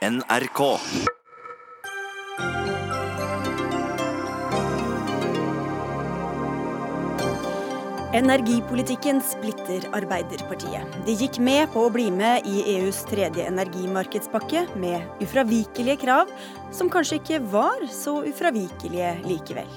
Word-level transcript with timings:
NRK. 0.00 0.60
Energipolitikken 8.14 9.20
splitter 9.20 9.84
Arbeiderpartiet. 9.92 10.94
De 11.04 11.12
gikk 11.12 11.36
med 11.44 11.68
på 11.74 11.82
å 11.84 11.90
bli 11.92 12.06
med 12.14 12.48
i 12.48 12.62
EUs 12.78 13.02
tredje 13.10 13.44
energimarkedspakke, 13.44 14.62
med 14.80 15.04
ufravikelige 15.20 15.98
krav, 16.06 16.32
som 16.72 16.88
kanskje 16.88 17.18
ikke 17.20 17.42
var 17.52 17.84
så 17.92 18.22
ufravikelige 18.30 19.10
likevel. 19.26 19.68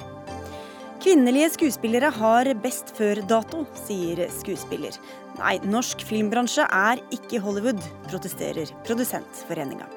Kvinnelige 1.04 1.50
skuespillere 1.58 2.14
har 2.16 2.48
best 2.64 2.94
før-dato, 2.96 3.66
sier 3.82 4.24
skuespiller. 4.38 4.96
Nei, 5.42 5.58
norsk 5.68 6.08
filmbransje 6.08 6.64
er 6.64 7.04
ikke 7.12 7.44
Hollywood, 7.44 7.84
protesterer 8.08 8.72
Produsentforeninga. 8.88 9.92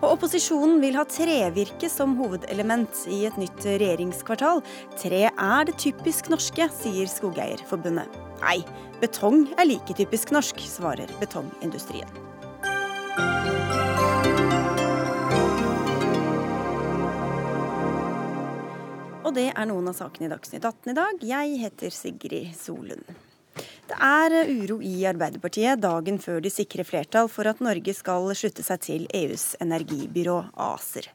Og 0.00 0.14
opposisjonen 0.14 0.80
vil 0.82 0.98
ha 0.98 1.04
trevirke 1.08 1.90
som 1.92 2.16
hovedelement 2.20 3.04
i 3.10 3.22
et 3.28 3.38
nytt 3.40 3.66
regjeringskvartal. 3.66 4.64
Tre 5.00 5.22
er 5.30 5.68
det 5.68 5.78
typisk 5.82 6.32
norske, 6.32 6.70
sier 6.80 7.10
Skogeierforbundet. 7.10 8.20
Nei, 8.40 8.58
betong 9.02 9.46
er 9.60 9.68
like 9.68 9.96
typisk 9.96 10.32
norsk, 10.34 10.60
svarer 10.70 11.10
betongindustrien. 11.20 12.08
Og 19.30 19.34
det 19.36 19.50
er 19.54 19.66
noen 19.70 19.86
av 19.86 19.94
sakene 19.94 20.26
i 20.26 20.32
Dagsnytt 20.32 20.64
18 20.66 20.90
i 20.90 20.94
dag. 20.98 21.20
Jeg 21.22 21.58
heter 21.60 21.94
Sigrid 21.94 22.50
Solund. 22.58 23.29
Det 23.90 23.96
er 23.98 24.34
uro 24.46 24.76
i 24.86 25.02
Arbeiderpartiet 25.10 25.80
dagen 25.82 26.20
før 26.22 26.38
de 26.44 26.52
sikrer 26.52 26.86
flertall 26.86 27.26
for 27.32 27.48
at 27.50 27.58
Norge 27.64 27.94
skal 27.96 28.28
slutte 28.38 28.62
seg 28.62 28.84
til 28.84 29.08
EUs 29.16 29.56
energibyrå 29.64 30.36
ACER. 30.54 31.08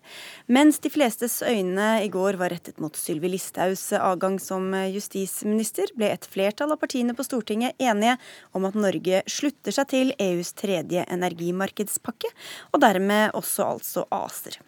Mens 0.51 0.81
de 0.83 0.91
flestes 0.91 1.39
øyne 1.47 1.87
i 2.03 2.11
går 2.11 2.35
var 2.41 2.51
rettet 2.51 2.81
mot 2.83 2.99
Sylvi 2.99 3.31
Listhaugs 3.31 3.87
avgang 3.95 4.35
som 4.43 4.67
justisminister, 4.91 5.95
ble 5.95 6.11
et 6.17 6.27
flertall 6.27 6.75
av 6.75 6.83
partiene 6.83 7.15
på 7.15 7.23
Stortinget 7.23 7.79
enige 7.79 8.17
om 8.51 8.67
at 8.67 8.75
Norge 8.75 9.23
slutter 9.31 9.79
seg 9.79 9.91
til 9.95 10.15
EUs 10.19 10.51
tredje 10.59 11.07
energimarkedspakke, 11.07 12.35
og 12.75 12.83
dermed 12.83 13.31
også 13.39 13.71
altså 13.71 14.09
ACER. 14.11 14.59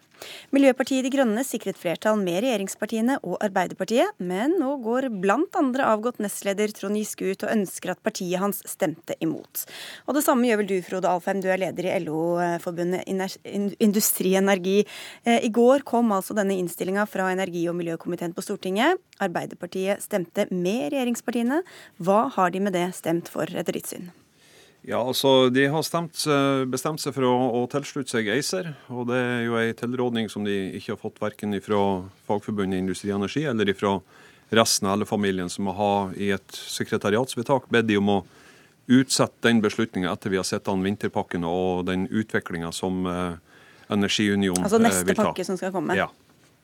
Miljøpartiet 0.54 1.04
De 1.06 1.12
Grønne 1.12 1.42
sikret 1.46 1.78
flertall 1.80 2.18
med 2.20 2.40
regjeringspartiene 2.44 3.18
og 3.22 3.36
Arbeiderpartiet, 3.44 4.14
men 4.18 4.56
nå 4.60 4.74
går 4.84 5.08
blant 5.22 5.56
andre 5.58 5.86
avgått 5.90 6.20
nestleder 6.22 6.72
Trond 6.76 6.98
Giske 6.98 7.32
ut 7.32 7.44
og 7.46 7.52
ønsker 7.52 7.92
at 7.92 8.02
partiet 8.04 8.40
hans 8.42 8.62
stemte 8.68 9.16
imot. 9.24 9.64
Og 10.06 10.16
det 10.16 10.24
samme 10.26 10.48
gjør 10.48 10.62
vel 10.62 10.70
du, 10.70 10.76
Frode 10.86 11.10
Alfheim, 11.10 11.42
du 11.44 11.50
er 11.52 11.60
leder 11.62 11.90
i 11.90 11.96
LO-forbundet 12.04 13.08
Industri 13.84 14.34
Energi. 14.40 14.78
Eh, 15.24 15.42
I 15.46 15.52
går 15.54 15.84
kom 15.88 16.14
altså 16.16 16.36
denne 16.38 16.56
innstillinga 16.58 17.06
fra 17.10 17.30
energi- 17.34 17.66
og 17.70 17.76
miljøkomiteen 17.78 18.36
på 18.36 18.44
Stortinget. 18.44 19.00
Arbeiderpartiet 19.22 20.04
stemte 20.04 20.48
med 20.50 20.92
regjeringspartiene. 20.92 21.62
Hva 22.02 22.24
har 22.36 22.54
de 22.54 22.64
med 22.64 22.76
det 22.78 22.88
stemt 22.96 23.30
for, 23.32 23.48
etter 23.48 23.76
ditt 23.76 23.90
syn? 23.90 24.10
Ja, 24.86 25.00
altså 25.02 25.50
De 25.50 25.66
har 25.68 25.82
stemt, 25.82 26.22
bestemt 26.70 27.02
seg 27.02 27.16
for 27.16 27.26
å, 27.26 27.34
å, 27.58 27.64
tilslutte 27.70 28.14
seg 28.14 28.30
ACER. 28.32 28.70
og 28.94 29.08
Det 29.10 29.18
er 29.18 29.42
jo 29.48 29.58
en 29.58 29.74
tilrådning 29.76 30.30
som 30.32 30.46
de 30.46 30.54
ikke 30.78 30.94
har 30.94 31.00
fått 31.02 31.20
verken 31.22 31.56
fra 31.64 31.82
Fagforbundet 32.28 32.80
Industri 32.80 33.10
og 33.12 33.18
Energi 33.22 33.44
eller 33.50 33.74
fra 33.76 33.98
resten 34.54 34.88
av 34.88 35.00
LO-familien, 35.00 35.50
som 35.52 35.66
har 35.76 36.14
i 36.16 36.30
et 36.32 36.60
sekretariatsvedtak 36.78 37.68
bedt 37.72 37.90
de 37.90 37.98
om 38.00 38.14
å 38.14 38.22
utsette 38.88 39.44
den 39.44 39.60
beslutninga 39.60 40.12
etter 40.14 40.32
vi 40.32 40.38
har 40.40 40.46
sett 40.48 40.64
den 40.64 40.86
vinterpakken 40.86 41.44
og 41.44 41.84
den 41.90 42.06
utviklinga 42.08 42.72
som 42.72 43.04
eh, 43.06 43.36
Energiunionen 43.88 44.64
altså 44.64 44.76
vil 44.76 44.84
ta. 44.84 44.92
Altså 44.92 45.04
neste 45.04 45.16
pakke 45.16 45.44
som 45.48 45.56
skal 45.60 45.72
komme? 45.72 45.96
Ja. 45.96 46.10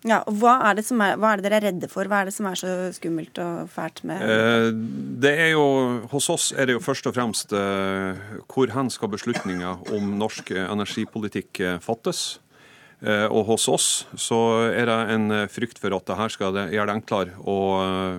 Ja, 0.04 0.18
og 0.28 0.36
hva 0.36 0.58
er, 0.68 0.82
er, 0.82 1.16
hva 1.16 1.30
er, 1.32 1.40
det 1.40 1.46
dere 1.46 1.56
er 1.56 1.64
redde 1.70 1.88
for? 1.88 2.04
Hva 2.10 2.20
er 2.20 2.28
det 2.28 2.34
som 2.36 2.50
er 2.50 2.58
så 2.60 2.72
skummelt 2.92 3.38
og 3.40 3.70
fælt 3.72 4.02
med 4.04 4.20
eh, 4.20 4.66
det 5.24 5.32
er 5.46 5.54
jo, 5.54 5.64
Hos 6.12 6.28
oss 6.32 6.50
er 6.52 6.68
det 6.68 6.76
jo 6.76 6.82
først 6.84 7.08
og 7.08 7.16
fremst 7.16 7.54
eh, 7.56 8.20
hvor 8.44 8.72
hen 8.74 8.92
skal 8.92 9.14
beslutninger 9.14 9.88
om 9.96 10.12
norsk 10.20 10.52
energipolitikk 10.60 11.62
eh, 11.64 11.78
fattes. 11.80 12.36
Eh, 13.00 13.24
og 13.32 13.48
hos 13.48 13.64
oss 13.72 13.88
så 14.20 14.42
er 14.68 14.92
det 14.92 15.00
en 15.16 15.38
frykt 15.48 15.80
for 15.80 15.96
at 15.96 16.04
det 16.12 16.20
her 16.20 16.36
skal 16.36 16.60
gjøre 16.60 16.90
det 16.92 16.98
enklere 17.00 17.40
å 17.40 17.58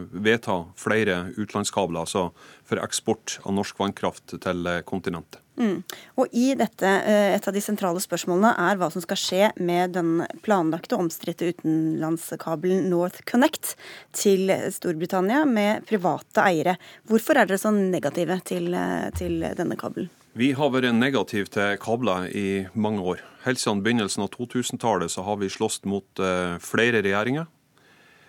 vedta 0.10 0.64
flere 0.82 1.22
utenlandskabler 1.38 2.02
altså 2.02 2.32
for 2.66 2.82
eksport 2.82 3.38
av 3.46 3.60
norsk 3.62 3.78
vannkraft 3.86 4.40
til 4.42 4.74
kontinentet. 4.90 5.45
Mm. 5.56 5.84
Og 6.20 6.34
i 6.36 6.50
dette, 6.58 6.90
Et 7.36 7.48
av 7.48 7.54
de 7.54 7.62
sentrale 7.64 8.02
spørsmålene 8.04 8.52
er 8.60 8.80
hva 8.80 8.90
som 8.92 9.04
skal 9.04 9.20
skje 9.20 9.50
med 9.56 9.94
den 9.96 10.26
planlagte 10.44 10.98
omstridte 11.00 11.54
utenlandskabelen 11.54 12.90
North 12.92 13.24
Connect 13.30 13.76
til 14.16 14.52
Storbritannia 14.76 15.46
med 15.48 15.86
private 15.88 16.44
eiere. 16.44 16.76
Hvorfor 17.08 17.40
er 17.40 17.48
dere 17.48 17.62
så 17.62 17.72
negative 17.72 18.40
til, 18.48 18.76
til 19.16 19.48
denne 19.56 19.80
kabelen? 19.80 20.12
Vi 20.36 20.52
har 20.52 20.72
vært 20.74 20.92
negative 20.92 21.48
til 21.48 21.78
kabler 21.80 22.28
i 22.36 22.66
mange 22.74 23.00
år. 23.00 23.24
Helt 23.46 23.62
siden 23.62 23.84
begynnelsen 23.86 24.26
av 24.26 24.34
2000-tallet 24.36 25.14
så 25.14 25.24
har 25.24 25.40
vi 25.40 25.52
slåss 25.52 25.86
mot 25.88 26.20
uh, 26.20 26.58
flere 26.60 27.04
regjeringer 27.06 27.52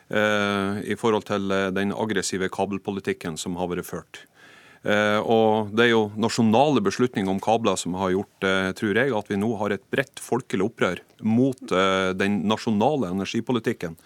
i 0.06 0.94
forhold 0.94 1.25
til 1.26 1.50
den 1.75 1.91
aggressive 1.91 2.47
kabelpolitikken 2.54 3.34
som 3.34 3.56
har 3.59 3.66
vært 3.72 3.88
ført. 3.88 4.20
Og 4.86 5.72
Det 5.74 5.82
er 5.82 5.91
jo 5.91 6.02
nasjonale 6.14 6.78
beslutninger 6.84 7.30
om 7.32 7.41
kabler 7.42 7.74
som 7.80 7.97
har 7.98 8.12
gjort 8.14 8.47
tror 8.78 9.00
jeg, 9.00 9.10
at 9.19 9.30
vi 9.32 9.38
nå 9.41 9.48
har 9.58 9.74
et 9.74 9.82
bredt 9.91 10.22
folkelig 10.22 10.69
opprør 10.69 11.00
mot 11.26 11.74
den 12.14 12.36
nasjonale 12.47 13.10
energipolitikken. 13.10 13.97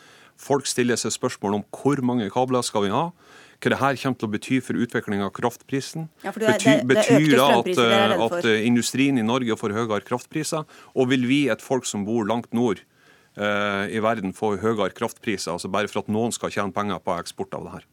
Folk 0.40 0.64
stiller 0.70 0.96
seg 0.96 1.12
spørsmål 1.12 1.58
om 1.58 1.66
hvor 1.68 2.00
mange 2.06 2.30
kabler 2.32 2.64
skal 2.64 2.86
vi 2.86 2.94
ha 2.94 3.10
hva 3.60 3.72
det 3.74 3.80
her 3.80 3.98
kommer 4.00 4.16
til 4.16 4.28
å 4.28 4.32
bety 4.32 4.58
for 4.64 4.80
utvikling 4.80 5.20
av 5.24 5.34
kraftprisen. 5.36 6.06
Ja, 6.24 6.32
det, 6.32 6.54
det, 6.62 6.76
det, 6.80 6.86
betyr 6.88 7.34
da 7.36 7.48
at, 7.58 7.68
at, 8.24 8.48
industrien 8.64 9.20
i 9.20 9.26
Norge 9.26 9.56
får 9.60 9.74
høyere 9.76 10.00
kraftpriser? 10.06 10.64
Og 10.96 11.10
vil 11.12 11.26
vi, 11.28 11.42
et 11.52 11.60
folk 11.60 11.84
som 11.88 12.06
bor 12.08 12.24
langt 12.28 12.54
nord 12.56 12.80
i 13.40 14.00
verden, 14.02 14.34
få 14.36 14.52
høyere 14.60 14.92
kraftpriser, 14.96 15.54
altså 15.54 15.70
bare 15.72 15.88
for 15.88 16.02
at 16.02 16.10
noen 16.12 16.34
skal 16.34 16.52
tjene 16.52 16.74
penger 16.76 17.00
på 17.04 17.14
eksport 17.16 17.54
av 17.56 17.66
det 17.66 17.74
her? 17.78 17.86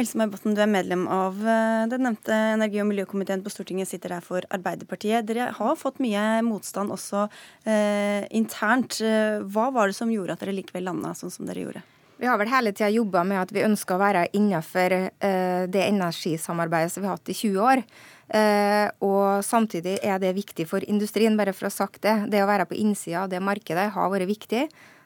Else 0.00 0.18
May 0.18 0.30
Botten, 0.32 0.54
du 0.56 0.62
er 0.62 0.70
medlem 0.70 1.06
av 1.12 1.40
eh, 1.40 1.84
den 1.92 2.06
nevnte 2.06 2.36
energi- 2.54 2.82
og 2.82 2.88
miljøkomiteen 2.90 3.44
på 3.44 3.52
Stortinget, 3.52 3.90
sitter 3.90 4.16
her 4.16 4.24
for 4.24 4.46
Arbeiderpartiet. 4.52 5.26
Dere 5.28 5.50
har 5.56 5.76
fått 5.80 6.00
mye 6.04 6.24
motstand 6.46 6.94
også 6.94 7.26
eh, 7.64 8.24
internt. 8.36 9.00
Hva 9.00 9.68
var 9.74 9.92
det 9.92 9.98
som 9.98 10.12
gjorde 10.12 10.36
at 10.36 10.44
dere 10.44 10.56
likevel 10.56 10.88
landa 10.88 11.14
sånn 11.16 11.32
som 11.34 11.48
dere 11.48 11.66
gjorde? 11.66 11.84
Vi 12.16 12.26
har 12.26 12.38
vel 12.40 12.48
hele 12.48 12.72
tida 12.72 12.88
jobba 12.94 13.24
med 13.28 13.42
at 13.42 13.50
vi 13.52 13.64
ønsker 13.66 13.96
å 13.96 14.00
være 14.00 14.28
innenfor 14.36 14.94
eh, 14.96 15.64
det 15.68 15.82
energisamarbeidet 15.84 16.94
som 16.94 17.04
vi 17.04 17.10
har 17.10 17.18
hatt 17.18 17.32
i 17.32 17.36
20 17.36 17.58
år. 17.60 17.82
Uh, 18.26 18.90
og 19.06 19.44
samtidig 19.46 20.00
er 20.02 20.18
det 20.18 20.32
viktig 20.34 20.66
for 20.66 20.82
industrien, 20.90 21.36
bare 21.38 21.54
for 21.54 21.68
å 21.68 21.70
ha 21.70 21.76
sagt 21.76 22.02
det. 22.06 22.16
Det 22.32 22.42
å 22.42 22.48
være 22.48 22.66
på 22.66 22.78
innsida 22.78 23.22
av 23.22 23.30
det 23.30 23.42
markedet 23.42 23.92
har 23.94 24.10
vært 24.10 24.30
viktig. 24.30 24.64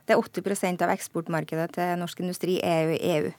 Det 0.09 0.17
er 0.17 0.23
80% 0.23 0.85
av 0.87 0.95
eksportmarkedet 0.95 1.69
til 1.77 2.01
norsk 2.01 2.23
industri 2.25 2.57
er 2.65 2.95
i 2.97 3.01
EU. 3.19 3.35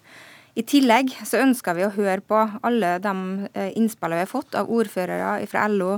I 0.59 0.65
tillegg 0.67 1.13
så 1.25 1.39
ønsker 1.41 1.77
vi 1.77 1.87
å 1.87 1.93
høre 1.95 2.21
på 2.21 2.43
alle 2.61 2.97
de 3.01 3.15
uh, 3.47 3.69
innspillene 3.73 4.21
vi 4.21 4.27
har 4.27 4.33
fått 4.33 4.57
av 4.59 4.69
ordførere 4.69 5.39
fra 5.49 5.65
LO, 5.71 5.97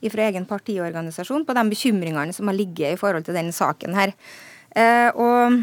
fra 0.00 0.26
egen 0.26 0.46
partiorganisasjon, 0.48 1.44
på 1.44 1.54
de 1.54 1.66
bekymringene 1.70 2.34
som 2.34 2.48
har 2.48 2.56
ligget 2.56 2.96
i 2.96 2.98
forhold 2.98 3.28
til 3.28 3.36
denne 3.36 3.52
saken 3.52 3.92
her. 3.98 4.14
og 5.12 5.58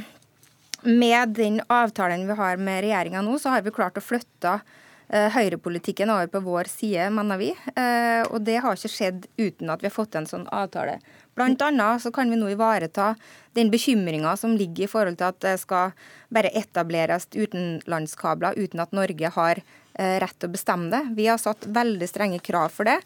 med 0.86 1.34
den 1.34 1.58
avtalen 1.74 2.28
vi 2.28 2.36
har 2.38 2.60
med 2.62 2.84
regjeringa 2.86 3.24
nå, 3.26 3.40
så 3.42 3.50
har 3.50 3.64
vi 3.66 3.74
klart 3.74 3.98
å 3.98 4.04
flytte 4.04 4.60
høyrepolitikken 5.08 6.12
over 6.12 6.28
på 6.32 6.42
vår 6.44 6.68
side, 6.68 7.08
mener 7.16 7.40
vi. 7.40 7.54
Uh, 7.78 8.28
og 8.28 8.42
det 8.44 8.58
har 8.64 8.76
ikke 8.76 8.92
skjedd 8.92 9.28
uten 9.40 9.72
at 9.72 9.84
vi 9.84 9.88
har 9.88 9.96
fått 9.96 10.18
en 10.20 10.28
sånn 10.28 10.48
avtale. 10.52 10.98
Blant 11.38 11.62
annet 11.62 12.04
så 12.04 12.12
kan 12.12 12.32
vi 12.34 12.40
nå 12.40 12.50
ivareta 12.52 13.14
den 13.56 13.72
bekymringa 13.72 14.34
som 14.40 14.58
ligger 14.58 14.88
i 14.88 14.92
forhold 14.92 15.20
til 15.20 15.30
at 15.30 15.40
det 15.46 15.56
skal 15.62 15.94
bare 16.34 16.52
etableres 16.58 17.30
utenlandskabler 17.36 18.58
uten 18.58 18.82
at 18.84 18.96
Norge 18.98 19.32
har 19.38 19.62
uh, 19.62 20.16
rett 20.24 20.48
å 20.48 20.52
bestemme 20.52 20.92
det. 20.92 21.04
Vi 21.16 21.30
har 21.32 21.40
satt 21.42 21.70
veldig 21.72 22.10
strenge 22.10 22.44
krav 22.44 22.74
for 22.76 22.90
det, 22.90 22.98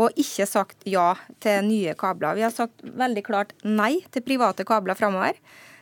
og 0.00 0.16
ikke 0.16 0.48
sagt 0.48 0.86
ja 0.88 1.12
til 1.44 1.66
nye 1.68 1.96
kabler. 1.98 2.38
Vi 2.38 2.46
har 2.46 2.54
sagt 2.54 2.80
veldig 2.80 3.26
klart 3.26 3.52
nei 3.66 3.98
til 4.14 4.24
private 4.24 4.64
kabler 4.68 4.96
framover. 4.96 5.36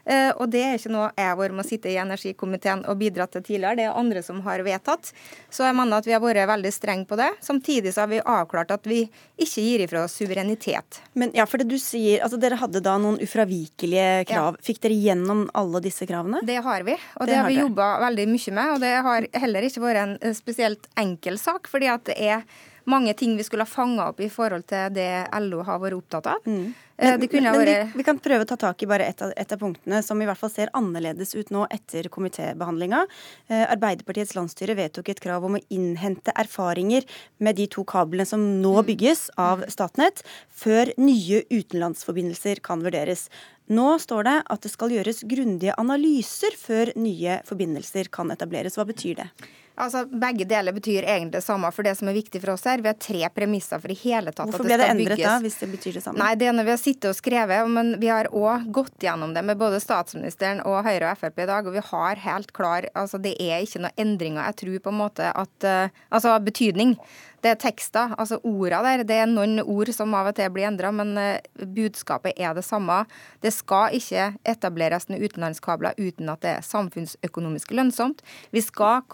Eh, 0.08 0.30
og 0.40 0.48
det 0.52 0.62
er 0.64 0.78
ikke 0.78 0.92
noe 0.94 1.10
jeg 1.10 1.28
har 1.28 1.36
vært 1.36 1.56
med 1.56 1.66
å 1.66 1.68
sitte 1.68 1.90
i 1.92 1.98
energikomiteen 2.00 2.84
og 2.88 2.98
bidratt 3.00 3.34
til 3.36 3.44
tidligere, 3.44 3.76
det 3.76 3.86
er 3.88 3.98
andre 4.00 4.22
som 4.24 4.40
har 4.46 4.62
vedtatt. 4.64 5.12
Så 5.52 5.66
jeg 5.66 5.76
mener 5.76 6.00
at 6.00 6.08
vi 6.08 6.14
har 6.16 6.22
vært 6.22 6.48
veldig 6.48 6.72
strenge 6.72 7.08
på 7.08 7.18
det. 7.20 7.28
Samtidig 7.44 7.92
så 7.94 8.04
har 8.04 8.12
vi 8.12 8.22
avklart 8.22 8.72
at 8.74 8.88
vi 8.88 9.02
ikke 9.36 9.64
gir 9.64 9.84
ifra 9.84 10.06
oss 10.06 10.16
suverenitet. 10.18 11.02
Men 11.18 11.34
ja, 11.36 11.44
for 11.48 11.60
det 11.60 11.68
du 11.68 11.76
sier, 11.82 12.22
altså 12.24 12.40
Dere 12.40 12.56
hadde 12.60 12.80
da 12.84 12.94
noen 13.02 13.18
ufravikelige 13.20 14.24
krav. 14.30 14.56
Ja. 14.56 14.64
Fikk 14.64 14.80
dere 14.86 14.96
gjennom 14.96 15.44
alle 15.58 15.82
disse 15.84 16.08
kravene? 16.08 16.40
Det 16.46 16.60
har 16.64 16.86
vi, 16.86 16.96
og 17.18 17.26
det, 17.26 17.32
det 17.32 17.38
har 17.42 17.50
vi 17.50 17.60
jobba 17.60 17.90
veldig 18.06 18.26
mye 18.32 18.56
med. 18.60 18.72
Og 18.74 18.82
det 18.86 18.94
har 19.08 19.28
heller 19.44 19.68
ikke 19.68 19.84
vært 19.84 20.04
en 20.06 20.16
eh, 20.22 20.36
spesielt 20.38 20.88
enkel 20.98 21.38
sak, 21.40 21.68
fordi 21.68 21.92
at 21.92 22.08
det 22.08 22.16
er 22.16 22.42
mange 22.88 23.14
ting 23.14 23.36
vi 23.36 23.44
skulle 23.46 23.66
ha 23.66 23.70
fanga 23.70 24.08
opp 24.10 24.20
i 24.20 24.30
forhold 24.32 24.66
til 24.70 24.92
det 24.96 25.10
LO 25.44 25.62
har 25.66 25.80
vært 25.82 25.98
opptatt 25.98 26.28
av. 26.34 26.44
Mm. 26.48 26.74
Men, 26.98 27.20
men 27.20 27.56
vi, 27.62 27.74
vi, 27.94 28.02
kan 28.02 28.18
prøve 28.18 28.42
å 28.42 28.48
ta 28.48 28.56
tak 28.58 28.80
i 28.82 28.88
bare 28.90 29.06
ett 29.06 29.20
av, 29.22 29.30
et 29.38 29.52
av, 29.54 29.60
punktene 29.60 30.00
som 30.02 30.18
i 30.18 30.26
hvert 30.26 30.40
fall 30.40 30.50
ser 30.50 30.72
annerledes 30.74 31.36
ut 31.36 31.52
nå 31.54 31.62
etter 31.70 32.08
komitébehandlinga. 32.10 33.04
Eh, 33.46 33.62
Arbeiderpartiets 33.70 34.34
landsstyre 34.34 34.74
vedtok 34.74 35.12
et 35.12 35.22
krav 35.22 35.46
om 35.46 35.54
å 35.54 35.62
innhente 35.70 36.34
erfaringer 36.34 37.06
med 37.38 37.60
de 37.60 37.68
to 37.70 37.84
kablene 37.86 38.26
som 38.26 38.42
nå 38.64 38.74
mm. 38.80 38.82
bygges 38.90 39.28
av 39.38 39.62
Statnett, 39.70 40.24
før 40.50 40.90
nye 40.98 41.44
utenlandsforbindelser 41.52 42.64
kan 42.66 42.82
vurderes. 42.82 43.28
Nå 43.70 43.92
står 44.02 44.26
det 44.26 44.36
at 44.50 44.66
det 44.66 44.74
skal 44.74 44.96
gjøres 44.96 45.22
grundige 45.28 45.78
analyser 45.78 46.58
før 46.58 46.90
nye 46.98 47.38
forbindelser 47.46 48.10
kan 48.10 48.34
etableres. 48.34 48.74
Hva 48.80 48.88
betyr 48.88 49.22
det? 49.22 49.30
Altså, 49.78 50.04
Begge 50.10 50.44
deler 50.48 50.74
betyr 50.74 51.06
egentlig 51.06 51.38
det 51.38 51.44
samme. 51.44 51.70
For 51.74 51.86
det 51.86 51.94
som 51.98 52.10
er 52.10 52.16
viktig 52.16 52.40
for 52.42 52.54
oss 52.54 52.66
her, 52.68 52.82
vi 52.82 52.90
har 52.90 52.98
tre 52.98 53.28
premisser 53.34 53.80
for 53.82 53.92
i 53.92 53.98
hele 54.00 54.32
tatt 54.32 54.50
Hvorfor 54.50 54.66
at 54.66 54.72
det 54.72 54.78
skal 54.80 54.98
bygges. 54.98 55.12
Hvorfor 55.12 55.14
ble 55.14 55.14
det 55.14 55.18
endret 55.18 55.24
da, 55.24 55.36
hvis 55.44 55.58
det 55.62 55.70
betyr 55.74 55.98
det 55.98 56.04
samme? 56.04 56.22
Nei, 56.22 56.32
Det 56.40 56.48
er 56.48 56.56
når 56.58 56.68
vi 56.68 56.74
har 56.74 56.82
sittet 56.82 57.10
og 57.12 57.18
skrevet, 57.18 57.70
men 57.78 57.94
vi 58.02 58.10
har 58.12 58.30
òg 58.32 58.68
gått 58.74 59.06
gjennom 59.06 59.34
det 59.36 59.44
med 59.46 59.60
både 59.60 59.80
statsministeren 59.82 60.64
og 60.66 60.82
Høyre 60.86 61.12
og 61.12 61.22
Frp 61.22 61.44
i 61.44 61.48
dag, 61.52 61.70
og 61.70 61.78
vi 61.78 61.84
har 61.92 62.24
helt 62.26 62.52
klar 62.56 62.88
altså 62.98 63.20
Det 63.22 63.36
er 63.38 63.62
ikke 63.62 63.84
noen 63.84 64.02
endringer. 64.02 64.44
Jeg 64.50 64.60
tror 64.62 64.84
på 64.84 64.94
en 64.94 65.02
måte 65.04 65.32
at 65.32 65.66
uh, 65.66 65.96
Altså 66.14 66.34
betydning. 66.42 66.96
Det 67.38 67.52
er 67.52 67.58
tekster, 67.62 68.14
altså 68.18 68.40
orda 68.42 68.80
der. 68.82 69.04
Det 69.06 69.14
er 69.14 69.28
noen 69.30 69.60
ord 69.62 69.90
som 69.94 70.14
av 70.18 70.32
og 70.32 70.34
til 70.34 70.50
blir 70.50 70.66
endra, 70.66 70.90
men 70.94 71.12
uh, 71.14 71.66
budskapet 71.76 72.34
er 72.34 72.56
det 72.56 72.64
samme. 72.66 73.04
Det 73.44 73.52
skal 73.54 73.94
ikke 73.94 74.32
etableres 74.48 75.06
noen 75.06 75.22
utenlandskabler 75.22 75.98
uten 76.00 76.32
at 76.32 76.42
det 76.42 76.56
er 76.56 76.66
samfunnsøkonomisk 76.66 77.76
lønnsomt. 77.78 78.24
Vi 78.50 78.62
skal 78.64 79.04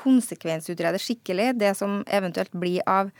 konsekvensutrede 0.54 0.98
skikkelig. 0.98 1.58
Det 1.58 1.74
som 1.76 2.04
eventuelt 2.06 2.52
blir 2.52 2.82
av 2.86 3.10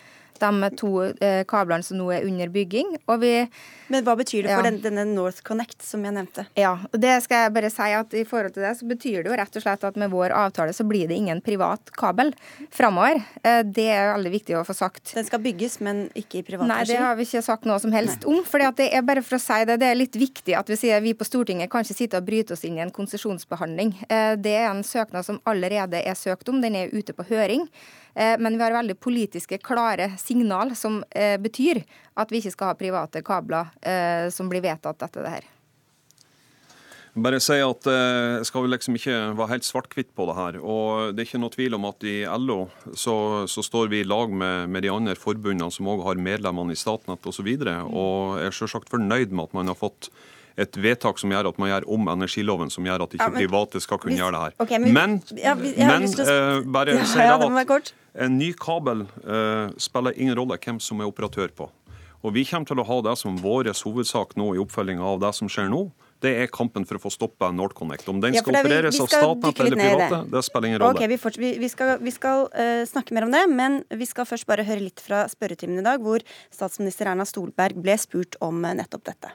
de 0.42 0.70
to 0.78 0.90
eh, 1.04 1.42
kablene 1.48 1.84
som 1.86 1.98
nå 1.98 2.08
er 2.14 2.26
under 2.28 2.50
bygging. 2.52 2.96
Vi, 3.20 3.32
Men 3.92 4.06
hva 4.06 4.16
betyr 4.18 4.46
det 4.46 4.52
for 4.52 4.64
ja. 4.64 4.70
den, 4.70 4.80
denne 4.84 5.04
North 5.08 5.42
Connect 5.46 5.82
som 5.84 6.04
jeg 6.06 6.16
nevnte? 6.16 6.46
Ja, 6.58 6.74
det 6.92 7.16
skal 7.24 7.46
jeg 7.46 7.54
bare 7.56 7.70
si 7.72 7.88
at 7.96 8.16
i 8.16 8.24
forhold 8.28 8.56
til 8.56 8.66
det 8.66 8.74
så 8.78 8.88
betyr 8.88 9.22
det 9.22 9.32
jo 9.32 9.38
rett 9.38 9.58
og 9.58 9.64
slett 9.64 9.86
at 9.86 9.98
med 10.00 10.12
vår 10.12 10.34
avtale 10.36 10.74
så 10.76 10.86
blir 10.88 11.08
det 11.10 11.18
ingen 11.18 11.42
privat 11.44 11.92
kabel 11.96 12.32
framover. 12.74 13.22
Eh, 13.42 13.62
det 13.64 13.88
er 13.94 14.12
veldig 14.14 14.34
viktig 14.34 14.58
å 14.58 14.64
få 14.66 14.76
sagt. 14.76 15.14
Den 15.16 15.26
skal 15.28 15.42
bygges, 15.44 15.78
men 15.84 16.06
ikke 16.18 16.40
i 16.40 16.44
privat 16.46 16.68
regi? 16.68 16.74
Nei, 16.74 16.88
det 16.90 17.00
har 17.02 17.18
vi 17.18 17.28
ikke 17.28 17.44
sagt 17.46 17.68
noe 17.68 17.80
som 17.82 17.94
helst 17.94 18.24
Nei. 18.24 18.34
om. 18.34 18.44
fordi 18.48 18.70
det 18.82 18.90
er 18.96 19.06
bare 19.06 19.24
for 19.24 19.38
å 19.38 19.42
si 19.42 19.60
det, 19.68 19.78
det 19.82 19.90
er 19.90 20.00
litt 20.00 20.18
viktig 20.18 20.56
at 20.58 20.70
vi 20.70 20.78
sier 20.80 21.02
vi 21.04 21.16
på 21.16 21.26
Stortinget 21.28 21.72
kan 21.72 21.84
ikke 21.84 21.98
sitte 21.98 22.20
og 22.20 22.28
bryte 22.28 22.56
oss 22.56 22.64
inn 22.66 22.78
i 22.78 22.84
en 22.84 22.94
konsesjonsbehandling. 22.94 23.96
Eh, 24.08 24.34
det 24.40 24.56
er 24.60 24.70
en 24.70 24.84
søknad 24.86 25.26
som 25.26 25.42
allerede 25.48 26.00
er 26.02 26.18
søkt 26.18 26.48
om, 26.50 26.62
den 26.64 26.78
er 26.78 26.94
ute 26.94 27.16
på 27.16 27.26
høring. 27.30 27.68
Eh, 28.14 28.36
men 28.38 28.58
vi 28.58 28.64
har 28.64 28.76
veldig 28.76 28.98
politiske, 29.02 29.58
klare 29.58 30.12
signal 30.18 30.74
som 30.78 31.02
eh, 31.10 31.36
betyr 31.40 31.82
at 32.14 32.30
vi 32.30 32.42
ikke 32.42 32.54
skal 32.54 32.72
ha 32.72 32.78
private 32.78 33.24
kabler 33.26 33.74
eh, 33.82 34.30
som 34.34 34.50
blir 34.50 34.64
vedtatt 34.64 35.02
etter 35.02 35.26
det 35.26 35.34
her. 35.38 35.50
Bare 37.14 37.38
si 37.38 37.60
at 37.62 37.86
eh, 37.86 38.40
skal 38.42 38.64
vi 38.64 38.72
liksom 38.72 38.96
ikke 38.98 39.18
være 39.38 39.52
helt 39.52 39.66
svart-hvitt 39.66 40.08
på 40.18 40.24
det 40.26 40.34
her. 40.34 40.56
Og 40.58 41.14
det 41.14 41.22
er 41.22 41.28
ikke 41.28 41.42
noe 41.44 41.54
tvil 41.54 41.76
om 41.78 41.86
at 41.86 42.06
i 42.10 42.16
LO 42.26 42.64
så, 42.90 43.14
så 43.46 43.62
står 43.62 43.92
vi 43.92 44.00
i 44.02 44.08
lag 44.08 44.34
med, 44.34 44.72
med 44.74 44.82
de 44.82 44.90
andre 44.90 45.14
forbundene 45.14 45.70
som 45.70 45.90
òg 45.92 46.02
har 46.08 46.18
medlemmene 46.18 46.74
i 46.74 46.78
Statnett 46.78 47.26
osv. 47.30 47.52
Og, 47.54 47.68
så 47.70 47.84
og 47.86 48.40
er 48.42 48.58
selvsagt 48.58 48.90
fornøyd 48.90 49.30
med 49.30 49.46
at 49.46 49.54
man 49.60 49.70
har 49.70 49.78
fått 49.78 50.10
et 50.56 50.76
vedtak 50.78 51.18
som 51.18 51.32
gjør 51.34 51.50
at 51.50 51.58
man 51.58 51.70
gjør 51.70 51.86
om 51.96 52.10
energiloven, 52.14 52.70
som 52.70 52.86
gjør 52.86 53.06
at 53.06 53.16
ikke 53.16 53.26
ja, 53.26 53.32
men, 53.34 53.42
private 53.42 53.82
skal 53.82 54.00
kunne 54.02 54.14
hvis, 54.14 54.22
gjøre 54.22 54.36
det 54.36 54.42
her. 54.44 54.56
Okay, 54.62 54.80
men, 54.82 54.94
men, 54.94 55.16
ja, 55.40 55.54
men 55.58 56.06
uh, 56.20 56.60
bare 56.74 56.98
ja, 56.98 57.06
si 57.10 57.24
at 57.24 57.94
en 58.14 58.38
ny 58.38 58.52
kabel 58.54 59.06
uh, 59.26 59.72
spiller 59.82 60.14
ingen 60.14 60.38
rolle 60.38 60.58
hvem 60.62 60.78
som 60.82 61.02
er 61.02 61.10
operatør 61.10 61.50
på. 61.56 61.70
Og 62.24 62.32
Vi 62.32 62.46
kommer 62.48 62.64
til 62.64 62.80
å 62.80 62.86
ha 62.88 63.02
det 63.04 63.18
som 63.20 63.36
vår 63.36 63.68
hovedsak 63.84 64.32
nå 64.40 64.54
i 64.56 64.60
oppfølginga 64.62 65.04
av 65.04 65.20
det 65.20 65.34
som 65.36 65.50
skjer 65.50 65.68
nå. 65.68 65.82
Det 66.24 66.30
er 66.40 66.48
kampen 66.48 66.86
for 66.88 66.96
å 66.96 67.02
få 67.02 67.10
stoppa 67.12 67.50
NorthConnect. 67.52 68.06
Om 68.08 68.22
den 68.22 68.38
ja, 68.38 68.40
skal 68.40 68.56
opereres 68.62 68.96
av 69.02 69.10
Statnett 69.12 69.60
eller 69.60 69.76
private, 69.76 70.20
det. 70.22 70.32
det. 70.32 70.42
spiller 70.46 70.70
ingen 70.70 70.80
rolle. 70.80 70.96
Okay, 70.96 71.10
vi, 71.10 71.18
vi, 71.42 71.50
vi, 71.60 71.68
skal, 71.68 71.98
vi 72.00 72.14
skal 72.14 72.46
uh, 72.54 72.80
snakke 72.88 73.12
mer 73.12 73.26
om 73.26 73.34
det, 73.34 73.42
men 73.52 73.82
vi 73.92 74.08
skal 74.08 74.24
først 74.30 74.48
bare 74.48 74.64
høre 74.64 74.86
litt 74.86 75.04
fra 75.04 75.26
spørretimen 75.28 75.82
i 75.82 75.84
dag, 75.84 76.00
hvor 76.00 76.24
statsminister 76.54 77.12
Erna 77.12 77.28
Stolberg 77.28 77.76
ble 77.84 77.98
spurt 78.00 78.40
om 78.40 78.64
uh, 78.64 78.72
nettopp 78.72 79.04
dette. 79.10 79.34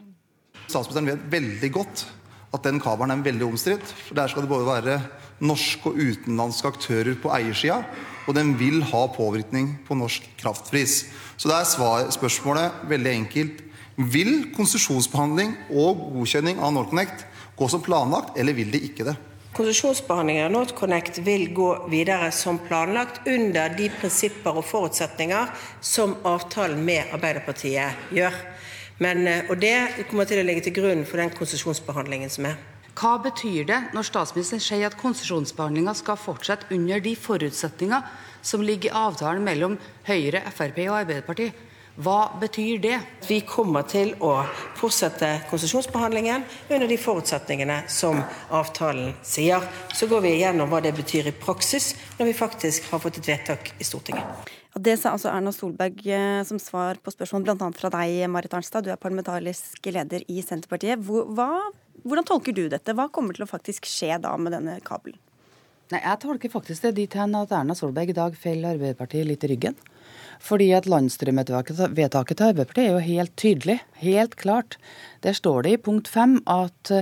Statsministeren 0.70 1.10
vet 1.10 1.30
veldig 1.32 1.72
godt 1.74 2.06
at 2.54 2.66
den 2.66 2.80
kabelen 2.82 3.14
er 3.14 3.26
veldig 3.26 3.46
omstridt. 3.46 3.94
Der 4.16 4.30
skal 4.30 4.46
det 4.46 4.52
både 4.52 4.68
være 4.70 5.00
norske 5.46 5.92
og 5.92 5.98
utenlandske 5.98 6.72
aktører 6.74 7.16
på 7.22 7.32
eiersida, 7.36 7.84
og 8.28 8.36
den 8.36 8.56
vil 8.60 8.82
ha 8.92 9.06
påvirkning 9.14 9.72
på 9.88 9.98
norsk 9.98 10.26
kraftpris. 10.42 11.06
Så 11.38 11.50
da 11.50 11.62
er 11.62 12.12
spørsmålet 12.14 12.84
veldig 12.90 13.14
enkelt. 13.24 13.64
Vil 14.00 14.52
konsesjonsbehandling 14.56 15.56
og 15.76 16.06
godkjenning 16.16 16.62
av 16.64 16.74
NorthConnect 16.76 17.26
gå 17.60 17.68
som 17.68 17.84
planlagt, 17.84 18.38
eller 18.40 18.56
vil 18.56 18.72
det 18.72 18.84
ikke 18.90 19.10
det? 19.10 19.16
Konsesjonsbehandlingen 19.58 20.46
av 20.46 20.54
NorthConnect 20.54 21.18
vil 21.26 21.50
gå 21.58 21.68
videre 21.92 22.30
som 22.36 22.62
planlagt 22.64 23.26
under 23.28 23.74
de 23.76 23.90
prinsipper 23.92 24.62
og 24.62 24.68
forutsetninger 24.70 25.50
som 25.82 26.14
avtalen 26.28 26.84
med 26.86 27.12
Arbeiderpartiet 27.18 28.14
gjør. 28.16 28.38
Men, 29.00 29.28
eh, 29.28 29.46
og 29.50 29.60
det 29.60 30.06
kommer 30.10 30.28
til 30.28 30.42
å 30.42 30.48
ligge 30.48 30.66
til 30.68 30.76
grunn 30.76 31.06
for 31.08 31.22
den 31.22 31.32
konsesjonsbehandlingen 31.32 32.32
som 32.32 32.50
er. 32.52 32.60
Hva 33.00 33.16
betyr 33.24 33.64
det 33.70 33.78
når 33.96 34.10
statsministeren 34.10 34.60
sier 34.60 34.90
at 34.90 34.98
konsesjonsbehandlinga 35.00 35.94
skal 35.96 36.20
fortsette 36.20 36.68
under 36.76 37.00
de 37.00 37.14
forutsetninger 37.16 38.10
som 38.44 38.64
ligger 38.66 38.92
i 38.92 39.00
avtalen 39.08 39.46
mellom 39.46 39.78
Høyre, 40.10 40.44
Frp 40.52 40.84
og 40.90 40.98
Arbeiderpartiet? 41.06 41.66
Hva 42.00 42.40
betyr 42.40 42.80
det? 42.80 42.98
Vi 43.28 43.42
kommer 43.48 43.84
til 43.88 44.14
å 44.24 44.34
fortsette 44.80 45.32
konsesjonsbehandlingen 45.50 46.46
under 46.70 46.88
de 46.88 47.00
forutsetningene 47.00 47.82
som 47.92 48.22
avtalen 48.56 49.18
sier. 49.24 49.68
Så 49.92 50.08
går 50.08 50.24
vi 50.24 50.38
igjennom 50.38 50.72
hva 50.72 50.80
det 50.84 50.96
betyr 50.96 51.28
i 51.28 51.36
praksis 51.36 51.92
når 52.20 52.32
vi 52.32 52.40
faktisk 52.40 52.88
har 52.94 53.04
fått 53.04 53.20
et 53.20 53.32
vedtak 53.34 53.74
i 53.80 53.88
Stortinget. 53.88 54.59
Det 54.78 55.00
sa 55.02 55.16
altså 55.16 55.32
Erna 55.34 55.50
Solberg 55.54 56.04
eh, 56.06 56.42
som 56.46 56.60
svar 56.62 57.00
på 57.02 57.14
spørsmål 57.14 57.48
bl.a. 57.48 57.70
fra 57.74 57.90
deg, 57.96 58.20
Marit 58.30 58.54
Arnstad. 58.54 58.86
Du 58.86 58.92
er 58.94 59.02
parlamentarisk 59.02 59.90
leder 59.90 60.22
i 60.30 60.44
Senterpartiet. 60.46 61.02
Hva, 61.02 61.50
hvordan 62.06 62.28
tolker 62.28 62.54
du 62.54 62.68
dette? 62.70 62.94
Hva 62.94 63.08
kommer 63.10 63.34
til 63.34 63.48
å 63.48 63.50
faktisk 63.50 63.90
skje 63.90 64.20
da 64.22 64.36
med 64.38 64.54
denne 64.54 64.78
kabelen? 64.86 65.18
Nei, 65.90 66.04
Jeg 66.04 66.22
tolker 66.22 66.52
faktisk 66.54 66.86
det 66.86 66.92
dit 67.00 67.16
hen 67.18 67.34
at 67.34 67.50
Erna 67.56 67.74
Solberg 67.74 68.12
i 68.14 68.18
dag 68.20 68.36
feller 68.38 68.76
Arbeiderpartiet 68.76 69.26
litt 69.26 69.46
i 69.48 69.50
ryggen. 69.56 69.80
Fordi 70.40 70.70
at 70.78 70.86
Landstyremedvedtaket 70.86 71.74
til 71.74 72.46
Arbeiderpartiet 72.52 72.84
er 72.86 72.94
jo 72.94 73.08
helt 73.08 73.34
tydelig, 73.42 73.80
helt 74.04 74.38
klart. 74.38 74.78
Der 75.26 75.36
står 75.38 75.66
det 75.66 75.74
i 75.76 75.82
punkt 75.84 76.08
fem 76.12 76.38
at 76.50 76.94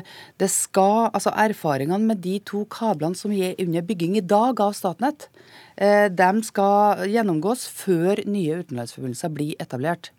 det 0.41 0.49
skal, 0.51 1.09
altså 1.13 1.33
erfaringene 1.37 2.11
med 2.11 2.23
de 2.23 2.39
to 2.45 2.65
kablene 2.71 3.17
som 3.17 3.33
er 3.35 3.57
under 3.61 3.85
bygging 3.85 4.17
i 4.17 4.25
dag 4.25 4.59
av 4.63 4.75
Statnett, 4.77 5.29
eh, 5.77 6.07
de 6.09 6.43
skal 6.43 7.05
gjennomgås 7.11 7.67
før 7.69 8.23
nye 8.25 8.61
utenlandsforbindelser 8.63 9.33
blir 9.33 9.55
etablert. 9.63 10.11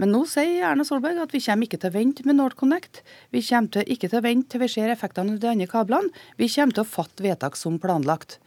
Men 0.00 0.12
nå 0.14 0.24
sier 0.28 0.64
Erna 0.68 0.84
Solberg 0.86 1.20
at 1.22 1.34
vi 1.34 1.42
kommer 1.44 1.68
ikke 1.68 1.80
til 1.82 1.92
å 1.92 1.96
vente 1.96 2.26
med 2.26 2.38
NorthConnect. 2.38 3.02
Vi 3.34 3.42
kommer 3.46 3.88
ikke 3.90 4.10
til 4.10 4.20
å 4.20 4.24
vente 4.24 4.54
til 4.54 4.64
vi 4.64 4.70
ser 4.72 4.92
effektene 4.92 5.36
av 5.36 5.42
de 5.42 5.50
andre 5.50 5.70
kablene. 5.70 6.24
Vi 6.40 6.50
kommer 6.52 6.76
til 6.76 6.84
å 6.84 6.92
fatte 6.96 7.24
vedtak 7.24 7.58
som 7.58 7.80
planlagt. 7.82 8.38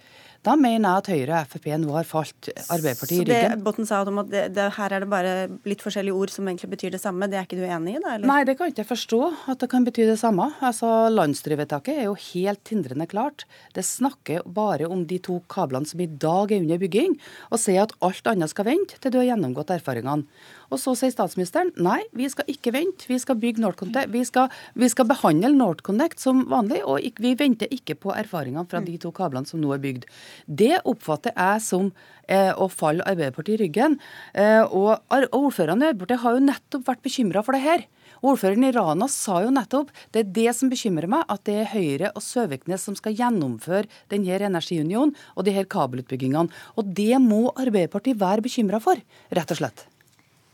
Da 0.46 0.56
mener 0.60 0.88
jeg 0.88 1.02
at 1.02 1.10
Høyre 1.12 1.40
og 1.42 1.52
Frp 1.52 1.68
nå 1.82 1.94
har 1.96 2.08
falt 2.08 2.50
Arbeiderpartiet 2.68 3.24
i 3.24 3.28
ryggen. 3.30 3.64
Botten 3.66 3.88
sa 3.90 4.02
om 4.08 4.22
at 4.22 4.30
det, 4.32 4.44
det, 4.56 4.68
her 4.78 4.96
er 4.96 5.04
det 5.04 5.10
bare 5.12 5.34
litt 5.68 5.84
forskjellige 5.84 6.18
ord 6.18 6.34
som 6.34 6.48
egentlig 6.50 6.70
betyr 6.76 6.94
det 6.96 7.02
samme, 7.02 7.30
det 7.32 7.40
er 7.40 7.48
ikke 7.48 7.60
du 7.60 7.66
enig 7.66 7.98
i? 7.98 8.02
da? 8.04 8.16
Eller? 8.16 8.30
Nei, 8.30 8.40
det 8.48 8.58
kan 8.60 8.72
ikke 8.72 8.84
jeg 8.84 8.92
forstå 8.92 9.22
at 9.54 9.64
det 9.64 9.70
kan 9.72 9.88
bety 9.88 10.06
det 10.10 10.20
samme. 10.22 10.50
Altså, 10.64 10.92
Landsstyrevedtaket 11.14 12.04
er 12.04 12.10
jo 12.10 12.18
helt 12.30 12.64
tindrende 12.68 13.10
klart. 13.10 13.48
Det 13.76 13.86
snakker 13.88 14.46
bare 14.46 14.90
om 14.90 15.06
de 15.10 15.20
to 15.24 15.40
kablene 15.52 15.90
som 15.90 16.04
i 16.04 16.10
dag 16.10 16.54
er 16.54 16.64
under 16.64 16.82
bygging, 16.82 17.18
og 17.52 17.62
sier 17.64 17.88
at 17.88 17.96
alt 18.06 18.32
annet 18.32 18.54
skal 18.54 18.70
vente 18.70 19.02
til 19.02 19.14
du 19.14 19.20
har 19.22 19.32
gjennomgått 19.32 19.74
erfaringene. 19.78 20.28
Og 20.68 20.82
så 20.82 20.94
sier 21.00 21.14
statsministeren 21.14 21.72
nei, 21.80 22.00
vi 22.18 22.28
skal 22.32 22.48
ikke 22.52 22.74
vente, 22.76 23.08
vi 23.08 23.20
skal 23.22 23.40
bygge 23.40 23.64
NorthConnect. 23.64 24.12
Vi 24.14 24.24
skal, 24.28 24.52
vi 24.76 24.90
skal 24.92 25.08
behandle 25.10 25.54
NorthConnect 25.56 26.22
som 26.24 26.44
vanlig, 26.52 26.82
og 26.84 27.22
vi 27.24 27.34
venter 27.40 27.72
ikke 27.74 27.98
på 28.04 28.14
erfaringene 28.16 28.68
fra 28.70 28.82
de 28.84 28.98
to 29.02 29.14
kablene 29.16 29.48
som 29.48 29.62
nå 29.64 29.72
er 29.76 29.84
bygd. 29.84 30.08
Det 30.46 30.76
oppfatter 30.84 31.36
jeg 31.36 31.64
som 31.64 31.92
eh, 32.28 32.52
å 32.52 32.68
falle 32.72 33.06
Arbeiderpartiet 33.08 33.58
i 33.58 33.64
ryggen. 33.66 34.00
Eh, 34.36 34.64
og 34.66 34.98
ordførerne 35.32 35.88
i 35.88 35.92
Arbeiderpartiet 35.94 36.26
har 36.26 36.38
jo 36.38 36.48
nettopp 36.50 36.90
vært 36.92 37.06
bekymra 37.08 37.46
for 37.46 37.56
det 37.56 37.64
her. 37.64 37.88
Ordføreren 38.26 38.66
i 38.66 38.72
Rana 38.74 39.08
sa 39.12 39.42
jo 39.46 39.52
nettopp 39.54 39.92
det 40.16 40.24
er 40.24 40.32
det 40.40 40.56
som 40.58 40.72
bekymrer 40.72 41.10
meg, 41.12 41.26
at 41.30 41.44
det 41.48 41.60
er 41.62 41.70
Høyre 41.74 42.14
og 42.16 42.24
Søviknes 42.26 42.88
som 42.88 42.98
skal 42.98 43.16
gjennomføre 43.18 43.86
denne 44.12 44.40
energiunionen 44.50 45.14
og 45.36 45.46
de 45.48 45.54
her 45.56 45.70
kabelutbyggingene. 45.70 46.50
Og 46.76 46.96
det 46.98 47.14
må 47.24 47.48
Arbeiderpartiet 47.54 48.20
være 48.20 48.46
bekymra 48.46 48.82
for, 48.84 49.00
rett 49.32 49.54
og 49.54 49.62
slett. 49.62 49.86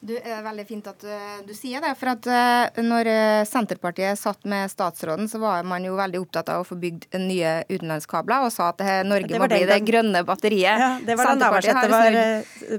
Du, 0.03 0.13
er 0.19 0.41
veldig 0.43 0.63
fint 0.67 0.87
at 0.89 1.03
uh, 1.07 1.39
du 1.47 1.53
sier 1.55 1.79
det. 1.83 1.93
For 1.95 2.11
at 2.11 2.25
uh, 2.27 2.81
når 2.83 3.07
uh, 3.07 3.45
Senterpartiet 3.47 4.19
satt 4.19 4.43
med 4.49 4.67
statsråden, 4.71 5.29
så 5.31 5.39
var 5.39 5.63
man 5.67 5.85
jo 5.87 5.95
veldig 5.95 6.19
opptatt 6.19 6.49
av 6.51 6.63
å 6.63 6.67
få 6.67 6.75
bygd 6.79 7.07
nye 7.21 7.53
utenlandskabler, 7.69 8.43
og 8.43 8.51
sa 8.51 8.73
at 8.73 8.81
det, 8.83 8.97
Norge 9.07 9.31
det 9.31 9.39
må 9.39 9.47
bli 9.47 9.61
det 9.69 9.77
grønne 9.87 10.23
batteriet. 10.27 10.83
Ja, 10.83 10.89
det 10.99 11.15
var 11.15 11.31
Navarsete 11.39 11.85
var 11.87 12.17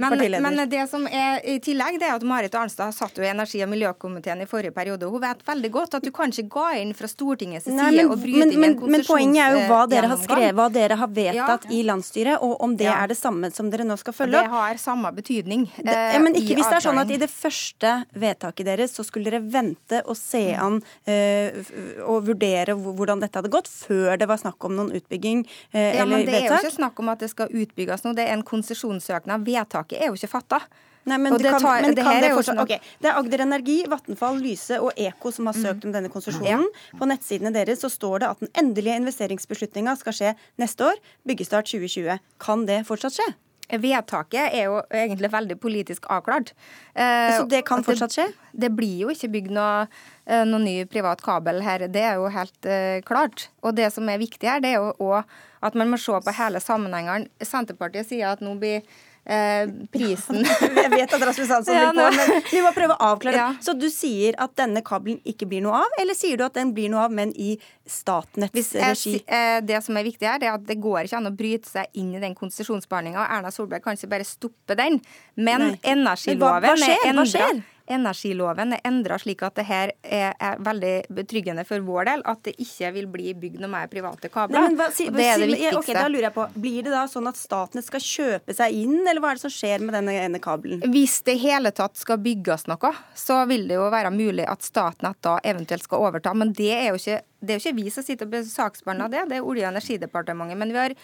partileder. 0.05 0.45
Men, 0.45 0.59
men, 0.61 0.69
det 0.69 0.85
som 0.91 1.07
er 1.09 1.41
i 1.49 1.57
tillegg, 1.65 1.97
det 2.03 2.11
er 2.11 2.19
at 2.19 2.27
Marit 2.29 2.59
Arnstad 2.61 2.93
satt 2.93 3.17
jo 3.17 3.25
i 3.25 3.31
energi- 3.31 3.63
og 3.65 3.73
miljøkomiteen 3.73 4.45
i 4.45 4.49
forrige 4.51 4.77
periode. 4.77 5.09
og 5.09 5.17
Hun 5.17 5.25
vet 5.25 5.41
veldig 5.49 5.73
godt 5.79 5.97
at 6.01 6.05
du 6.05 6.13
kan 6.13 6.29
ikke 6.29 6.53
gå 6.59 6.67
inn 6.83 6.93
fra 6.99 7.09
Stortingets 7.09 7.65
side 7.71 7.79
Nei, 7.79 7.89
men, 8.03 8.13
og 8.13 8.21
bryte 8.21 8.43
men, 8.43 8.53
inn 8.53 8.69
en 8.69 8.79
konsesjons... 8.83 8.99
Men 8.99 9.09
poenget 9.09 9.47
er 9.47 9.57
jo 9.57 9.65
hva 9.73 9.81
dere 9.89 10.13
har 10.13 10.21
skrevet, 10.21 10.59
hva 10.61 10.69
dere 10.77 11.01
har 11.01 11.17
vedtatt 11.23 11.67
ja. 11.71 11.73
i 11.73 11.81
landsstyret, 11.89 12.45
og 12.45 12.61
om 12.69 12.77
det 12.77 12.91
ja. 12.91 13.01
er 13.01 13.15
det 13.15 13.17
samme 13.17 13.49
som 13.55 13.73
dere 13.73 13.89
nå 13.89 13.97
skal 14.01 14.19
følge 14.21 14.45
opp. 14.45 14.53
Det 14.53 14.59
har 14.59 14.85
samme 14.85 15.17
betydning. 15.17 15.67
Det, 15.81 15.99
ja, 16.19 16.21
men 16.21 16.37
ikke 16.37 16.61
hvis 16.61 16.69
det 16.69 16.83
er 16.83 16.89
sånn 16.91 17.01
at 17.01 17.14
i 17.15 17.21
det 17.21 17.31
første 17.33 17.93
vedtaket 18.19 18.69
deres, 18.69 18.95
så 18.97 19.05
skulle 19.07 19.31
dere 19.31 19.43
vente 19.43 20.01
og 20.05 20.17
se 20.19 20.43
mm. 20.53 20.63
an 20.65 20.81
eh, 21.11 21.61
og 22.05 22.25
vurdere 22.31 22.77
hvordan 22.77 23.23
dette 23.23 23.41
hadde 23.41 23.53
gått, 23.53 23.71
før 23.71 24.17
det 24.21 24.29
var 24.31 24.41
snakk 24.43 24.69
om 24.69 24.75
noen 24.79 24.95
utbygging 24.99 25.45
eh, 25.73 25.95
ja, 25.95 26.05
eller 26.05 26.25
vedtak? 26.25 26.33
Det 26.33 26.41
er 26.41 26.51
jo 26.51 26.65
ikke 26.65 26.81
snakk 26.81 27.05
om 27.05 27.13
at 27.15 27.23
det 27.25 27.31
skal 27.33 27.55
utbygges 27.65 28.07
noe, 28.07 28.17
det 28.17 28.27
er 28.27 28.35
en 28.37 28.47
konsesjonssøknad. 28.47 29.47
Vedtaket 29.47 30.01
er 30.01 30.11
jo 30.11 30.19
ikke 30.19 30.35
fatta. 30.37 30.65
Nei, 31.05 31.19
men, 31.21 31.35
det, 31.37 31.51
kan, 31.53 31.61
tar, 31.61 31.83
men 31.85 31.93
det, 31.93 32.05
kan 32.05 32.23
det, 32.23 32.31
fortsatt, 32.33 32.61
okay. 32.63 32.81
det 33.03 33.11
er 33.11 33.19
Agder 33.21 33.43
Energi, 33.45 33.77
Vattenfall, 33.93 34.39
Lyse 34.41 34.79
og 34.81 34.97
Eko 34.97 35.33
som 35.37 35.51
har 35.51 35.57
søkt 35.59 35.85
mm. 35.85 35.91
om 35.91 35.97
denne 35.99 36.11
konsesjonen. 36.13 36.65
Ja. 36.65 36.97
På 36.97 37.09
nettsidene 37.11 37.53
deres 37.53 37.85
så 37.85 37.91
står 37.93 38.23
det 38.23 38.31
at 38.33 38.41
den 38.41 38.53
endelige 38.63 38.97
investeringsbeslutninga 39.03 39.99
skal 40.01 40.17
skje 40.17 40.33
neste 40.61 40.89
år. 40.89 41.03
Byggestart 41.29 41.69
2020. 41.69 42.23
Kan 42.41 42.65
det 42.71 42.87
fortsatt 42.89 43.19
skje? 43.19 43.29
Vedtaket 43.69 44.53
er 44.53 44.67
jo 44.69 44.81
egentlig 44.93 45.31
veldig 45.33 45.57
politisk 45.61 46.05
avklart. 46.13 46.53
Eh, 46.93 47.31
så 47.39 47.47
det 47.49 47.63
kan 47.65 47.85
fortsatt 47.87 48.13
skje? 48.13 48.27
Det, 48.29 48.61
det 48.67 48.71
blir 48.77 49.07
jo 49.07 49.15
ikke 49.15 49.31
bygd 49.33 49.55
noe, 49.57 49.87
eh, 50.29 50.45
noe, 50.45 50.61
ny 50.61 50.75
privat 50.91 51.25
kabel 51.25 51.63
her, 51.65 51.87
det 51.89 52.05
er 52.05 52.21
jo 52.21 52.29
helt 52.35 52.69
uh, 52.69 53.01
klart. 53.09 53.49
Og 53.65 53.77
det 53.79 53.89
som 53.95 54.09
er 54.13 54.21
viktig 54.21 54.51
her, 54.51 54.61
det 54.61 54.75
er 54.75 54.83
jo 54.83 54.93
òg 55.09 55.25
at 55.65 55.79
man 55.81 55.89
må 55.89 55.97
se 56.01 56.13
på 56.13 56.37
hele 56.37 56.61
sammenhengene. 56.61 57.31
Senterpartiet 57.41 58.11
sier 58.11 58.35
at 58.35 58.45
nå 58.45 58.53
blir 58.61 58.85
Eh, 59.25 59.71
prisen 59.89 60.43
Jeg 60.85 60.91
vet 60.93 61.13
at 61.17 61.23
Rasmus 61.25 61.49
Hansson 61.49 61.73
vil 61.73 61.97
på, 61.97 62.09
men 62.13 62.43
vi 62.51 62.61
må 62.61 62.73
prøve 62.77 62.97
å 62.99 63.13
avklare. 63.15 63.39
Ja. 63.41 63.47
Så 63.65 63.73
du 63.73 63.87
sier 63.93 64.37
at 64.43 64.53
denne 64.61 64.83
kabelen 64.85 65.23
ikke 65.25 65.49
blir 65.49 65.65
noe 65.65 65.81
av, 65.81 65.97
eller 66.03 66.17
sier 66.19 66.37
du 66.37 66.45
at 66.45 66.59
den 66.59 66.75
blir 66.77 66.93
noe 66.93 67.07
av, 67.07 67.15
men 67.15 67.33
i 67.33 67.55
Statnetts 67.89 68.75
regi? 68.77 69.17
Eh, 69.25 69.59
det 69.65 69.81
som 69.87 69.97
er 69.97 70.05
viktig 70.05 70.29
her, 70.29 70.43
det 70.43 70.51
er 70.51 70.59
at 70.59 70.67
det 70.69 70.77
går 70.83 71.07
ikke 71.09 71.23
an 71.23 71.33
å 71.33 71.37
bryte 71.37 71.71
seg 71.71 72.01
inn 72.01 72.13
i 72.19 72.21
den 72.21 72.37
konsesjonsbehandlinga. 72.37 73.25
Erna 73.39 73.53
Solberg 73.55 73.85
kan 73.85 73.97
ikke 73.97 74.13
bare 74.13 74.29
stoppe 74.29 74.77
den. 74.77 75.01
Men 75.41 75.71
Nei. 75.71 75.79
energiloven 75.95 76.69
men 76.69 76.69
hva, 76.69 76.75
hva 76.75 76.85
skjer? 76.85 77.01
er 77.01 77.15
endra 77.15 77.73
energiloven 77.87 78.73
er 78.73 78.81
endra 78.89 79.19
slik 79.21 79.43
at 79.45 79.57
det 79.59 79.67
her 79.69 79.93
er, 80.03 80.33
er, 80.39 80.61
veldig 80.65 80.93
betryggende 81.15 81.65
for 81.69 81.85
vår 81.85 82.09
del 82.09 82.25
at 82.31 82.41
det 82.47 82.55
ikke 82.63 82.91
vil 82.97 83.09
bli 83.13 83.35
bygd 83.39 83.61
noe 83.63 83.73
mer 83.73 83.91
private 83.93 84.31
kabler. 84.33 84.57
Nei, 84.57 84.79
hva, 84.79 84.89
si, 84.95 85.09
det 85.13 85.27
er 85.27 85.43
det 85.43 85.51
viktigste. 85.53 85.81
Okay, 85.83 85.99
da 85.99 86.07
lurer 86.09 86.29
jeg 86.29 86.37
på, 86.37 86.47
Blir 86.65 86.87
det 86.87 86.95
da 86.95 87.05
sånn 87.11 87.29
at 87.29 87.41
Statnett 87.41 87.87
skal 87.87 88.05
kjøpe 88.05 88.57
seg 88.57 88.79
inn, 88.85 89.03
eller 89.03 89.21
hva 89.23 89.33
er 89.35 89.41
det 89.41 89.45
som 89.45 89.53
skjer 89.53 89.85
med 89.85 89.97
denne 89.99 90.15
ene 90.25 90.41
kabelen? 90.43 90.85
Hvis 90.95 91.19
det 91.27 91.37
hele 91.43 91.75
tatt 91.77 92.01
skal 92.01 92.21
bygges 92.25 92.69
noe, 92.71 92.95
så 93.19 93.43
vil 93.51 93.69
det 93.69 93.79
jo 93.79 93.91
være 93.93 94.15
mulig 94.15 94.49
at 94.49 94.65
Statnett 94.65 95.21
da 95.25 95.37
eventuelt 95.45 95.85
skal 95.85 96.09
overta. 96.09 96.33
Men 96.37 96.55
det 96.57 96.73
er 96.77 96.89
jo 96.93 97.01
ikke, 97.01 97.21
det 97.41 97.53
er 97.53 97.61
jo 97.61 97.65
ikke 97.67 97.83
vi 97.83 97.93
som 97.93 98.07
sitter 98.07 98.31
og 98.31 98.49
saksbehandler 98.49 99.13
det, 99.13 99.29
det 99.33 99.41
er 99.41 99.45
Olje- 99.45 99.69
og 99.69 99.75
energidepartementet. 99.75 100.61
Men 100.61 100.73
vi 100.73 100.81
har 100.81 100.97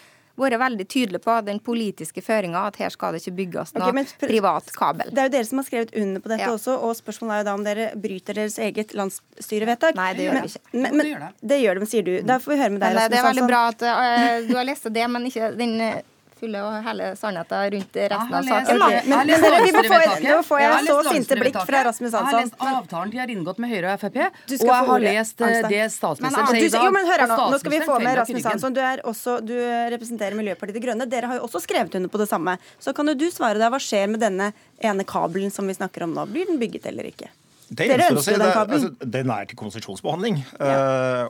vært 0.45 0.61
veldig 0.61 0.87
tydelig 0.91 1.21
på 1.25 1.37
den 1.47 1.61
politiske 1.65 2.23
føringa 2.25 2.67
at 2.71 2.79
her 2.81 2.93
skal 2.95 3.15
det 3.15 3.23
ikke 3.23 3.37
bygges 3.41 3.75
noe 3.77 3.91
okay, 3.91 4.13
privat 4.23 4.71
kabel. 4.77 5.13
Det 5.13 5.23
er 5.23 5.31
jo 5.31 5.35
dere 5.37 5.49
som 5.49 5.63
har 5.63 5.69
skrevet 5.69 5.95
under 6.01 6.25
på 6.25 6.33
dette 6.33 6.47
ja. 6.49 6.53
også, 6.55 6.77
og 6.77 6.97
spørsmålet 6.99 7.35
er 7.37 7.43
jo 7.43 7.49
da 7.49 7.57
om 7.59 7.67
dere 7.67 7.89
bryter 8.01 8.41
deres 8.41 8.59
eget 8.63 8.95
landsstyrevedtak. 8.99 9.99
Nei, 9.99 10.13
det 10.19 10.29
gjør 10.29 10.39
vi 10.41 10.53
ikke. 10.53 10.65
Men, 10.73 10.87
men, 11.01 11.13
men, 11.13 11.37
det 11.53 11.61
gjør 11.63 11.81
de, 11.81 11.91
sier 11.91 12.07
du. 12.07 12.13
Da 12.27 12.39
får 12.43 12.55
vi 12.55 12.61
høre 12.63 12.75
med 12.77 12.85
deg, 12.85 12.97
Rasmus. 12.97 13.13
Det 13.13 13.21
er 13.21 13.29
veldig 13.31 13.49
bra 13.51 13.63
at 13.73 13.87
uh, 13.87 14.49
du 14.49 14.55
har 14.59 14.69
lest 14.69 14.91
det, 14.95 15.07
men 15.15 15.29
ikke 15.31 15.53
den 15.59 15.77
uh, 15.83 16.01
fulle 16.41 16.63
og 16.65 16.77
hele 16.87 17.11
sannheten 17.21 17.71
rundt 17.75 17.99
resten 18.15 18.37
av 18.39 18.49
saken. 18.51 18.81
Men, 18.81 18.97
men, 19.11 19.31
men 19.31 19.45
dere, 19.45 19.61
vi 19.65 19.73
må 19.77 19.83
få, 19.85 19.99
nå 20.25 20.37
får 20.49 20.63
jeg, 20.65 20.87
så 20.89 20.97
sinte 21.11 21.39
blikk 21.41 21.59
fra 21.69 21.83
Rasmus 21.89 22.17
Hansson. 22.17 22.31
Jeg 22.31 22.37
har 22.37 22.47
lest 22.47 22.67
avtalen 22.71 23.15
de 23.15 23.21
har 23.23 23.35
inngått 23.35 23.61
med 23.63 23.73
Høyre 23.73 23.95
og 23.95 24.03
Frp, 24.05 24.19
og 24.21 24.67
jeg 24.71 24.89
har 24.91 25.05
lest 25.07 25.45
eh, 25.47 25.59
det 25.71 25.83
statsministeren 25.95 26.51
sier 26.51 26.69
i 26.69 26.73
dag. 26.75 26.87
Jo, 26.87 26.95
men 26.97 27.11
hør 27.11 27.25
her 27.25 27.33
nå. 27.35 27.39
Nå 27.55 27.61
skal 27.63 27.75
vi 27.77 27.83
få 27.87 27.99
med 28.03 28.21
Rasmus 28.23 28.49
Hansson. 28.51 28.77
Du, 28.77 28.83
også, 29.13 29.39
du 29.45 29.55
representerer 29.97 30.39
Miljøpartiet 30.39 30.81
De 30.81 30.85
Grønne. 30.87 31.09
Dere 31.11 31.31
har 31.31 31.41
jo 31.41 31.47
også 31.49 31.63
skrevet 31.65 31.99
under 32.01 32.13
på 32.13 32.21
det 32.23 32.29
samme. 32.31 32.57
Så 32.83 32.95
kan 32.97 33.11
jo 33.11 33.17
du 33.19 33.29
svare 33.33 33.61
deg. 33.61 33.69
Hva 33.71 33.83
skjer 33.83 34.09
med 34.11 34.23
denne 34.25 34.53
ene 34.81 35.07
kabelen 35.09 35.53
som 35.55 35.69
vi 35.69 35.77
snakker 35.77 36.07
om 36.07 36.17
nå? 36.17 36.27
Blir 36.31 36.49
den 36.51 36.61
bygget 36.61 36.89
eller 36.91 37.09
ikke? 37.11 37.31
Det 37.71 37.87
Dere 37.87 38.09
ønsker 38.11 38.35
den 38.35 38.50
kabelen? 38.50 38.87
Altså, 38.91 39.11
den 39.15 39.31
er 39.31 39.47
til 39.47 39.59
konsesjonsbehandling. 39.61 40.41
Ja. 40.59 40.79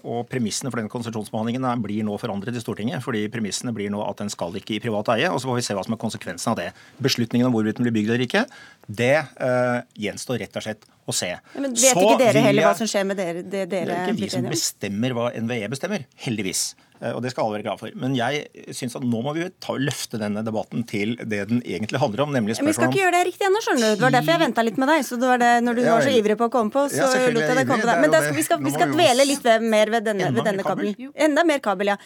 Uh, 0.00 0.06
og 0.08 0.28
premissene 0.30 0.72
for 0.72 0.80
den 0.80 0.88
konsesjonsbehandlingen 0.88 1.66
blir 1.84 2.06
nå 2.08 2.16
forandret 2.22 2.56
i 2.56 2.62
Stortinget. 2.62 3.04
fordi 3.04 3.26
premissene 3.28 3.74
blir 3.76 3.92
nå 3.92 4.00
at 4.06 4.22
den 4.22 4.32
skal 4.32 4.56
ikke 4.56 4.78
i 4.78 4.80
privat 4.80 5.12
eie. 5.12 5.28
Og 5.28 5.42
så 5.42 5.50
får 5.50 5.60
vi 5.60 5.66
se 5.68 5.76
hva 5.76 5.84
som 5.84 5.96
er 5.96 6.00
konsekvensen 6.00 6.54
av 6.54 6.56
det. 6.62 6.70
Beslutningen 6.96 7.50
om 7.50 7.52
hvorvidt 7.52 7.76
den 7.76 7.88
blir 7.88 7.96
bygd 7.98 8.14
eller 8.14 8.24
ikke, 8.24 8.46
det 8.88 9.16
uh, 9.36 9.84
gjenstår 10.00 10.40
rett 10.40 10.56
og 10.56 10.64
slett 10.64 10.88
å 11.04 11.16
se. 11.16 11.34
Ja, 11.36 11.60
men 11.60 11.76
Vet 11.76 11.92
så 11.92 12.06
ikke 12.06 12.20
dere 12.24 12.44
heller 12.48 12.70
hva 12.70 12.76
som 12.78 12.88
skjer 12.88 13.04
med 13.10 13.20
dere? 13.20 13.42
Det, 13.44 13.66
dere 13.68 13.90
det 13.90 13.98
er 13.98 14.08
ikke 14.08 14.20
vi 14.22 14.32
som 14.32 14.48
bestemmer 14.48 15.16
hva 15.16 15.32
NVE 15.36 15.68
bestemmer. 15.76 16.08
Heldigvis. 16.24 16.70
Eh, 17.00 17.14
og 17.16 17.22
det 17.24 17.32
skal 17.32 17.46
alle 17.46 17.58
være 17.58 17.66
glad 17.66 17.80
for. 17.80 17.94
Men 18.00 18.14
jeg 18.18 18.74
syns 18.76 18.96
at 18.98 19.04
nå 19.06 19.22
må 19.24 19.32
vi 19.36 19.46
ta, 19.62 19.74
løfte 19.80 20.20
denne 20.20 20.42
debatten 20.44 20.84
til 20.88 21.16
det 21.20 21.42
den 21.50 21.62
egentlig 21.64 22.00
handler 22.02 22.26
om, 22.26 22.34
nemlig 22.36 22.58
spørsmålet 22.58 22.68
om 22.68 22.70
Vi 22.70 22.78
skal 22.78 22.92
ikke 22.92 23.02
gjøre 23.02 23.14
det 23.16 23.22
riktig 23.30 23.46
ennå, 23.48 23.62
skjønner 23.64 23.84
du. 23.86 23.94
Det 23.96 24.06
var 24.06 24.16
derfor 24.16 24.34
jeg 24.34 24.42
venta 24.44 24.64
litt 24.66 24.80
med 24.82 24.92
deg. 24.92 25.04
Så 25.08 25.20
det 25.20 25.30
var 25.30 25.42
det, 25.42 25.52
når 25.66 25.78
du 25.78 25.82
ja, 25.82 25.94
var 25.94 26.06
så 26.06 26.16
ivrig 26.16 26.36
på 26.40 26.48
å 26.50 26.54
komme 26.56 26.74
på, 26.74 26.86
så 26.92 27.06
ja, 27.06 27.30
lot 27.32 27.46
jeg 27.46 27.58
deg 27.60 27.70
komme 27.70 27.86
på 27.86 27.90
deg. 27.90 28.02
Men 28.04 28.16
skal, 28.16 28.36
vi 28.36 28.46
skal, 28.46 28.64
vi 28.64 28.74
skal 28.74 28.92
dvele 28.94 29.28
litt 29.28 29.48
mer 29.64 29.94
ved 29.96 30.08
denne, 30.10 30.32
ved 30.36 30.50
denne 30.50 30.66
kabelen. 30.66 31.14
Enda 31.28 31.46
mer 31.48 31.62
kabel, 31.64 31.94
ja. 31.94 32.00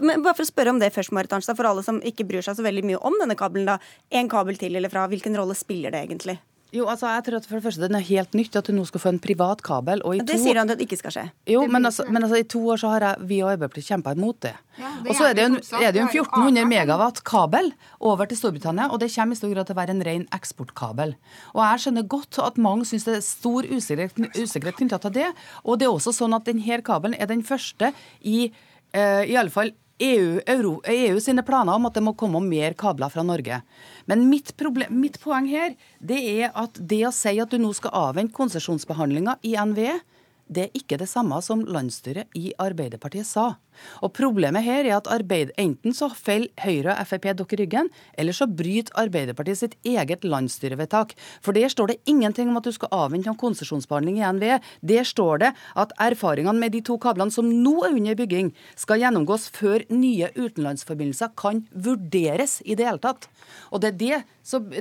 Men 0.00 0.24
bare 0.24 0.34
for 0.34 0.46
å 0.46 0.50
spørre 0.50 0.74
om 0.74 0.82
det 0.82 0.90
først, 0.94 1.14
Marit 1.14 1.36
Arnstad, 1.36 1.58
for 1.58 1.70
alle 1.70 1.86
som 1.86 2.02
ikke 2.02 2.26
bryr 2.28 2.44
seg 2.44 2.58
så 2.58 2.66
veldig 2.66 2.86
mye 2.90 3.02
om 3.06 3.20
denne 3.22 3.38
kabelen, 3.38 3.70
da. 3.70 3.78
En 4.14 4.30
kabel 4.32 4.58
til 4.60 4.74
eller 4.74 4.92
fra, 4.92 5.06
hvilken 5.10 5.38
rolle 5.38 5.56
spiller 5.58 5.94
det 5.94 6.02
egentlig? 6.08 6.40
Jo, 6.74 6.88
altså 6.90 7.06
jeg 7.06 7.22
tror 7.28 7.36
at 7.38 7.46
for 7.46 7.60
Det 7.60 7.64
første, 7.68 7.86
den 7.86 7.94
er 7.94 8.02
helt 8.08 8.32
nytt 8.34 8.56
at 8.58 8.66
du 8.66 8.74
nå 8.74 8.82
skal 8.88 9.02
få 9.02 9.12
en 9.12 9.20
privat 9.22 9.62
kabel. 9.62 10.02
Det 10.26 10.38
sier 10.42 10.58
han 10.58 10.70
at 10.72 10.80
det 10.80 10.88
ikke 10.88 10.98
skal 10.98 11.14
skje. 11.14 11.24
Jo, 11.52 11.62
men 11.70 11.86
altså, 11.86 12.06
men 12.08 12.26
altså, 12.26 12.40
i 12.42 12.48
to 12.50 12.62
år 12.74 12.80
så 12.82 12.90
har 12.96 13.06
jeg, 13.06 13.28
vi 13.30 13.38
og 13.44 13.52
Arbeiderpartiet 13.52 13.92
kjempa 13.92 14.14
imot 14.16 14.40
det. 14.42 14.54
Ja, 14.80 14.90
det 15.04 15.12
og 15.12 15.18
så 15.18 15.28
er 15.28 15.38
det, 15.38 15.44
jo, 15.46 15.60
er 15.78 15.94
det 15.94 16.00
jo 16.00 16.06
en 16.08 16.10
1400 16.10 16.66
megawatt 16.72 17.22
kabel 17.28 17.70
over 18.02 18.26
til 18.26 18.40
Storbritannia, 18.40 18.88
og 18.90 18.98
det 19.02 19.12
kommer 19.14 19.38
i 19.38 19.38
stor 19.38 19.54
grad 19.54 19.70
til 19.70 19.76
å 19.76 19.80
være 19.80 19.94
en 19.94 20.04
ren 20.08 20.26
eksportkabel. 20.34 21.14
Og 21.54 21.62
jeg 21.62 21.84
skjønner 21.84 22.10
godt 22.16 22.42
at 22.42 22.58
mange 22.66 22.88
syns 22.90 23.06
det 23.06 23.18
er 23.20 23.24
stor 23.28 23.70
usikkerhet, 23.70 24.18
usikkerhet 24.34 24.80
knytta 24.82 24.98
til 25.06 25.16
det. 25.20 25.30
Og 25.62 25.78
det 25.78 25.86
er 25.86 25.94
også 25.94 26.16
sånn 26.16 26.34
at 26.34 26.50
denne 26.50 26.82
kabelen 26.82 27.14
er 27.14 27.30
den 27.30 27.46
første 27.46 27.94
i 28.20 28.48
uh, 28.50 29.22
i 29.22 29.38
alle 29.38 29.52
fall 29.54 29.70
EU, 30.02 30.40
Euro, 30.46 30.80
EU, 30.90 31.20
sine 31.20 31.44
planer 31.46 31.76
om 31.76 31.86
at 31.86 31.94
det 31.94 32.02
må 32.02 32.14
komme 32.18 32.40
mer 32.42 32.74
kabler 32.78 33.12
fra 33.12 33.22
Norge. 33.22 33.60
Men 34.10 34.26
mitt, 34.30 34.56
problem, 34.58 34.90
mitt 34.98 35.20
poeng 35.22 35.46
her 35.46 35.76
det 36.02 36.18
er 36.32 36.50
at 36.58 36.80
det 36.80 37.04
å 37.06 37.12
si 37.14 37.36
at 37.38 37.52
du 37.52 37.60
nå 37.62 37.70
skal 37.76 37.94
avvente 38.10 38.34
konsesjonsbehandlinga 38.34 39.38
i 39.46 39.54
NVE, 39.54 40.00
det 40.46 40.66
er 40.66 40.76
ikke 40.76 40.98
det 41.00 41.08
samme 41.08 41.38
som 41.44 41.62
landsstyret 41.64 42.32
i 42.36 42.52
Arbeiderpartiet 42.60 43.26
sa. 43.28 43.54
Og 44.04 44.12
Problemet 44.14 44.62
her 44.62 44.86
er 44.86 44.96
at 44.98 45.08
arbeid, 45.10 45.50
enten 45.58 45.94
så 45.96 46.10
faller 46.14 46.52
Høyre 46.62 46.94
og 46.94 47.08
Frp 47.08 47.26
dere 47.40 47.58
ryggen, 47.60 47.90
eller 48.18 48.36
så 48.36 48.46
bryter 48.46 48.94
Arbeiderpartiet 49.00 49.60
sitt 49.60 49.74
eget 49.88 50.24
landsstyrevedtak. 50.24 51.14
For 51.42 51.56
der 51.56 51.72
står 51.72 51.90
det 51.90 51.98
ingenting 52.10 52.52
om 52.52 52.60
at 52.60 52.68
du 52.68 52.72
skal 52.76 52.92
avvente 52.94 53.30
en 53.32 53.40
konsesjonsbehandling 53.40 54.20
i 54.20 54.28
NVE. 54.36 54.60
Der 54.86 55.08
står 55.08 55.42
det 55.42 55.52
at 55.80 55.96
erfaringene 56.00 56.60
med 56.60 56.76
de 56.76 56.84
to 56.86 56.98
kablene 57.02 57.34
som 57.34 57.48
nå 57.48 57.74
er 57.84 57.96
under 57.96 58.18
bygging, 58.18 58.52
skal 58.76 59.02
gjennomgås 59.02 59.48
før 59.54 59.84
nye 59.90 60.30
utenlandsforbindelser 60.36 61.34
kan 61.40 61.64
vurderes 61.72 62.60
i 62.64 62.76
det 62.78 62.86
hele 62.88 63.02
tatt. 63.02 63.28
Og 63.72 63.82
det 63.82 63.94
er 63.94 64.00
det, 64.04 64.22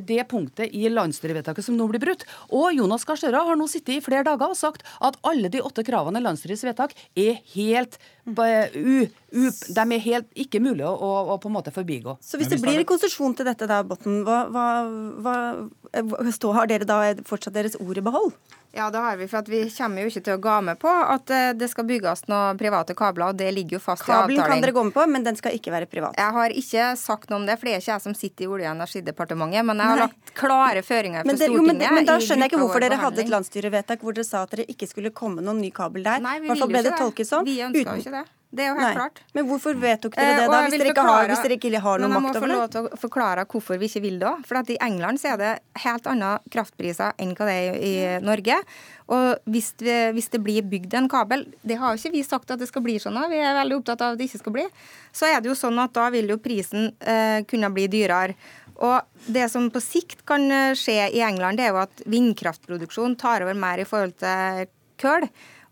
det 0.03 0.24
punktet 0.32 0.74
i 0.75 0.89
landsstyrevedtaket 0.91 1.65
som 1.65 1.77
nå 1.77 1.88
blir 1.91 2.01
brutt. 2.03 2.25
Og 2.51 2.74
Jonas 2.75 3.05
Gahr 3.08 3.20
Støre 3.20 3.43
har 3.48 3.60
nå 3.60 3.67
sittet 3.72 3.98
i 3.98 4.03
flere 4.03 4.25
dager 4.27 4.51
og 4.51 4.60
sagt 4.60 4.86
at 5.03 5.20
alle 5.27 5.51
de 5.53 5.63
åtte 5.63 5.86
kravene 5.88 6.20
i 6.20 6.25
landsstyrets 6.25 6.65
vedtak 6.67 6.96
er 7.15 7.39
helt 7.55 8.00
u, 8.25 9.08
u, 9.32 9.43
de 9.75 9.84
er 9.84 10.03
helt 10.05 10.27
ikke 10.39 10.62
mulig 10.63 10.86
å, 10.88 10.93
å, 10.93 11.38
på 11.41 11.51
en 11.51 11.58
måte 11.58 11.74
forbigå. 11.75 12.17
Så 12.24 12.39
hvis 12.39 12.51
det 12.51 12.62
blir 12.63 12.84
konsesjon 12.88 13.36
til 13.36 13.48
dette, 13.48 13.67
da, 13.70 13.82
Botten, 13.88 14.22
hva, 14.27 14.43
hva, 14.51 14.67
hva, 15.24 15.38
har 16.60 16.70
dere 16.72 16.88
da 16.88 17.00
fortsatt 17.27 17.55
deres 17.55 17.79
ord 17.79 18.00
i 18.00 18.05
behold? 18.05 18.36
Ja, 18.75 18.89
det 18.89 18.97
har 18.97 19.17
vi. 19.17 19.27
For 19.29 19.45
vi 19.45 19.59
kommer 19.69 20.01
jo 20.01 20.09
ikke 20.09 20.21
til 20.25 20.33
å 20.33 20.41
gå 20.41 20.53
med 20.65 20.79
på 20.81 20.89
at 20.89 21.29
eh, 21.29 21.51
det 21.53 21.67
skal 21.69 21.85
bygges 21.85 22.25
noen 22.25 22.57
private 22.57 22.95
kabler. 22.97 23.29
og 23.29 23.37
Det 23.37 23.51
ligger 23.53 23.77
jo 23.77 23.81
fast 23.83 24.01
Kabelen 24.07 24.33
i 24.33 24.39
avtalen. 24.41 24.49
kan 24.49 24.65
dere 24.65 24.73
gå 24.73 24.83
med 24.87 24.95
på, 24.95 25.05
men 25.13 25.27
den 25.27 25.37
skal 25.37 25.53
ikke 25.53 25.73
være 25.75 25.85
privat. 25.91 26.17
Jeg 26.17 26.33
har 26.39 26.55
ikke 26.63 26.87
sagt 26.97 27.29
noe 27.29 27.43
om 27.43 27.45
det, 27.45 27.59
for 27.61 27.69
det 27.69 27.75
er 27.75 27.83
ikke 27.83 27.93
jeg 27.93 28.05
som 28.07 28.17
sitter 28.17 28.47
i 28.47 28.49
Olje- 28.49 28.71
og 28.71 28.73
energidepartementet. 28.79 29.67
Men 29.69 29.83
jeg 29.83 29.91
har 29.91 30.01
Nei. 30.01 30.07
lagt 30.07 30.33
klare 30.41 30.81
føringer 30.81 31.21
fra 31.21 31.37
Stortinget. 31.37 31.59
Jo, 31.61 31.67
men, 31.69 31.83
men, 31.99 32.09
da 32.09 32.17
skjønner 32.17 32.47
jeg 32.47 32.53
ikke 32.55 32.63
hvorfor 32.65 32.87
dere 32.87 33.01
hadde 33.05 33.21
et 33.21 33.33
landsstyrevedtak 33.35 34.01
hvor 34.01 34.17
dere 34.17 34.25
sa 34.25 34.41
at 34.47 34.57
dere 34.57 34.65
ikke 34.65 34.89
skulle 34.89 35.13
komme 35.13 35.45
noen 35.45 35.61
ny 35.61 35.69
kabel 35.69 36.09
der. 36.09 36.25
Nei, 36.25 36.39
vi 36.41 36.49
vil 36.49 36.65
jo 36.65 36.71
ikke 36.73 37.27
det. 37.29 37.43
Vi 37.45 37.59
ønsker 37.69 37.93
jo 37.93 38.01
ikke 38.07 38.17
det. 38.23 38.29
Det 38.53 38.62
er 38.62 38.69
jo 38.69 38.74
helt 38.77 38.86
Nei. 38.86 38.98
klart. 39.00 39.22
Men 39.33 39.45
hvorfor 39.50 39.77
vedtok 39.81 40.13
dere 40.13 40.33
det, 40.38 40.45
da, 40.45 40.57
hvis 40.67 40.75
dere, 40.75 40.89
forklare, 40.91 41.13
har, 41.15 41.29
hvis 41.31 41.39
dere, 41.41 41.55
ikke 41.57 41.79
har 41.81 42.01
noe 42.03 42.10
makt 42.13 42.19
over 42.19 42.33
det? 42.33 42.38
Jeg 42.38 42.43
må 42.43 42.43
få 42.43 42.60
lov 42.60 42.74
til 42.75 42.86
å 42.86 43.00
forklare 43.01 43.45
hvorfor 43.50 43.79
vi 43.81 43.88
ikke 43.89 44.01
vil 44.03 44.19
det 44.22 44.27
òg. 44.29 44.43
For 44.45 44.60
at 44.60 44.69
i 44.69 44.77
England 44.86 45.22
så 45.22 45.31
er 45.31 45.39
det 45.41 45.53
helt 45.81 46.10
andre 46.12 46.33
kraftpriser 46.53 47.15
enn 47.24 47.31
hva 47.33 47.48
det 47.50 47.55
er 47.63 47.79
i 47.81 47.93
Norge. 48.22 48.60
Og 49.13 49.50
hvis, 49.55 49.72
vi, 49.81 49.95
hvis, 50.13 50.29
det 50.36 50.41
blir 50.45 50.67
bygd 50.69 50.93
en 51.00 51.10
kabel, 51.10 51.48
det 51.65 51.79
har 51.81 51.95
jo 51.95 52.01
ikke 52.03 52.13
vi 52.13 52.22
sagt 52.27 52.53
at 52.53 52.62
det 52.62 52.69
skal 52.69 52.86
bli 52.86 53.00
sånn, 53.01 53.17
vi 53.31 53.41
er 53.41 53.57
veldig 53.57 53.79
opptatt 53.81 54.05
av 54.05 54.13
at 54.13 54.22
det 54.22 54.29
ikke 54.29 54.43
skal 54.43 54.55
bli, 54.60 54.67
så 55.13 55.31
er 55.31 55.41
det 55.41 55.50
jo 55.50 55.57
sånn 55.57 55.81
at 55.81 55.95
da 55.98 56.05
vil 56.13 56.29
jo 56.36 56.38
prisen 56.41 56.91
eh, 57.01 57.41
kunne 57.50 57.74
bli 57.74 57.88
dyrere. 57.91 58.38
Og 58.86 59.33
det 59.33 59.50
som 59.50 59.67
på 59.74 59.81
sikt 59.83 60.24
kan 60.29 60.45
eh, 60.53 60.77
skje 60.77 61.10
i 61.10 61.25
England, 61.25 61.57
det 61.57 61.67
er 61.67 61.74
jo 61.74 61.81
at 61.83 62.05
vindkraftproduksjon 62.05 63.17
tar 63.22 63.45
over 63.45 63.57
mer 63.57 63.81
i 63.81 63.89
forhold 63.89 64.15
til 64.22 64.69
kull. 65.01 65.27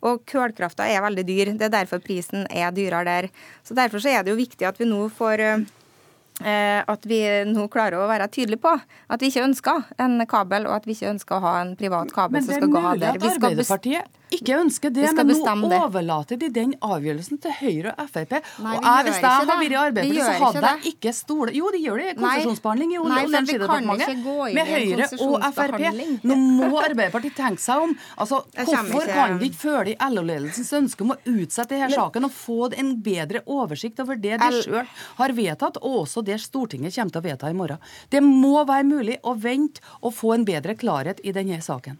Og 0.07 0.23
kullkrafta 0.29 0.87
er 0.89 1.03
veldig 1.05 1.25
dyr. 1.27 1.51
Det 1.57 1.67
er 1.67 1.75
derfor 1.75 2.01
prisen 2.03 2.47
er 2.49 2.73
dyrere 2.73 3.05
der. 3.05 3.29
Så 3.63 3.77
Derfor 3.77 4.01
så 4.01 4.09
er 4.09 4.23
det 4.23 4.33
jo 4.33 4.39
viktig 4.39 4.67
at 4.67 4.79
vi 4.81 4.87
nå 4.89 5.03
får 5.13 5.43
eh, 5.45 6.81
at 6.81 7.05
vi 7.05 7.21
nå 7.51 7.67
klarer 7.73 8.01
å 8.01 8.07
være 8.09 8.29
tydelige 8.33 8.63
på 8.63 8.73
at 8.73 9.21
vi 9.21 9.29
ikke 9.29 9.45
ønsker 9.45 9.83
en 10.01 10.25
kabel, 10.29 10.65
og 10.65 10.79
at 10.79 10.87
vi 10.89 10.95
ikke 10.97 11.11
ønsker 11.13 11.37
å 11.37 11.45
ha 11.45 11.53
en 11.61 11.75
privat 11.77 12.13
kabel 12.15 12.41
som 12.41 12.57
skal 12.57 12.71
gå 12.71 12.81
av 12.81 12.97
der. 12.97 13.19
Men 13.19 13.21
det 13.21 13.29
er 13.29 13.37
mulig 13.37 13.37
at 13.37 13.45
Arbeiderpartiet 13.51 14.17
ikke 14.31 14.57
ønsker 14.61 14.93
det, 14.93 15.07
men 15.17 15.31
nå 15.31 15.77
overlater 15.77 16.39
de 16.39 16.49
den 16.53 16.73
avgjørelsen 16.83 17.39
til 17.43 17.55
Høyre 17.59 17.93
og 17.99 18.09
Frp. 18.11 18.37
Nei, 18.63 18.75
og 18.77 18.85
jeg, 18.85 19.05
hvis 19.07 19.17
jeg 19.19 19.31
hadde 19.35 19.57
vært 19.61 19.75
i 19.75 19.79
Arbeiderpartiet, 19.81 20.25
så 20.25 20.45
hadde 20.45 20.71
jeg 20.71 20.93
ikke 20.93 21.13
stolt 21.15 21.55
Jo, 21.57 21.71
de 21.73 21.81
gjør 21.83 22.01
det 22.01 22.07
i 22.11 22.15
konsesjonsbehandling 22.19 22.93
i 22.95 22.99
Olje- 23.01 23.21
og 23.21 23.31
energidepartementet 23.31 24.53
med 24.57 24.71
Høyre 24.71 25.07
og 25.27 25.47
Frp. 25.57 25.85
Nå 26.31 26.37
må 26.41 26.69
Arbeiderpartiet 26.81 27.37
tenke 27.37 27.63
seg 27.63 27.87
om. 27.87 27.95
Altså, 28.17 28.41
Hvorfor 28.61 29.09
kan 29.09 29.37
de 29.41 29.49
ikke 29.49 29.61
følge 29.61 30.11
LO-ledelsens 30.11 30.71
ønske 30.79 31.05
om 31.05 31.15
å 31.15 31.19
utsette 31.31 31.75
denne 31.75 31.91
saken 31.93 32.27
og 32.27 32.35
få 32.35 32.59
en 32.71 32.93
bedre 33.03 33.43
oversikt 33.51 33.99
over 34.03 34.19
det 34.21 34.37
de 34.41 34.61
sjøl 34.61 34.85
har 35.17 35.35
vedtatt, 35.37 35.81
og 35.81 36.05
også 36.05 36.23
det 36.25 36.39
Stortinget 36.41 36.95
kommer 36.95 37.15
til 37.15 37.21
å 37.21 37.25
vedta 37.25 37.51
i 37.51 37.57
morgen? 37.57 37.81
Det 38.11 38.23
må 38.23 38.61
være 38.67 38.87
mulig 38.87 39.19
å 39.27 39.35
vente 39.37 39.83
og 40.01 40.15
få 40.15 40.35
en 40.37 40.47
bedre 40.47 40.77
klarhet 40.79 41.21
i 41.23 41.35
denne 41.35 41.59
saken. 41.63 41.99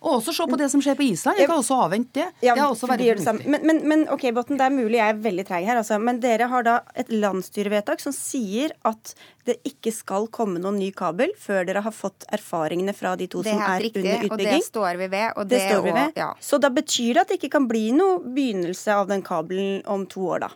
Og 0.00 0.14
også 0.16 0.32
se 0.32 0.44
på 0.48 0.56
det 0.56 0.70
som 0.72 0.80
skjer 0.80 0.96
på 0.96 1.04
Island. 1.04 1.38
Jeg 1.42 1.48
kan 1.50 1.60
også 1.60 1.76
avvente 1.84 2.14
det. 2.16 2.26
Ja, 2.40 2.54
det 2.56 2.62
er 2.62 2.70
også 2.72 2.88
veldig 2.88 3.08
fornuftig. 3.18 3.50
Men, 3.52 3.66
men, 3.68 3.80
men, 3.92 4.04
ok, 4.14 4.22
Botten, 4.36 4.56
det 4.56 4.64
er 4.64 4.72
mulig 4.72 4.96
jeg 4.96 5.12
er 5.12 5.18
veldig 5.26 5.44
treig 5.50 5.66
her, 5.68 5.80
altså. 5.82 5.98
Men 6.00 6.22
dere 6.22 6.46
har 6.48 6.64
da 6.64 6.76
et 6.96 7.10
landsstyrevedtak 7.12 8.00
som 8.00 8.14
sier 8.16 8.72
at 8.88 9.12
det 9.48 9.58
ikke 9.68 9.92
skal 9.92 10.28
komme 10.32 10.62
noen 10.62 10.78
ny 10.80 10.88
kabel 10.96 11.34
før 11.40 11.68
dere 11.68 11.82
har 11.84 11.92
fått 11.92 12.24
erfaringene 12.32 12.94
fra 12.96 13.12
de 13.20 13.28
to 13.28 13.42
som 13.44 13.60
er 13.60 13.84
riktig, 13.84 14.06
under 14.06 14.24
utbygging. 14.24 14.32
Og 14.38 14.44
det 14.46 14.70
står 14.70 15.02
vi 15.02 15.10
ved. 15.12 15.26
Og 15.34 15.50
det, 15.50 15.58
det 15.58 15.66
står 15.66 15.84
vi 15.84 15.92
ved. 15.98 16.14
Og, 16.14 16.22
ja. 16.24 16.30
Så 16.48 16.60
da 16.64 16.72
betyr 16.72 17.10
det 17.12 17.26
at 17.26 17.34
det 17.34 17.40
ikke 17.42 17.52
kan 17.58 17.68
bli 17.68 17.90
noe 17.96 18.22
begynnelse 18.24 18.96
av 18.96 19.10
den 19.12 19.26
kabelen 19.26 19.84
om 19.84 20.08
to 20.08 20.24
år, 20.32 20.46
da? 20.48 20.50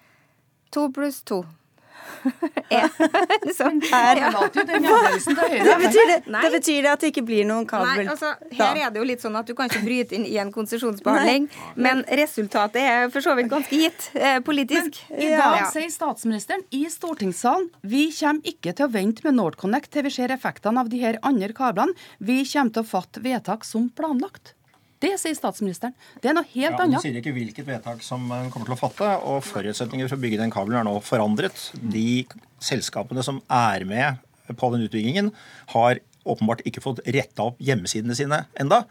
To 0.73 0.89
pluss 0.95 1.21
to 1.29 1.43
liksom, 3.47 3.81
her, 3.93 4.17
ja. 4.17 4.31
det, 4.55 5.77
betyr 5.83 6.07
det, 6.11 6.19
det 6.27 6.51
betyr 6.53 6.83
det 6.83 6.91
at 6.91 7.05
det 7.05 7.11
ikke 7.13 7.25
blir 7.27 7.47
noen 7.49 7.67
kabel? 7.69 8.05
Nei, 8.05 8.07
altså, 8.13 8.33
her 8.57 8.81
er 8.81 8.95
det 8.95 9.03
jo 9.03 9.07
litt 9.09 9.25
sånn 9.25 9.37
at 9.39 9.49
du 9.49 9.55
kan 9.59 9.71
ikke 9.71 9.85
bryte 9.85 10.17
inn 10.17 10.27
i 10.29 10.37
en 10.41 10.53
konsesjonsbehandling, 10.55 11.49
men 11.87 12.03
resultatet 12.21 12.81
er 12.83 13.13
for 13.15 13.25
så 13.25 13.37
vidt 13.39 13.53
ganske 13.53 13.81
gitt 13.85 14.09
eh, 14.17 14.41
politisk. 14.45 15.01
Men, 15.11 15.21
I 15.21 15.31
dag 15.35 15.61
ja. 15.61 15.71
sier 15.75 15.93
statsministeren 15.93 16.67
i 16.75 16.85
stortingssalen 16.91 17.71
vi 17.83 18.09
kommer 18.15 18.55
ikke 18.55 18.75
til 18.77 18.89
å 18.89 18.93
vente 18.95 19.27
med 19.27 19.39
NorthConnect 19.39 19.93
til 19.95 20.09
vi 20.09 20.15
ser 20.15 20.35
effektene 20.35 20.83
av 20.83 20.91
de 20.93 21.01
her 21.03 21.21
andre 21.27 21.53
kablene. 21.57 21.97
Vi 22.19 22.43
kommer 22.49 22.75
til 22.75 22.85
å 22.85 22.93
fatte 22.95 23.25
vedtak 23.25 23.67
som 23.69 23.91
planlagt. 23.95 24.55
Det 25.05 25.13
sier 25.21 25.37
statsministeren. 25.37 25.95
Det 26.23 26.31
er 26.31 26.37
noe 26.39 26.49
helt 26.55 26.73
ja, 26.73 26.81
annet. 26.87 26.97
Hun 26.97 27.05
sier 27.05 27.21
ikke 27.21 27.35
hvilket 27.37 27.69
vedtak 27.69 28.01
som 28.07 28.25
hun 28.31 28.49
kommer 28.53 28.71
til 28.71 28.77
å 28.77 28.81
fatte. 28.81 29.11
Og 29.29 29.43
forutsetninger 29.45 30.09
for 30.09 30.17
å 30.17 30.25
bygge 30.25 30.41
den 30.41 30.55
kabelen 30.55 30.81
er 30.81 30.89
nå 30.89 30.97
forandret. 31.05 31.69
De 31.77 32.25
selskapene 32.65 33.25
som 33.27 33.43
er 33.53 33.85
med 33.89 34.25
på 34.53 34.69
den 34.75 34.85
utbyggingen, 34.87 35.31
har 35.73 36.01
åpenbart 36.25 36.63
ikke 36.69 36.83
fått 36.85 37.03
retta 37.13 37.51
opp 37.51 37.61
hjemmesidene 37.63 38.17
sine 38.17 38.41
enda. 38.61 38.83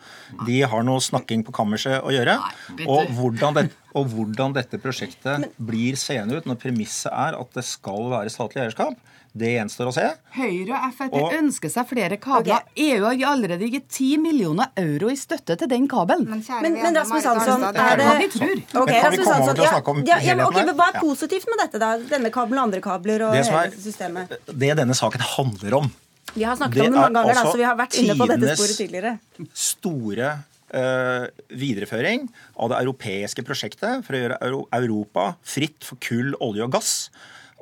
De 0.46 0.60
har 0.70 0.86
noe 0.86 1.02
snakking 1.02 1.44
på 1.46 1.54
kammerset 1.56 2.04
å 2.06 2.14
gjøre. 2.14 2.38
Og 2.86 3.10
hvordan, 3.18 3.58
det, 3.58 3.66
og 3.98 4.12
hvordan 4.14 4.54
dette 4.58 4.80
prosjektet 4.82 5.50
blir 5.70 5.98
seende 6.00 6.38
ut 6.38 6.50
når 6.50 6.62
premisset 6.62 7.10
er 7.10 7.40
at 7.40 7.58
det 7.58 7.66
skal 7.68 8.12
være 8.14 8.34
statlig 8.34 8.66
eierskap, 8.66 8.98
det 9.34 9.50
gjenstår 9.56 9.90
å 9.90 9.94
se. 9.96 10.04
Høyre 10.36 10.78
og 10.78 10.92
Frp 10.94 11.16
og... 11.18 11.32
ønsker 11.40 11.72
seg 11.74 11.88
flere 11.90 12.20
kabler. 12.22 12.62
Okay. 12.70 12.92
EU 12.94 13.06
har 13.08 13.24
allerede 13.32 13.66
gitt 13.66 13.88
10 13.90 14.22
millioner 14.22 14.70
euro 14.78 15.10
i 15.10 15.16
støtte 15.18 15.58
til 15.58 15.72
den 15.72 15.88
kabelen. 15.90 16.28
Men, 16.30 16.44
men, 16.62 16.78
men 16.78 17.00
Rasmus 17.00 17.26
Hansson, 17.26 17.66
er 17.72 17.98
det 17.98 18.12
vi 18.20 18.30
tror. 18.36 18.54
Okay, 18.84 19.02
kan 19.02 19.16
vi 19.16 19.24
komme 19.24 19.40
over 19.42 19.58
til 19.58 19.66
å 19.66 19.72
snakke 19.72 19.96
om 19.96 20.04
ja, 20.06 20.20
ja, 20.22 20.38
ja, 20.38 20.46
okay, 20.46 20.70
Hva 20.78 20.92
er 20.92 21.02
positivt 21.02 21.50
med 21.50 21.64
dette, 21.64 21.82
da? 21.82 21.92
Denne 22.14 22.30
kabelen 22.36 22.62
og 22.62 22.70
andre 22.70 22.84
kabler 22.86 23.26
og 23.26 23.36
hele 23.40 23.66
er, 23.66 23.76
systemet? 23.88 24.38
Det 24.54 24.72
denne 24.78 24.98
saken 25.02 25.26
handler 25.34 25.80
om 25.82 25.92
Vi 26.38 26.46
har 26.46 26.62
snakket 26.62 26.86
om 26.86 26.94
det 26.94 27.02
mange 27.02 27.18
ganger, 27.18 27.42
da, 27.42 27.50
så 27.50 27.58
vi 27.58 27.66
har 27.66 27.78
vært 27.82 28.00
inne 28.04 28.20
på 28.22 28.30
dette 28.30 28.54
sporet 28.54 28.82
tidligere. 28.84 29.18
Store 29.58 30.32
uh, 30.38 31.26
videreføring 31.50 32.30
av 32.54 32.70
det 32.70 32.86
europeiske 32.86 33.50
prosjektet 33.50 34.06
for 34.06 34.14
å 34.14 34.26
gjøre 34.28 34.42
Europa 34.78 35.32
fritt 35.42 35.82
for 35.82 35.98
kull, 36.06 36.36
olje 36.38 36.70
og 36.70 36.78
gass 36.78 36.98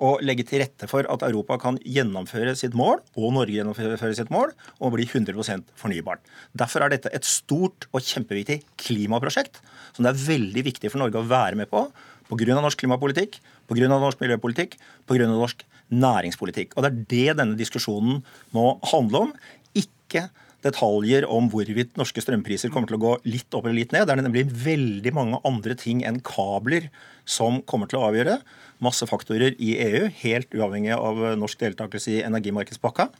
og 0.01 0.23
legge 0.25 0.45
til 0.47 0.63
rette 0.63 0.87
for 0.89 1.05
at 1.05 1.23
Europa 1.27 1.59
kan 1.61 1.77
gjennomføre 1.85 2.55
sitt 2.57 2.73
mål, 2.77 3.03
og 3.15 3.35
Norge 3.35 3.53
gjennomføre 3.53 4.15
sitt 4.17 4.31
mål, 4.33 4.55
og 4.81 4.95
bli 4.95 5.05
100% 5.05 5.75
fornybart. 5.77 6.23
Derfor 6.57 6.85
er 6.85 6.95
dette 6.95 7.11
et 7.13 7.27
stort 7.27 7.85
og 7.91 8.01
kjempeviktig 8.01 8.61
klimaprosjekt 8.81 9.61
som 9.93 10.05
det 10.05 10.13
er 10.13 10.23
veldig 10.25 10.65
viktig 10.65 10.91
for 10.91 11.03
Norge 11.03 11.21
å 11.21 11.29
være 11.29 11.59
med 11.59 11.69
på 11.71 11.85
pga. 12.31 12.55
norsk 12.55 12.79
klimapolitikk, 12.79 13.39
pga. 13.69 13.87
norsk 13.91 14.21
miljøpolitikk, 14.23 14.77
pga. 15.05 15.27
norsk 15.27 15.65
næringspolitikk. 15.91 16.77
Og 16.77 16.83
Det 16.83 16.91
er 16.91 17.05
det 17.11 17.37
denne 17.41 17.59
diskusjonen 17.59 18.23
må 18.55 18.79
handle 18.91 19.27
om. 19.27 19.33
Ikke 19.75 20.29
detaljer 20.65 21.25
om 21.29 21.49
hvorvidt 21.51 21.97
norske 21.99 22.23
strømpriser 22.23 22.71
kommer 22.73 22.91
til 22.91 22.99
å 22.99 23.03
gå 23.05 23.13
litt 23.29 23.53
opp 23.57 23.65
eller 23.65 23.79
litt 23.81 23.95
ned. 23.95 24.07
Det 24.07 24.15
er 24.15 24.23
nemlig 24.23 24.45
veldig 24.63 25.13
mange 25.17 25.41
andre 25.47 25.77
ting 25.79 26.03
enn 26.07 26.21
kabler 26.25 26.89
som 27.25 27.61
kommer 27.69 27.89
til 27.89 28.01
å 28.01 28.07
avgjøre 28.09 28.39
masse 28.81 29.05
faktorer 29.05 29.55
i 29.61 29.75
EU, 29.77 30.07
helt 30.23 30.53
uavhengig 30.57 30.95
av 30.97 31.19
norsk 31.37 31.59
deltakelse 31.61 32.15
i 32.15 32.21
energimarkedspakka. 32.25 33.11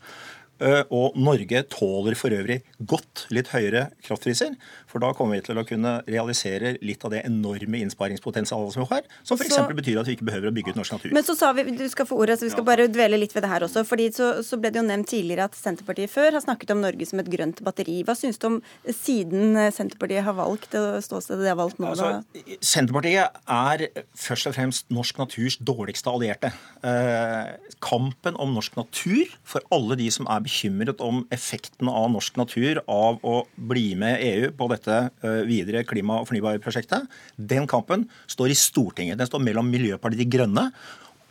Eh, 0.62 0.84
og 0.94 1.18
Norge 1.18 1.64
tåler 1.74 2.16
for 2.18 2.34
øvrig 2.36 2.60
godt 2.78 3.26
litt 3.34 3.50
høyere 3.50 3.88
kraftpriser. 4.06 4.54
For 4.92 5.02
da 5.02 5.10
kommer 5.18 5.40
vi 5.40 5.46
til 5.48 5.58
å 5.58 5.66
kunne 5.66 5.94
realisere 6.06 6.76
litt 6.86 7.02
av 7.08 7.16
det 7.16 7.24
enorme 7.26 7.82
innsparingspotensialet 7.82 8.76
som 8.76 8.84
vi 8.84 8.90
har. 8.92 9.08
Som 9.26 9.40
f.eks. 9.40 9.58
betyr 9.80 10.02
at 10.02 10.10
vi 10.10 10.18
ikke 10.18 10.28
behøver 10.28 10.52
å 10.52 10.56
bygge 10.56 10.76
ut 10.76 10.82
norsk 10.82 10.98
natur. 10.98 11.16
Men 11.18 11.26
så 11.26 11.36
sa 11.40 11.50
vi, 11.58 11.66
du 11.74 11.86
skal 11.90 12.08
få 12.10 12.20
ordet, 12.22 12.38
så 12.40 12.46
vi 12.46 12.54
skal 12.54 12.68
bare 12.68 12.86
dvele 12.92 13.18
litt 13.22 13.34
ved 13.34 13.46
det 13.46 13.52
her 13.54 13.66
også. 13.66 13.86
fordi 13.88 14.12
så, 14.14 14.30
så, 14.46 14.60
ble 14.62 14.74
det 14.74 14.82
jo 14.82 14.86
nevnt 14.86 15.10
tidligere 15.10 15.48
at 15.50 15.58
Senterpartiet 15.58 16.14
før 16.14 16.38
har 16.38 16.46
snakket 16.46 16.76
om 16.76 16.84
Norge 16.84 17.10
som 17.10 17.24
et 17.24 17.32
grønt 17.32 17.64
batteri. 17.66 17.98
Hva 18.06 18.16
syns 18.20 18.38
du 18.42 18.48
om 18.52 18.60
siden 18.86 19.58
Senterpartiet 19.74 20.28
har 20.28 20.38
valgt 20.38 20.78
ståstedet 21.08 21.42
de 21.42 21.50
har 21.50 21.58
valgt 21.58 21.82
nå? 21.82 21.96
Altså, 21.96 22.22
Senterpartiet 22.62 23.42
er 23.50 23.88
først 24.14 24.52
og 24.52 24.58
fremst 24.60 24.94
norsk 24.94 25.24
naturs 25.24 25.58
dårligste 25.58 26.14
allierte. 26.14 26.54
Eh, 26.86 27.74
kampen 27.82 28.38
om 28.42 28.54
norsk 28.54 28.78
natur 28.78 29.32
for 29.48 29.66
alle 29.74 29.98
de 29.98 30.12
som 30.14 30.30
er 30.30 30.44
bekymret 30.44 30.51
bekymret 30.52 31.02
om 31.04 31.24
effekten 31.32 31.90
av 31.90 32.10
norsk 32.12 32.38
natur 32.40 32.82
av 32.92 33.22
å 33.24 33.42
bli 33.56 33.94
med 33.96 34.20
EU 34.26 34.52
på 34.58 34.68
dette 34.74 34.98
eh, 35.24 35.42
videre 35.48 35.86
klima- 35.88 36.20
og 36.22 36.28
fornybarprosjektet. 36.30 37.08
Den 37.38 37.68
kampen 37.72 38.08
står 38.28 38.52
i 38.52 38.60
Stortinget. 38.60 39.20
Den 39.22 39.30
står 39.30 39.44
mellom 39.46 39.72
Miljøpartiet 39.72 40.26
De 40.26 40.32
Grønne 40.32 40.70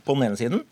på 0.07 0.17
den 0.17 0.31
ene 0.31 0.41
siden 0.41 0.65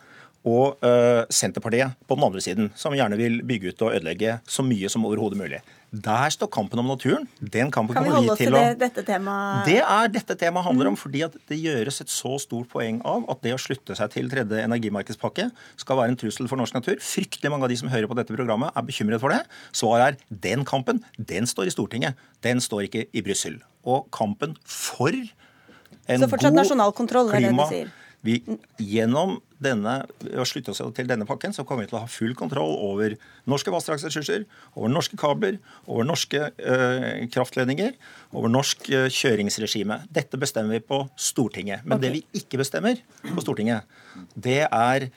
og 0.47 0.79
uh, 0.85 1.25
Senterpartiet 1.33 1.97
på 2.07 2.17
den 2.17 2.27
andre 2.29 2.43
siden, 2.45 2.71
som 2.79 2.95
gjerne 2.95 3.19
vil 3.19 3.41
bygge 3.47 3.73
ut 3.73 3.83
og 3.87 3.97
ødelegge 3.97 4.39
så 4.49 4.63
mye 4.67 4.91
som 4.93 5.07
overhodet 5.09 5.39
mulig. 5.41 5.61
Der 5.89 6.29
står 6.29 6.51
kampen 6.53 6.79
om 6.83 6.91
naturen. 6.91 7.25
Den 7.41 7.71
kampen 7.73 7.97
kan 7.97 8.05
vi 8.05 8.13
holde 8.13 8.35
oss 8.35 8.41
til 8.43 8.53
det, 8.53 8.77
dette 8.83 9.03
temaet? 9.09 9.65
Det 9.65 9.79
er 9.81 10.11
dette 10.13 10.37
temaet 10.37 10.67
handler 10.67 10.91
om, 10.91 10.99
fordi 11.01 11.23
at 11.25 11.39
det 11.49 11.57
gjøres 11.63 12.03
et 12.05 12.13
så 12.13 12.35
stort 12.43 12.69
poeng 12.69 13.01
av 13.09 13.25
at 13.33 13.41
det 13.47 13.55
å 13.57 13.61
slutte 13.61 13.97
seg 13.97 14.13
til 14.13 14.29
tredje 14.29 14.61
energimarkedspakke 14.69 15.49
skal 15.81 16.01
være 16.01 16.13
en 16.13 16.21
trussel 16.21 16.51
for 16.51 16.61
norsk 16.61 16.77
natur. 16.77 17.01
Fryktelig 17.01 17.53
mange 17.55 17.65
av 17.65 17.73
de 17.73 17.81
som 17.81 17.89
hører 17.89 18.11
på 18.11 18.19
dette 18.21 18.37
programmet, 18.37 18.69
er 18.77 18.85
bekymret 18.85 19.25
for 19.25 19.33
det. 19.33 19.41
Svaret 19.73 20.21
er 20.21 20.39
den 20.45 20.67
kampen, 20.69 21.01
den 21.17 21.49
står 21.49 21.73
i 21.73 21.75
Stortinget. 21.75 22.21
Den 22.45 22.61
står 22.61 22.85
ikke 22.91 23.09
i 23.09 23.25
Brussel. 23.25 23.57
Og 23.89 24.11
kampen 24.13 24.59
for 24.69 25.17
en 26.09 26.21
så 26.21 26.29
fortsatt 26.29 26.53
god 26.53 26.63
nasjonal 26.63 26.93
kontroll, 26.97 27.33
er 27.33 27.49
det 27.49 27.57
du 27.57 27.65
sier? 27.69 27.91
Vi, 28.27 28.41
gjennom 28.83 29.39
denne, 29.63 29.95
slutte 30.49 30.73
oss 30.73 30.83
til 30.95 31.09
denne 31.11 31.27
pakken, 31.29 31.55
så 31.55 31.65
kommer 31.67 31.85
vi 31.85 31.91
til 31.91 31.99
å 31.99 32.03
ha 32.05 32.11
full 32.11 32.35
kontroll 32.39 32.75
over 32.79 33.17
norske 33.51 33.73
vassdragsressurser, 33.75 34.45
over 34.79 34.93
norske 34.93 35.19
kabler, 35.21 35.59
over 35.87 36.07
norske 36.07 36.51
øh, 36.57 37.27
kraftledninger, 37.35 37.95
over 38.33 38.53
norsk 38.53 38.91
øh, 38.95 39.09
kjøringsregime. 39.13 40.03
Dette 40.15 40.41
bestemmer 40.41 40.79
vi 40.79 40.85
på 40.87 41.03
Stortinget. 41.19 41.85
Men 41.85 41.99
okay. 41.99 42.07
det 42.07 42.15
vi 42.17 42.43
ikke 42.43 42.63
bestemmer 42.63 43.01
på 43.27 43.45
Stortinget, 43.45 43.99
det 44.35 44.63
er 44.67 45.11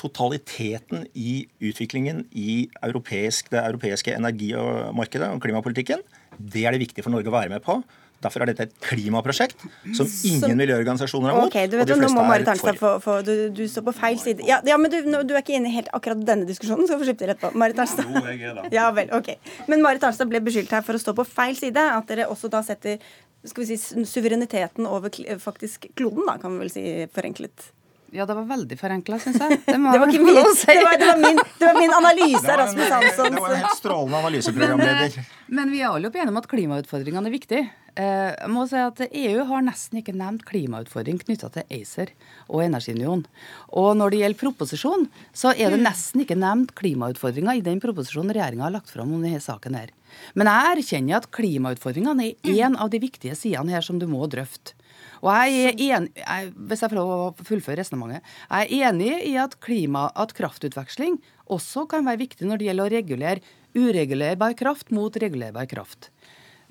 totaliteten 0.00 1.06
i 1.14 1.44
utviklingen 1.62 2.24
i 2.34 2.64
europeisk, 2.82 3.52
det 3.52 3.62
europeiske 3.62 4.14
energimarkedet 4.16 5.30
og 5.30 5.42
klimapolitikken. 5.44 6.02
Det 6.34 6.64
er 6.66 6.74
det 6.74 6.82
viktig 6.82 7.04
for 7.04 7.14
Norge 7.14 7.30
å 7.30 7.36
være 7.36 7.52
med 7.54 7.62
på. 7.62 7.78
Derfor 8.22 8.44
er 8.44 8.52
dette 8.52 8.64
et 8.68 8.76
klimaprosjekt 8.80 9.60
som 9.96 10.08
ingen 10.28 10.56
miljøorganisasjoner 10.56 11.28
er 11.28 11.36
mot. 11.36 11.50
Okay, 11.50 11.68
du 11.68 11.76
vet, 11.76 11.90
og 11.92 12.00
nå 12.00 12.08
må 12.14 12.24
Marit 12.24 12.48
Arnstad 12.48 12.78
få, 12.80 12.94
få 13.04 13.18
du, 13.26 13.34
du, 13.52 13.64
står 13.68 13.84
på 13.90 13.94
feil 13.98 14.16
side. 14.22 14.46
Ja, 14.48 14.60
ja 14.64 14.78
men 14.80 14.92
du, 14.92 14.96
du, 15.04 15.34
er 15.34 15.42
ikke 15.42 15.58
inne 15.58 15.68
i 15.68 15.74
helt 15.74 15.90
akkurat 15.96 16.22
denne 16.24 16.48
diskusjonen, 16.48 16.88
så 16.88 16.96
får 16.96 17.10
slippe 17.10 17.24
til 17.24 17.34
etterpå. 17.34 17.52
Marit 17.60 17.82
Arnstad. 17.84 18.08
Jo, 18.08 18.24
jeg 18.30 18.40
er 18.48 18.56
da. 18.56 18.66
Ja 18.78 18.88
vel, 18.96 19.12
ok. 19.14 19.34
Men 19.68 19.84
Marit 19.84 20.08
Arnstad 20.08 20.30
ble 20.32 20.40
beskyldt 20.44 20.72
her 20.72 20.84
for 20.86 20.96
å 20.96 21.02
stå 21.02 21.16
på 21.18 21.28
feil 21.28 21.58
side. 21.58 21.84
At 21.98 22.08
dere 22.08 22.30
også 22.32 22.48
da 22.52 22.64
setter 22.64 23.02
skal 23.44 23.66
vi 23.66 23.76
si, 23.76 24.04
suvereniteten 24.08 24.88
over 24.88 25.12
faktisk 25.42 25.90
kloden, 25.98 26.24
da, 26.24 26.38
kan 26.40 26.54
vi 26.54 26.64
vel 26.64 26.72
si 26.72 26.84
forenklet. 27.12 27.68
Ja, 28.14 28.26
det 28.26 28.34
var 28.38 28.44
veldig 28.46 28.76
forenkla, 28.78 29.18
syns 29.18 29.40
jeg. 29.42 29.56
Det, 29.66 29.74
det, 29.92 29.98
var 29.98 30.10
ikke 30.12 30.22
min, 30.22 30.36
det, 30.38 30.74
var, 30.86 30.98
det, 30.98 31.06
var 31.08 31.16
min, 31.18 31.40
det 31.58 31.66
var 31.66 31.78
min 31.80 31.94
analyse, 31.96 32.58
Rasmus 32.60 32.92
Hansson. 32.92 33.32
Det 33.34 33.40
var 33.42 33.54
en 33.56 33.64
helt 33.64 33.78
strålende 33.80 34.20
analyseprogramleder. 34.22 35.16
Men, 35.16 35.24
eh, 35.24 35.56
men 35.58 35.72
vi 35.74 35.80
er 35.82 35.88
alle 35.88 36.12
enige 36.12 36.30
om 36.30 36.38
at 36.38 36.46
klimautfordringene 36.52 37.30
er 37.30 37.34
viktige. 37.34 37.64
Eh, 37.94 38.30
jeg 38.34 38.50
må 38.50 38.64
si 38.70 38.78
at 38.78 39.02
EU 39.06 39.42
har 39.50 39.66
nesten 39.66 39.98
ikke 39.98 40.14
nevnt 40.18 40.44
klimautfordring 40.46 41.18
knytta 41.24 41.50
til 41.56 41.66
ACER 41.74 42.14
og 42.46 42.62
energiunion. 42.64 43.26
Og 43.74 43.90
når 43.98 44.14
det 44.14 44.22
gjelder 44.22 44.42
proposisjon, 44.44 45.08
så 45.34 45.50
er 45.54 45.74
det 45.74 45.82
nesten 45.82 46.22
ikke 46.22 46.38
nevnt 46.38 46.74
klimautfordringer 46.78 47.58
i 47.58 47.66
den 47.66 47.82
proposisjonen 47.82 48.34
regjeringa 48.34 48.68
har 48.68 48.76
lagt 48.78 48.94
fram 48.94 49.10
om 49.14 49.26
denne 49.26 49.42
saken 49.42 49.78
her. 49.78 49.90
Men 50.38 50.50
jeg 50.50 50.78
erkjenner 50.78 51.18
at 51.18 51.30
klimautfordringene 51.34 52.30
er 52.30 52.64
en 52.66 52.78
av 52.78 52.94
de 52.94 53.02
viktige 53.02 53.34
sidene 53.38 53.74
her 53.74 53.82
som 53.82 53.98
du 53.98 54.06
må 54.10 54.26
drøfte. 54.30 54.78
Og 55.24 55.32
jeg 55.32 55.72
er 55.72 55.78
enig, 55.96 56.12
jeg, 56.20 56.52
Hvis 56.54 56.84
jeg 56.84 56.92
får 56.92 57.00
lov 57.00 57.12
å 57.14 57.46
fullføre 57.48 57.80
resonnementet. 57.80 58.32
Jeg 58.50 58.68
er 58.68 58.90
enig 58.90 59.12
i 59.30 59.34
at, 59.40 59.56
klima, 59.64 60.10
at 60.12 60.36
kraftutveksling 60.36 61.16
også 61.48 61.86
kan 61.88 62.04
være 62.04 62.24
viktig 62.26 62.48
når 62.48 62.60
det 62.60 62.68
gjelder 62.68 62.84
å 62.84 62.94
regulere 62.94 63.54
uregulerbar 63.74 64.54
kraft 64.58 64.92
mot 64.94 65.16
regulerbar 65.16 65.68
kraft. 65.70 66.10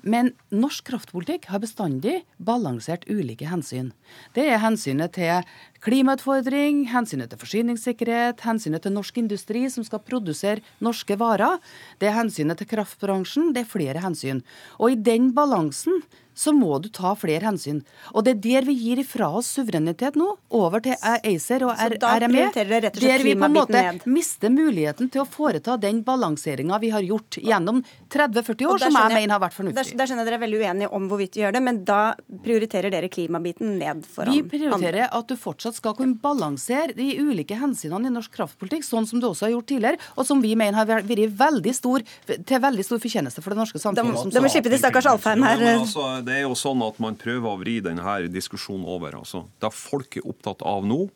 Men 0.04 0.34
norsk 0.52 0.84
kraftpolitikk 0.90 1.46
har 1.48 1.62
bestandig 1.62 2.18
balansert 2.36 3.06
ulike 3.08 3.48
hensyn. 3.48 3.88
Det 4.36 4.44
er 4.52 4.60
hensynet 4.60 5.14
til 5.16 5.46
klimautfordring, 5.84 6.82
hensynet 6.92 7.32
til 7.32 7.40
forsyningssikkerhet, 7.40 8.44
hensynet 8.44 8.84
til 8.84 8.92
norsk 8.92 9.22
industri 9.22 9.64
som 9.72 9.86
skal 9.86 10.04
produsere 10.04 10.60
norske 10.84 11.16
varer. 11.20 11.56
Det 11.98 12.10
er 12.10 12.18
hensynet 12.18 12.60
til 12.60 12.68
kraftbransjen. 12.74 13.54
Det 13.56 13.64
er 13.64 13.72
flere 13.72 14.04
hensyn. 14.04 14.44
Og 14.76 14.92
i 14.92 15.00
den 15.08 15.32
balansen 15.36 16.04
så 16.34 16.52
må 16.54 16.78
du 16.82 16.88
ta 16.92 17.14
flere 17.18 17.46
hensyn. 17.46 17.80
Og 18.12 18.26
det 18.26 18.36
er 18.36 18.40
der 18.44 18.68
vi 18.68 18.74
gir 18.78 19.00
ifra 19.02 19.30
oss 19.38 19.52
suverenitet 19.54 20.18
nå, 20.18 20.26
over 20.54 20.82
til 20.84 20.96
ACER 20.98 21.64
og 21.68 21.78
RME. 21.78 22.48
Der 22.54 23.24
vi 23.24 23.34
på 23.38 23.48
en 23.48 23.54
måte 23.54 23.78
ned. 23.78 24.06
mister 24.10 24.52
muligheten 24.52 25.10
til 25.12 25.22
å 25.22 25.26
foreta 25.28 25.76
den 25.80 26.02
balanseringa 26.06 26.78
vi 26.82 26.90
har 26.94 27.04
gjort 27.06 27.38
gjennom 27.40 27.82
30-40 28.10 28.68
år, 28.70 28.82
som 28.82 28.98
jeg 28.98 29.14
mener 29.14 29.36
har 29.36 29.42
vært 29.42 29.56
fornuftig. 29.56 29.78
Der, 29.94 29.98
der 30.00 30.10
skjønner 30.10 30.24
jeg 30.24 30.30
dere 30.30 30.38
er 30.40 30.44
veldig 30.44 30.60
uenige 30.62 30.90
om 30.98 31.08
hvorvidt 31.10 31.38
vi 31.38 31.44
gjør 31.44 31.56
det, 31.56 31.62
men 31.68 31.80
da 31.86 32.00
prioriterer 32.44 32.94
dere 32.94 33.10
klimabiten 33.12 33.76
ned 33.80 34.04
foran 34.08 34.34
Vi 34.34 34.42
prioriterer 34.54 35.06
andre. 35.06 35.10
at 35.20 35.30
du 35.30 35.36
fortsatt 35.40 35.78
skal 35.78 35.96
kunne 35.98 36.18
balansere 36.22 36.96
de 36.96 37.08
ulike 37.22 37.58
hensynene 37.58 38.10
i 38.10 38.14
norsk 38.14 38.34
kraftpolitikk, 38.34 38.86
sånn 38.86 39.08
som 39.08 39.22
du 39.22 39.28
også 39.30 39.48
har 39.48 39.54
gjort 39.56 39.70
tidligere, 39.70 40.02
og 40.18 40.26
som 40.28 40.42
vi 40.42 40.54
mener 40.58 40.78
har 40.80 40.90
vært 40.90 41.10
veldig 41.38 41.74
stor, 41.76 42.04
til 42.26 42.62
veldig 42.64 42.86
stor 42.86 43.02
fortjeneste 43.02 43.44
for 43.44 43.54
det 43.54 43.62
norske 43.62 43.80
samfunnet. 43.82 44.34
Da 44.34 44.42
må 44.42 44.50
slippe 44.52 44.72
de 44.72 44.80
stakkars 44.80 45.08
Alfheim 45.10 45.44
her. 45.46 45.64
Ja, 45.64 46.23
det 46.26 46.38
er 46.38 46.46
jo 46.46 46.56
sånn 46.58 46.82
at 46.86 47.00
man 47.02 47.18
prøver 47.20 47.50
å 47.50 47.58
vri 47.60 47.78
denne 47.84 48.16
diskusjonen 48.32 48.86
over. 48.88 49.18
Altså, 49.20 49.44
det 49.62 49.70
folk 49.76 50.18
er 50.18 50.26
opptatt 50.30 50.64
av 50.66 50.86
nå, 50.88 51.06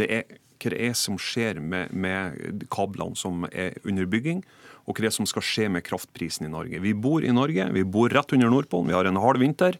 det 0.00 0.10
er 0.12 0.26
hva 0.56 0.72
det 0.72 0.80
er 0.88 0.94
som 0.96 1.18
skjer 1.20 1.60
med, 1.60 1.92
med 1.92 2.64
kablene 2.72 3.18
som 3.18 3.44
er 3.50 3.76
under 3.84 4.08
bygging, 4.08 4.42
og 4.86 4.94
hva 4.94 5.04
det 5.04 5.10
er 5.10 5.16
som 5.18 5.28
skal 5.28 5.44
skje 5.44 5.70
med 5.72 5.84
kraftprisen 5.86 6.48
i 6.48 6.52
Norge. 6.52 6.80
Vi 6.82 6.94
bor 6.94 7.24
i 7.24 7.34
Norge, 7.34 7.68
vi 7.74 7.84
bor 7.84 8.12
rett 8.12 8.32
under 8.32 8.52
Nordpolen, 8.52 8.88
vi 8.88 8.96
har 8.96 9.08
en 9.08 9.20
hard 9.20 9.40
vinter, 9.42 9.78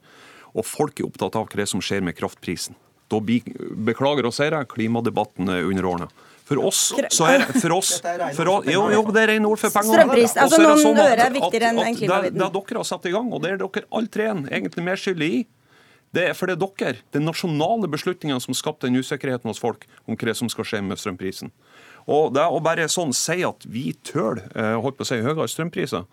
og 0.57 0.66
folk 0.66 1.01
er 1.01 1.09
opptatt 1.09 1.37
av 1.38 1.46
hva 1.46 1.57
det 1.57 1.66
er 1.66 1.72
som 1.72 1.85
skjer 1.85 2.05
med 2.05 2.16
kraftprisen. 2.18 2.77
Da 3.12 3.20
beklager 3.22 4.27
å 4.27 4.35
si 4.35 4.49
det, 4.51 4.64
klimadebatten 4.72 5.53
er 5.53 5.68
underordna. 5.68 6.09
For 6.46 6.62
oss 6.62 6.80
så 7.11 7.26
er 7.26 7.42
for 7.42 7.74
oss, 7.74 7.96
for 8.37 8.48
oss, 8.52 8.68
jo, 8.70 8.85
jo, 8.92 9.00
det 9.11 9.22
er 9.24 9.32
rene 9.32 9.48
ord 9.50 9.59
for 9.59 9.74
pengene. 9.74 9.96
Strømpris. 9.98 10.37
Altså 10.44 10.61
noen 10.62 10.78
sånn 10.78 11.00
øre 11.02 11.24
er 11.24 11.35
viktigere 11.35 11.72
enn 11.72 11.80
en 11.82 11.98
klimaviten. 11.98 12.38
Det, 12.38 12.46
det 12.54 12.62
dere 12.70 12.78
har 12.78 12.87
satt 12.87 13.09
i 13.11 13.14
gang, 13.16 13.32
og 13.35 13.42
det 13.42 13.50
er 13.50 13.59
dere 13.64 13.82
alle 13.90 14.12
tre 14.14 14.28
egentlig 14.30 14.85
mer 14.87 15.02
skyldig 15.02 15.30
i. 15.40 15.40
Det 16.14 16.28
er 16.30 16.38
for 16.38 16.46
det 16.48 16.54
er 16.54 16.62
dere, 16.62 17.02
den 17.16 17.26
nasjonale 17.26 17.90
beslutningen 17.90 18.38
som 18.40 18.54
skapte 18.54 18.87
den 18.87 19.02
usikkerheten 19.02 19.50
hos 19.50 19.61
folk 19.61 19.88
om 20.06 20.14
hva 20.14 20.37
som 20.38 20.48
skal 20.52 20.70
skje 20.70 20.85
med 20.87 21.02
strømprisen. 21.02 21.50
Og 22.06 22.30
det 22.37 22.46
å 22.46 22.62
bare 22.62 22.87
sånn 22.88 23.11
si 23.16 23.40
at 23.42 23.66
vi 23.66 23.90
tør, 24.06 24.38
eh, 24.54 24.76
holdt 24.78 25.00
på 25.00 25.02
å 25.02 25.11
si, 25.11 25.18
høyere 25.26 25.50
strømpriser 25.50 26.06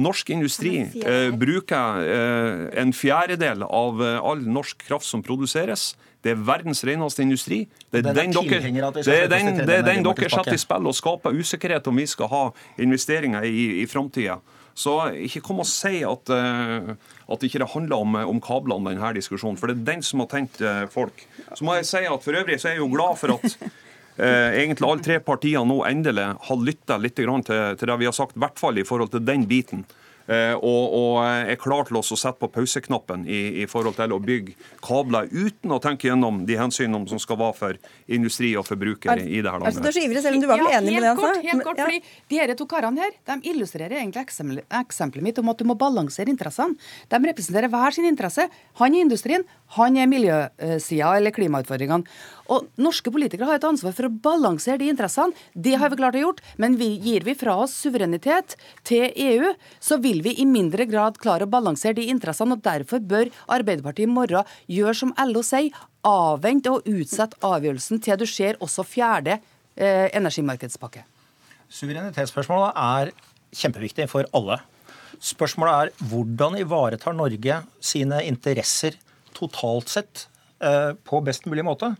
Norsk 0.00 0.30
industri 0.30 0.74
eh, 1.02 1.30
bruker 1.34 2.04
eh, 2.06 2.60
en 2.80 2.92
fjerdedel 2.94 3.64
av 3.66 4.00
eh, 4.04 4.18
all 4.22 4.44
norsk 4.46 4.86
kraft 4.86 5.08
som 5.08 5.24
produseres. 5.24 5.94
Det 6.20 6.34
er 6.34 6.40
verdens 6.44 6.82
reneste 6.84 7.24
industri. 7.24 7.62
Det 7.88 8.02
er 8.02 8.12
den, 8.12 8.34
dere, 8.36 8.60
er 8.60 9.88
er 9.88 10.28
setter 10.28 10.56
i 10.56 10.60
spill 10.60 10.88
og 10.90 10.96
skaper 10.96 11.36
usikkerhet 11.36 11.86
om 11.88 11.96
vi 11.96 12.06
skal 12.10 12.28
ha 12.28 12.42
investeringer 12.82 13.46
i, 13.48 13.80
i 13.80 13.86
framtida. 13.88 14.36
Så 14.76 14.94
ikke 15.26 15.42
kom 15.44 15.62
og 15.64 15.68
si 15.68 16.00
at, 16.06 16.32
uh, 16.32 16.92
at 17.32 17.44
ikke 17.44 17.60
det 17.62 17.70
handler 17.72 18.04
om, 18.04 18.18
om 18.34 18.40
kablene, 18.44 18.92
denne 18.92 19.12
diskusjonen. 19.16 19.58
For 19.60 19.70
det 19.70 19.80
er 19.80 19.88
den 19.94 20.04
som 20.06 20.22
har 20.22 20.30
tenkt 20.32 20.60
uh, 20.64 20.84
folk. 20.92 21.24
Så 21.52 21.66
må 21.66 21.78
jeg 21.78 21.88
si 21.88 22.04
at 22.06 22.26
For 22.26 22.36
øvrig 22.36 22.60
så 22.60 22.70
er 22.70 22.78
jeg 22.78 22.84
jo 22.84 22.90
glad 22.92 23.18
for 23.20 23.34
at 23.34 23.56
uh, 23.56 24.50
egentlig 24.60 24.86
alle 24.86 25.04
tre 25.04 25.18
partiene 25.24 25.66
nå 25.68 25.80
endelig 25.88 26.28
har 26.48 26.62
lytta 26.68 27.00
litt 27.00 27.16
til, 27.16 27.32
til 27.48 27.92
det 27.92 27.98
vi 28.00 28.08
har 28.08 28.16
sagt, 28.16 28.36
i 28.36 28.44
hvert 28.44 28.60
fall 28.60 28.78
i 28.78 28.86
forhold 28.86 29.12
til 29.16 29.24
den 29.24 29.48
biten. 29.50 29.84
Eh, 30.30 30.54
og, 30.54 30.92
og 30.94 31.14
er 31.26 31.58
klar 31.58 31.88
til 31.88 31.96
å 31.98 32.02
sette 32.06 32.38
på 32.38 32.48
pauseknappen 32.54 33.24
i, 33.26 33.64
i, 33.64 33.66
forhold 33.70 33.96
til 33.98 34.12
å 34.14 34.20
bygge 34.22 34.54
kabler 34.84 35.26
uten 35.32 35.74
å 35.74 35.80
tenke 35.82 36.06
gjennom 36.06 36.44
de 36.46 36.54
hensynene 36.60 37.10
som 37.10 37.18
skal 37.18 37.40
være 37.40 37.56
for 37.58 37.80
industri 38.06 38.52
og 38.58 38.62
forbrukere 38.68 39.24
i 39.24 39.40
det 39.42 39.50
her 39.50 39.58
landet. 39.58 39.72
Altså, 39.72 39.82
du 39.82 39.90
er 39.90 39.96
så 39.96 40.04
ivrig, 40.04 40.22
selv 40.22 40.38
om 40.38 40.44
du 40.44 40.46
var 40.46 40.62
vel 40.62 40.76
enig 40.76 40.94
med 40.94 41.02
det 41.02 41.10
han 41.10 41.22
sa? 41.24 41.32
Helt 41.48 41.66
kort, 41.66 41.82
fordi 41.82 41.98
de 42.30 42.38
her 42.38 42.54
to 42.54 42.68
karene 42.70 43.02
her, 43.02 43.16
de 43.32 43.50
illustrerer 43.50 43.96
egentlig 43.98 44.22
eksempelet 44.80 45.26
mitt 45.26 45.42
om 45.42 45.50
at 45.50 45.58
du 45.58 45.66
må 45.66 45.74
balansere 45.80 46.30
interessene. 46.30 46.78
De 47.10 47.22
representerer 47.26 47.72
hver 47.72 47.98
sin 47.98 48.06
interesse. 48.06 48.46
Han 48.78 48.94
i 48.94 49.02
industrien, 49.02 49.42
han 49.76 49.96
er 50.00 50.08
miljøsida 50.10 51.12
eller 51.16 51.34
klimautfordringene. 51.34 52.06
Og 52.50 52.66
Norske 52.82 53.12
politikere 53.14 53.46
har 53.46 53.60
et 53.60 53.66
ansvar 53.68 53.94
for 53.94 54.08
å 54.08 54.14
balansere 54.24 54.80
de 54.80 54.88
interessene. 54.90 55.36
Det 55.54 55.76
har 55.78 55.92
vi 55.92 55.98
klart 56.00 56.16
å 56.18 56.22
gjort. 56.24 56.40
Men 56.58 56.74
vi, 56.80 56.88
gir 56.98 57.22
vi 57.26 57.36
fra 57.38 57.54
oss 57.62 57.76
suverenitet 57.78 58.56
til 58.88 59.06
EU, 59.14 59.52
så 59.78 60.00
vil 60.02 60.24
vi 60.26 60.34
i 60.42 60.48
mindre 60.48 60.88
grad 60.90 61.20
klare 61.22 61.46
å 61.46 61.52
balansere 61.52 62.00
de 62.00 62.08
interessene. 62.10 62.56
og 62.58 62.64
Derfor 62.66 62.98
bør 62.98 63.30
Arbeiderpartiet 63.46 64.08
i 64.08 64.10
morgen 64.10 64.50
gjøre 64.66 64.96
som 64.98 65.14
LO 65.30 65.44
sier, 65.46 65.70
avvente 66.06 66.72
og 66.72 66.86
utsette 66.88 67.38
avgjørelsen 67.44 68.00
til 68.02 68.18
du 68.18 68.26
ser 68.26 68.58
også 68.64 68.82
fjerde 68.88 69.36
eh, 69.36 70.08
energimarkedspakke. 70.16 71.04
Suverenitetsspørsmålet 71.70 72.74
er 72.74 73.12
kjempeviktig 73.54 74.08
for 74.10 74.26
alle. 74.34 74.58
Spørsmålet 75.20 75.76
er 75.76 76.08
hvordan 76.10 76.56
ivaretar 76.58 77.14
Norge 77.14 77.60
sine 77.84 78.22
interesser 78.26 78.96
totalt 79.40 79.92
sett 79.92 80.26
eh, 80.62 80.92
på 81.06 81.22
best 81.26 81.48
mulig 81.50 81.64
måte? 81.66 81.94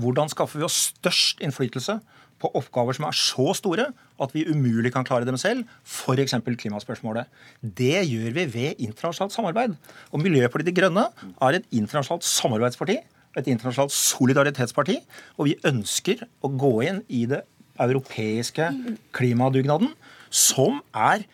Hvordan 0.00 0.30
skaffer 0.32 0.60
vi 0.60 0.68
oss 0.68 0.90
størst 0.90 1.42
innflytelse 1.44 2.00
på 2.42 2.50
oppgaver 2.58 2.96
som 2.96 3.06
er 3.08 3.16
så 3.16 3.52
store 3.56 3.88
at 4.22 4.32
vi 4.34 4.44
umulig 4.48 4.92
kan 4.94 5.06
klare 5.08 5.26
dem 5.28 5.38
selv, 5.40 5.64
f.eks. 5.84 6.34
klimaspørsmålet. 6.60 7.28
Det 7.60 8.04
gjør 8.04 8.32
vi 8.36 8.46
ved 8.52 8.82
internasjonalt 8.82 9.34
samarbeid. 9.34 9.76
Og 10.12 10.22
Miljøpartiet 10.24 10.68
De 10.68 10.76
Grønne 10.76 11.06
er 11.40 11.58
et 11.58 11.68
internasjonalt 11.70 12.26
samarbeidsparti, 12.28 12.98
et 13.36 13.50
internasjonalt 13.52 13.92
solidaritetsparti, 13.92 14.98
og 15.36 15.50
vi 15.50 15.58
ønsker 15.68 16.24
å 16.44 16.52
gå 16.52 16.72
inn 16.88 17.02
i 17.08 17.24
det 17.28 17.42
europeiske 17.80 18.70
klimadugnaden, 19.16 19.92
som 20.32 20.80
er 20.96 21.26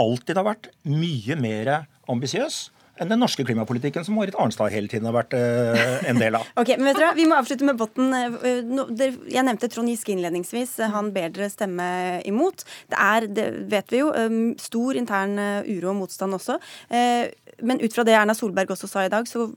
alltid 0.00 0.38
har 0.38 0.46
vært 0.46 0.70
mye 0.88 1.36
mer 1.40 1.72
ambisiøs 2.08 2.68
enn 2.98 3.12
den 3.12 3.22
norske 3.22 3.44
klimapolitikken 3.46 4.06
som 4.06 4.16
Marit 4.18 4.36
Arnstad 4.38 4.72
hele 4.74 4.90
tiden 4.90 5.08
har 5.08 5.16
vært 5.16 5.36
uh, 5.36 6.08
en 6.08 6.20
del 6.20 6.38
av. 6.38 6.48
ok, 6.60 6.74
men 6.76 6.90
vet 6.90 7.00
dere, 7.00 7.12
Vi 7.18 7.28
må 7.30 7.38
avslutte 7.38 7.68
med 7.68 7.78
Botten. 7.80 8.12
Eh, 8.14 9.04
jeg 9.32 9.46
nevnte 9.46 9.70
Trond 9.72 9.92
Giske 9.92 10.14
innledningsvis. 10.14 10.76
Han 10.94 11.12
ber 11.14 11.32
dere 11.34 11.50
stemme 11.52 11.88
imot. 12.28 12.66
Det 12.90 12.98
er, 12.98 13.28
det 13.32 13.46
vet 13.72 13.94
vi 13.94 14.02
jo, 14.02 14.12
stor 14.60 14.98
intern 14.98 15.38
uro 15.66 15.92
og 15.92 15.98
motstand 16.02 16.36
også. 16.36 16.58
Men 16.90 17.80
ut 17.82 17.94
fra 17.94 18.04
det 18.06 18.14
Erna 18.16 18.36
Solberg 18.36 18.74
også 18.74 18.90
sa 18.90 19.06
i 19.06 19.12
dag, 19.12 19.28
så 19.28 19.48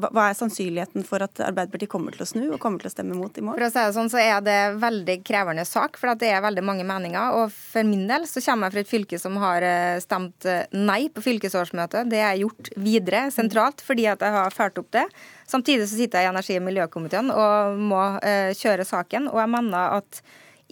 hva 0.00 0.28
er 0.30 0.36
sannsynligheten 0.36 1.04
for 1.06 1.22
at 1.24 1.40
Arbeiderpartiet 1.44 1.90
kommer 1.92 2.14
til 2.14 2.24
å 2.24 2.28
snu 2.28 2.42
og 2.48 2.60
kommer 2.62 2.82
til 2.82 2.90
å 2.90 2.92
stemme 2.94 3.16
mot 3.18 3.36
i 3.36 3.44
morgen? 3.44 3.60
For 3.60 3.68
å 3.68 3.72
si 3.72 3.80
det 3.80 3.96
sånn, 3.96 4.10
så 4.12 4.20
er 4.22 4.44
det 4.44 4.58
veldig 4.82 5.16
krevende 5.26 5.64
sak, 5.68 5.98
for 6.00 6.12
det 6.18 6.30
er 6.32 6.44
veldig 6.44 6.64
mange 6.64 6.86
meninger. 6.88 7.38
Og 7.40 7.52
for 7.52 7.88
min 7.88 8.06
del 8.08 8.26
så 8.30 8.42
kommer 8.44 8.68
jeg 8.68 8.76
fra 8.76 8.84
et 8.84 8.92
fylke 8.92 9.20
som 9.20 9.36
har 9.42 9.66
eh, 9.66 10.00
stemt 10.04 10.48
eh, 10.48 10.64
nei 10.76 11.06
på 11.12 11.24
fylkesårsmøtet. 11.24 12.10
Det 12.12 12.22
er 12.22 12.40
gjort 12.40 12.72
videre 12.76 13.26
sentralt 13.34 13.84
fordi 13.84 14.08
at 14.10 14.24
jeg 14.24 14.36
har 14.36 14.54
fulgt 14.54 14.80
opp 14.82 14.92
det. 14.96 15.06
Samtidig 15.48 15.88
så 15.88 15.98
sitter 15.98 16.22
jeg 16.22 16.30
i 16.30 16.32
energi- 16.32 16.56
og 16.60 16.64
miljøkomiteen 16.64 17.28
og 17.34 17.82
må 17.90 18.00
uh, 18.22 18.52
kjøre 18.56 18.86
saken. 18.88 19.28
Og 19.32 19.40
jeg 19.42 19.52
mener 19.52 19.98
at 19.98 20.22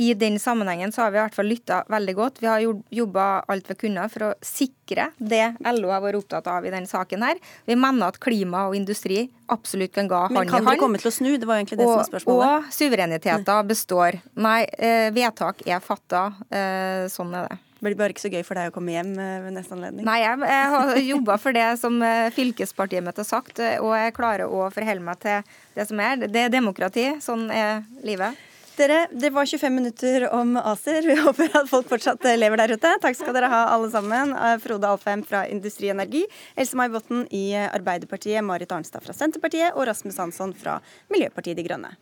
i 0.00 0.14
den 0.14 0.38
sammenhengen 0.40 0.92
så 0.92 1.02
har 1.02 1.10
vi 1.12 1.18
i 1.18 1.20
hvert 1.20 1.34
fall 1.36 1.50
lytta 1.50 1.82
veldig 1.92 2.14
godt. 2.16 2.38
Vi 2.40 2.48
har 2.48 2.62
jobba 2.64 3.24
alt 3.52 3.68
vi 3.68 3.76
kunne 3.82 4.06
for 4.08 4.30
å 4.30 4.32
sikre 4.40 5.10
det 5.18 5.42
LO 5.76 5.90
har 5.92 6.00
vært 6.00 6.22
opptatt 6.22 6.48
av 6.48 6.64
i 6.64 6.72
denne 6.72 6.88
saken. 6.88 7.20
her. 7.26 7.36
Vi 7.68 7.76
mener 7.76 8.08
at 8.08 8.16
klima 8.22 8.64
og 8.70 8.78
industri 8.78 9.26
absolutt 9.52 9.92
kan 9.92 10.08
gå 10.08 10.16
hånd 10.16 10.32
i 10.32 10.38
hånd. 10.38 10.48
Men 10.48 10.54
kan 10.54 10.72
det 10.72 10.80
komme 10.80 11.02
til 11.02 11.10
å 11.10 11.12
snu? 11.12 11.34
Det 11.36 11.44
var 11.44 11.60
egentlig 11.60 11.82
det 11.82 11.84
og, 11.84 11.92
som 11.92 12.00
var 12.00 12.10
spørsmålet. 12.14 12.48
Og 12.48 12.72
suvereniteten 12.78 13.68
består. 13.68 14.20
Nei, 14.40 14.62
eh, 14.78 15.10
vedtak 15.12 15.66
er 15.68 15.84
fatta. 15.84 16.30
Eh, 16.48 17.04
sånn 17.12 17.36
er 17.36 17.50
det. 17.50 17.60
Det 17.80 17.88
blir 17.90 18.00
bare 18.00 18.12
ikke 18.16 18.24
så 18.24 18.32
gøy 18.32 18.44
for 18.44 18.56
deg 18.56 18.72
å 18.72 18.74
komme 18.74 18.96
hjem 18.96 19.14
eh, 19.20 19.38
ved 19.44 19.56
neste 19.60 19.76
anledning? 19.76 20.08
Nei, 20.08 20.20
jeg, 20.24 20.44
jeg 20.48 20.74
har 20.78 20.98
jobba 21.14 21.40
for 21.44 21.60
det 21.60 21.70
som 21.80 22.00
fylkespartiet 22.40 23.04
mitt 23.04 23.20
har 23.20 23.28
sagt, 23.28 23.60
og 23.60 23.92
jeg 24.00 24.16
klarer 24.16 24.48
å 24.48 24.70
forholde 24.72 25.04
meg 25.12 25.20
til 25.20 25.56
det 25.76 25.92
som 25.92 26.00
er. 26.00 26.24
Det 26.24 26.48
er 26.48 26.54
demokrati. 26.56 27.10
Sånn 27.20 27.50
er 27.52 27.84
livet. 28.00 28.46
Dere, 28.80 29.08
det 29.12 29.28
var 29.30 29.44
25 29.46 29.74
minutter 29.74 30.24
om 30.32 30.56
ACER. 30.56 31.02
Vi 31.04 31.16
håper 31.20 31.50
at 31.58 31.68
folk 31.68 31.88
fortsatt 31.90 32.24
lever 32.40 32.62
der 32.62 32.72
ute. 32.72 32.94
Takk 33.02 33.18
skal 33.18 33.36
dere 33.36 33.50
ha 33.52 33.58
alle 33.74 33.90
sammen. 33.92 34.32
Frode 34.64 34.88
Alfheim 34.88 35.20
fra 35.26 35.42
Industri 35.52 35.90
Energi, 35.92 36.22
Else 36.56 36.78
May 36.80 36.88
Botten 36.88 37.26
i 37.28 37.52
Arbeiderpartiet, 37.60 38.40
Marit 38.40 38.72
Arnstad 38.72 39.04
fra 39.04 39.12
Senterpartiet 39.12 39.76
og 39.76 39.84
Rasmus 39.90 40.16
Hansson 40.22 40.56
fra 40.56 40.78
Miljøpartiet 41.12 41.60
De 41.60 41.66
Grønne. 41.68 41.92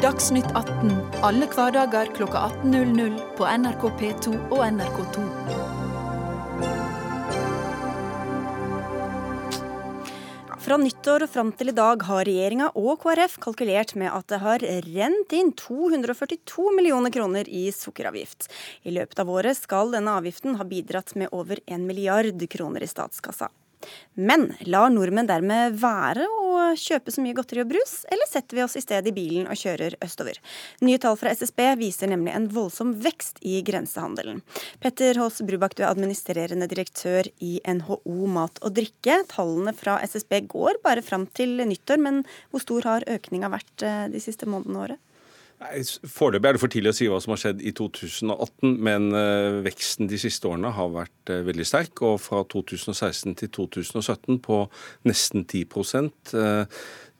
Dagsnytt 0.00 0.48
18 0.56 0.96
alle 1.22 1.52
hverdager 1.52 2.08
kl 2.16 2.24
18.00 2.32 3.20
på 3.36 3.52
NRK 3.60 3.88
P2 4.00 4.38
og 4.48 4.64
NRK2. 4.72 5.41
Fra 10.62 10.76
nyttår 10.78 11.24
og 11.24 11.30
fram 11.32 11.48
til 11.58 11.72
i 11.72 11.74
dag 11.74 12.04
har 12.06 12.22
regjeringa 12.28 12.68
og 12.78 13.00
KrF 13.02 13.32
kalkulert 13.42 13.96
med 13.98 14.12
at 14.14 14.28
det 14.30 14.38
har 14.44 14.62
rent 14.86 15.34
inn 15.34 15.50
242 15.58 16.68
millioner 16.76 17.10
kroner 17.10 17.50
i 17.50 17.64
sukkeravgift. 17.74 18.46
I 18.86 18.94
løpet 18.94 19.18
av 19.18 19.32
året 19.34 19.58
skal 19.58 19.90
denne 19.90 20.14
avgiften 20.20 20.60
ha 20.60 20.68
bidratt 20.68 21.16
med 21.18 21.34
over 21.34 21.58
en 21.66 21.88
milliard 21.88 22.46
kroner 22.54 22.86
i 22.86 22.90
statskassa. 22.92 23.50
Men 24.14 24.50
lar 24.68 24.90
nordmenn 24.92 25.28
dermed 25.30 25.78
være 25.80 26.26
å 26.26 26.72
kjøpe 26.78 27.12
så 27.12 27.22
mye 27.24 27.36
godteri 27.36 27.62
og 27.64 27.70
brus, 27.72 28.02
eller 28.12 28.28
setter 28.28 28.58
vi 28.58 28.64
oss 28.64 28.76
i 28.76 28.82
stedet 28.84 29.10
i 29.10 29.14
bilen 29.16 29.48
og 29.50 29.58
kjører 29.58 29.96
østover? 30.04 30.38
Nye 30.84 31.00
tall 31.02 31.16
fra 31.20 31.32
SSB 31.32 31.62
viser 31.80 32.12
nemlig 32.12 32.34
en 32.36 32.48
voldsom 32.52 32.94
vekst 33.04 33.40
i 33.46 33.60
grensehandelen. 33.66 34.42
Petter 34.82 35.20
Haas 35.20 35.40
Brubakk, 35.46 35.76
du 35.78 35.84
er 35.84 35.90
administrerende 35.90 36.68
direktør 36.70 37.30
i 37.44 37.54
NHO 37.66 38.28
Mat 38.32 38.60
og 38.62 38.76
Drikke. 38.76 39.22
Tallene 39.32 39.74
fra 39.76 39.98
SSB 40.04 40.42
går 40.52 40.82
bare 40.84 41.04
fram 41.04 41.26
til 41.36 41.58
nyttår, 41.62 42.02
men 42.02 42.22
hvor 42.50 42.64
stor 42.64 42.88
har 42.90 43.08
økninga 43.10 43.52
vært 43.52 43.86
eh, 43.86 44.04
de 44.12 44.22
siste 44.22 44.48
månedene 44.48 44.78
og 44.78 44.88
året? 44.90 45.08
Foreløpig 46.08 46.48
er 46.48 46.56
det 46.56 46.62
for 46.62 46.72
tidlig 46.72 46.92
å 46.92 46.96
si 46.96 47.06
hva 47.10 47.20
som 47.22 47.34
har 47.34 47.40
skjedd 47.42 47.62
i 47.64 47.72
2018, 47.76 48.74
men 48.82 49.08
uh, 49.14 49.60
veksten 49.64 50.10
de 50.10 50.18
siste 50.20 50.48
årene 50.50 50.72
har 50.76 50.90
vært 50.94 51.32
uh, 51.32 51.42
veldig 51.46 51.66
sterk. 51.68 52.02
Og 52.06 52.18
fra 52.22 52.42
2016 52.52 53.36
til 53.40 53.52
2017 53.56 54.40
på 54.44 54.64
nesten 55.08 55.46
10 55.46 55.64
uh, 56.34 56.64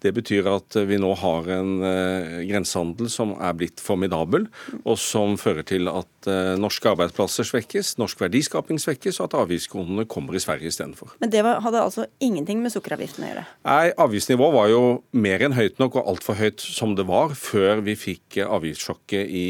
det 0.03 0.13
betyr 0.17 0.49
at 0.51 0.77
vi 0.89 0.99
nå 1.01 1.13
har 1.21 1.49
en 1.55 1.73
uh, 1.83 2.41
grensehandel 2.49 3.11
som 3.13 3.35
er 3.39 3.57
blitt 3.59 3.83
formidabel, 3.83 4.49
og 4.83 4.99
som 5.01 5.37
fører 5.41 5.67
til 5.69 5.91
at 5.91 6.29
uh, 6.29 6.55
norske 6.61 6.91
arbeidsplasser 6.91 7.47
svekkes, 7.49 7.95
norsk 8.03 8.23
verdiskaping 8.25 8.81
svekkes, 8.83 9.21
og 9.21 9.31
at 9.31 9.39
avgiftskronene 9.43 10.07
kommer 10.11 10.37
i 10.37 10.43
Sverige 10.43 10.73
istedenfor. 10.73 11.15
Men 11.23 11.33
det 11.35 11.45
hadde 11.45 11.83
altså 11.83 12.07
ingenting 12.23 12.63
med 12.65 12.75
sukkeravgiften 12.75 13.27
å 13.27 13.33
gjøre? 13.33 13.45
Nei, 13.69 13.93
avgiftsnivået 14.07 14.57
var 14.57 14.73
jo 14.73 14.83
mer 15.15 15.47
enn 15.47 15.57
høyt 15.57 15.79
nok, 15.83 16.01
og 16.01 16.15
altfor 16.15 16.39
høyt 16.41 16.63
som 16.65 16.97
det 16.99 17.07
var, 17.11 17.37
før 17.39 17.85
vi 17.87 17.97
fikk 17.99 18.41
avgiftssjokket 18.47 19.29
i 19.29 19.47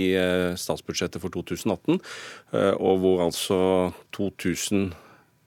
statsbudsjettet 0.59 1.23
for 1.23 1.33
2018, 1.33 2.01
og 2.53 3.01
hvor 3.03 3.25
altså 3.25 3.59
2000 4.17 4.93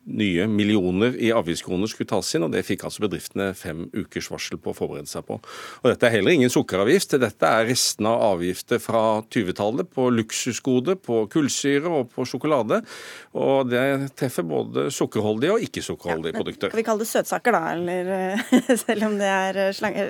nye 0.06 0.48
millioner 0.48 1.15
i 1.18 1.32
avgiftskroner 1.34 1.89
skulle 1.89 2.10
tas 2.10 2.30
inn, 2.38 2.46
og 2.46 2.54
det 2.54 2.65
fikk 2.68 2.86
altså 2.88 3.06
bedriftene 3.06 3.50
fem 3.58 3.86
ukers 3.94 4.30
varsel 4.32 4.60
på 4.62 4.72
å 4.72 4.78
forberede 4.78 5.10
seg 5.10 5.26
på. 5.28 5.39
Og 5.82 5.88
Dette 5.89 6.08
er 6.08 6.18
heller 6.18 6.36
ingen 6.36 6.54
sukkeravgift, 6.54 7.18
dette 7.22 7.50
er 7.50 7.65
restene 7.70 8.12
av 8.13 8.36
avgifter 8.36 8.82
fra 8.84 9.04
20-tallet 9.34 9.89
på 9.96 10.08
luksusgode, 10.13 10.98
på 11.02 11.24
kullsyre 11.34 11.89
og 11.89 12.12
på 12.13 12.28
sjokolade. 12.30 12.82
Og 13.36 13.72
det 13.72 13.86
treffer 14.20 14.46
både 14.48 14.88
sukkerholdige 14.94 15.56
og 15.56 15.65
ikke-sukkerholdige 15.65 16.36
ja, 16.36 16.39
produkter. 16.39 16.74
Kan 16.74 16.82
vi 16.82 16.88
kalle 16.88 17.06
det 17.06 17.10
søtsaker, 17.10 17.58
da, 17.58 17.63
eller 17.74 18.44
selv 18.86 19.10
om 19.10 19.18
det 19.20 19.32
er 19.32 19.62
slanke, 19.76 20.08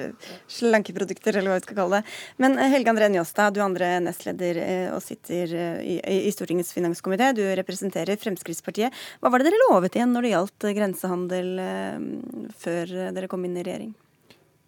slankeprodukter, 0.51 1.39
eller 1.39 1.53
hva 1.53 1.60
vi 1.62 1.67
skal 1.67 1.79
kalle 1.79 2.01
det. 2.01 2.15
Men 2.43 2.60
eh, 2.60 2.71
Helge 2.73 2.91
André 2.91 3.10
Njåstad, 3.13 3.55
du 3.55 3.62
andre 3.63 3.95
nestleder 4.03 4.60
eh, 4.62 4.88
og 4.93 5.01
sitter 5.03 5.55
eh, 5.55 5.79
i, 5.95 5.97
i 6.27 6.34
Stortingets 6.36 6.73
finanskomité. 6.75 7.31
Du 7.38 7.43
representerer 7.62 8.19
Fremskrittspartiet. 8.21 8.93
Hva 9.21 9.31
var 9.31 9.41
det 9.41 9.51
dere 9.51 9.63
lovet? 9.69 9.84
Lovet 9.85 9.95
igjen 9.95 10.13
når 10.13 10.25
det 10.25 10.33
gjaldt 10.33 10.65
grensehandel 10.75 11.59
eh, 11.59 12.49
før 12.57 13.13
dere 13.13 13.29
kom 13.29 13.45
inn 13.45 13.57
i 13.57 13.63
regjering? 13.63 13.93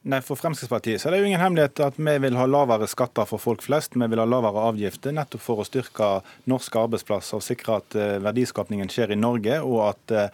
Nei, 0.07 0.21
For 0.21 0.37
Fremskrittspartiet 0.39 1.01
så 1.01 1.09
er 1.09 1.15
det 1.15 1.23
jo 1.23 1.27
ingen 1.27 1.41
hemmelighet 1.41 1.81
at 1.83 1.97
vi 1.97 2.13
vil 2.23 2.37
ha 2.37 2.45
lavere 2.47 2.87
skatter 2.87 3.25
for 3.27 3.41
folk 3.41 3.63
flest. 3.65 3.97
Vi 3.97 4.07
vil 4.07 4.21
ha 4.21 4.27
lavere 4.27 4.69
avgifter, 4.69 5.11
nettopp 5.11 5.41
for 5.41 5.59
å 5.59 5.65
styrke 5.67 6.21
norske 6.47 6.79
arbeidsplasser 6.79 7.41
og 7.41 7.43
sikre 7.43 7.81
at 7.81 7.97
eh, 7.97 8.19
verdiskapningen 8.23 8.89
skjer 8.93 9.11
i 9.11 9.19
Norge. 9.19 9.59
og 9.61 9.89
at 9.89 10.15
eh, 10.15 10.29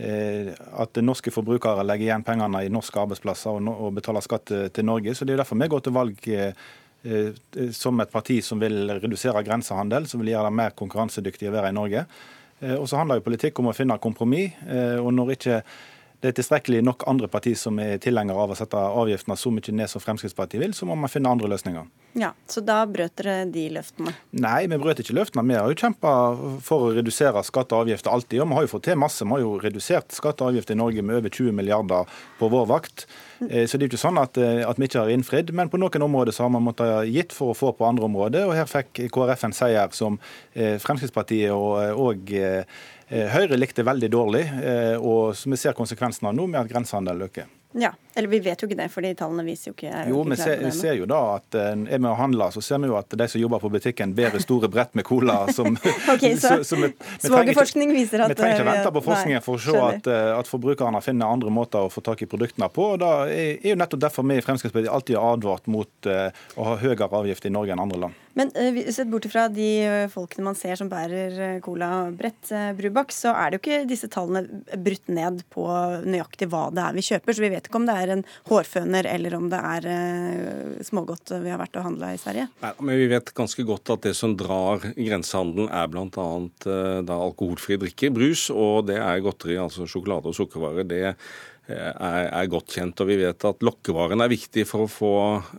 at 0.00 0.96
norske 1.02 1.28
forbrukere 1.28 1.82
legger 1.84 2.06
igjen 2.06 2.22
pengene 2.24 2.62
i 2.64 2.70
norske 2.72 2.96
arbeidsplasser 2.96 3.58
og 3.68 3.90
betaler 3.92 4.24
skatt 4.24 4.48
til 4.72 4.86
Norge. 4.86 5.12
Så 5.12 5.26
Det 5.26 5.34
er 5.34 5.42
derfor 5.42 5.58
vi 5.60 5.68
går 5.68 5.82
til 5.84 5.92
valg 5.92 6.30
som 7.76 8.00
et 8.00 8.12
parti 8.12 8.38
som 8.40 8.62
vil 8.62 8.94
redusere 8.94 9.42
grensehandel, 9.44 10.06
som 10.08 10.22
vil 10.22 10.32
gjøre 10.32 10.48
det 10.48 10.56
mer 10.56 10.72
konkurransedyktig 10.78 11.50
å 11.50 11.52
være 11.52 11.74
i 11.74 11.76
Norge. 11.76 12.06
Eh, 12.60 12.76
og 12.76 12.88
så 12.88 13.00
handler 13.00 13.20
jo 13.20 13.26
politikk 13.28 13.58
om 13.62 13.70
å 13.70 13.76
finne 13.76 13.98
kompromiss. 14.02 14.58
Eh, 14.68 14.98
og 15.00 15.12
når 15.16 15.34
ikke 15.36 15.62
det 16.20 16.30
er 16.30 16.36
tilstrekkelig 16.36 16.82
nok 16.84 17.06
andre 17.08 17.28
partier 17.32 17.56
som 17.56 17.78
er 17.80 17.96
tilhengere 18.02 18.42
av 18.42 18.52
å 18.52 18.58
sette 18.58 18.76
avgiftene 18.76 19.36
så 19.40 19.52
mye 19.54 19.72
ned 19.72 19.88
som 19.88 20.02
Fremskrittspartiet 20.04 20.60
vil, 20.60 20.74
så 20.76 20.88
må 20.88 20.96
man 20.98 21.08
finne 21.12 21.32
andre 21.32 21.48
løsninger. 21.48 21.88
Ja, 22.18 22.32
Så 22.50 22.60
da 22.66 22.82
brøt 22.90 23.14
dere 23.20 23.44
de 23.46 23.68
løftene? 23.70 24.12
Nei, 24.42 24.64
vi 24.66 24.78
brøt 24.82 24.98
ikke 25.00 25.14
løftene. 25.14 25.44
Vi 25.46 25.54
har 25.54 25.70
jo 25.70 25.78
kjempa 25.78 26.12
for 26.66 26.88
å 26.88 26.92
redusere 26.96 27.40
skatter 27.46 27.78
og 27.78 27.86
avgifter 27.86 28.10
alltid. 28.10 28.42
Og 28.42 28.50
vi 28.50 28.58
har 28.58 28.66
jo 28.66 28.72
fått 28.72 28.86
til 28.88 28.98
masse. 28.98 29.22
Vi 29.22 29.30
har 29.30 29.44
jo 29.44 29.52
redusert 29.62 30.16
skatter 30.16 30.44
og 30.48 30.50
avgifter 30.50 30.74
i 30.74 30.80
Norge 30.80 31.04
med 31.06 31.20
over 31.20 31.30
20 31.30 31.54
milliarder 31.54 32.10
på 32.40 32.50
vår 32.50 32.66
vakt. 32.66 33.06
Eh, 33.46 33.62
så 33.70 33.78
det 33.78 33.86
er 33.86 33.86
jo 33.86 33.92
ikke 33.92 34.02
sånn 34.02 34.18
at, 34.18 34.40
at 34.42 34.82
vi 34.82 34.90
ikke 34.90 35.04
har 35.04 35.14
innfridd. 35.14 35.54
Men 35.54 35.70
på 35.70 35.78
noen 35.78 36.06
områder 36.08 36.34
så 36.34 36.48
har 36.48 36.52
man 36.56 36.66
måttet 36.66 37.12
gitt 37.14 37.36
for 37.36 37.54
å 37.54 37.58
få 37.58 37.70
på 37.78 37.86
andre 37.86 38.10
områder. 38.10 38.50
Og 38.50 38.58
her 38.58 38.66
fikk 38.68 39.06
KrF 39.14 39.46
en 39.46 39.56
seier 39.56 39.94
som 39.94 40.18
Fremskrittspartiet 40.50 41.54
og, 41.54 41.78
og 41.94 42.34
Eh, 42.34 42.64
Høyre 43.10 43.58
likte 43.58 43.82
veldig 43.86 44.10
dårlig, 44.12 44.44
og 45.02 45.20
og 45.20 45.48
vi 45.52 45.58
ser 45.58 45.76
konsekvensen 45.76 46.30
av 46.30 46.36
nå 46.36 46.46
med 46.50 46.62
at 46.62 46.70
grensehandelen 46.70 47.28
øker. 47.28 47.48
Ja, 47.72 47.92
eller 48.14 48.28
vi 48.28 48.40
vet 48.42 48.62
jo 48.62 48.66
ikke 48.66 48.76
det, 48.80 48.88
for 48.90 49.06
de 49.06 49.12
tallene 49.14 49.44
viser 49.46 49.70
jo 49.70 49.76
ikke 49.76 50.00
Jo, 50.10 50.24
vi 50.26 50.36
ser, 50.40 50.64
ser, 50.74 50.96
jo 50.98 51.04
da 51.06 51.20
at 51.36 51.54
eh, 51.54 51.68
er 51.94 52.00
vi 52.02 52.08
og 52.10 52.16
handler, 52.18 52.50
så 52.50 52.62
ser 52.66 52.80
vi 52.82 52.88
jo 52.90 52.96
at 52.98 53.14
de 53.14 53.28
som 53.30 53.38
jobber 53.38 53.62
på 53.62 53.70
butikken, 53.70 54.10
bærer 54.16 54.42
store 54.42 54.66
brett 54.72 54.96
med 54.98 55.06
cola 55.06 55.36
som 55.54 55.76
okay, 56.14 56.34
Så, 56.34 56.64
så, 56.66 56.74
så 56.74 56.80
vi, 56.80 57.44
vi 57.46 57.54
forskning 57.54 57.92
viser 57.94 58.24
at 58.24 58.34
Vi 58.34 58.38
trenger 58.40 58.58
ikke 58.58 58.72
vente 58.72 58.94
på 58.96 59.04
forskningen 59.06 59.44
for 59.46 59.54
å 59.54 59.62
se 59.62 59.84
at, 59.84 60.10
at, 60.40 60.50
forbrukerne 60.50 60.98
finner 61.06 61.30
andre 61.30 61.52
måter 61.54 61.86
å 61.86 61.92
få 61.94 62.02
tak 62.02 62.24
i 62.26 62.28
produktene 62.30 62.66
på. 62.74 62.88
og 62.96 63.04
da 63.04 63.12
er, 63.30 63.62
jo 63.62 63.78
nettopp 63.78 64.02
derfor 64.02 64.26
vi 64.26 64.40
i 64.40 64.44
Fremskrittspartiet 64.48 64.90
alltid 64.90 65.20
har 65.20 65.38
advart 65.38 65.70
mot 65.70 66.10
å 66.10 66.66
ha 66.66 66.74
høyere 66.82 67.06
avgift 67.06 67.46
i 67.46 67.54
Norge 67.54 67.76
enn 67.76 67.84
andre 67.86 68.02
land. 68.08 68.18
Men 68.38 68.52
uh, 68.54 68.78
sett 68.92 69.10
bort 69.10 69.26
fra 69.30 69.46
de 69.50 69.68
eh, 69.82 70.06
folkene 70.10 70.46
man 70.46 70.58
ser 70.58 70.78
som 70.78 70.90
bærer 70.90 71.60
cola 71.64 71.90
colabrett, 71.90 72.50
uh, 72.52 72.70
Brubakk, 72.78 73.12
så 73.14 73.32
er 73.34 73.50
det 73.50 73.58
jo 73.58 73.62
ikke 73.62 73.88
disse 73.90 74.10
tallene 74.12 74.62
brutt 74.78 75.10
ned 75.10 75.42
på 75.52 75.66
nøyaktig 76.06 76.50
hva 76.52 76.68
det 76.74 76.84
er 76.84 76.96
vi 76.96 77.06
kjøper. 77.08 77.36
Så 77.36 77.44
vi 77.44 77.52
vet 77.52 77.68
ikke 77.68 77.80
om 77.80 77.88
det 77.88 77.96
er 77.98 78.14
en 78.14 78.24
hårføner 78.50 79.08
eller 79.10 79.36
om 79.38 79.48
det 79.52 79.60
er 79.72 79.88
uh, 79.90 80.80
smågodt 80.86 81.34
vi 81.42 81.52
har 81.52 81.60
vært 81.62 81.78
og 81.80 81.86
handla 81.88 82.12
i 82.14 82.20
Sverige. 82.22 82.48
Nei, 82.62 82.72
men 82.80 83.00
vi 83.02 83.10
vet 83.12 83.34
ganske 83.36 83.66
godt 83.66 83.94
at 83.96 84.08
det 84.08 84.14
som 84.18 84.36
drar 84.38 84.84
grensehandelen 84.94 85.70
er 85.70 85.90
bl.a. 85.90 86.28
Uh, 86.66 87.14
alkoholfrie 87.20 87.80
drikker, 87.80 88.14
brus, 88.14 88.48
og 88.54 88.88
det 88.90 89.00
er 89.02 89.24
godteri, 89.24 89.58
altså 89.60 89.88
sjokolade 89.90 90.30
og 90.30 90.36
sukkervarer. 90.36 90.86
Det 90.88 91.02
er, 91.74 92.26
er, 92.28 92.50
godt 92.50 92.74
kjent. 92.76 93.00
og 93.00 93.10
Vi 93.10 93.18
vet 93.20 93.46
at 93.48 93.64
lokkevaren 93.64 94.22
er 94.22 94.32
viktig 94.32 94.64
for 94.68 94.84
å 94.84 94.90
få 94.90 95.12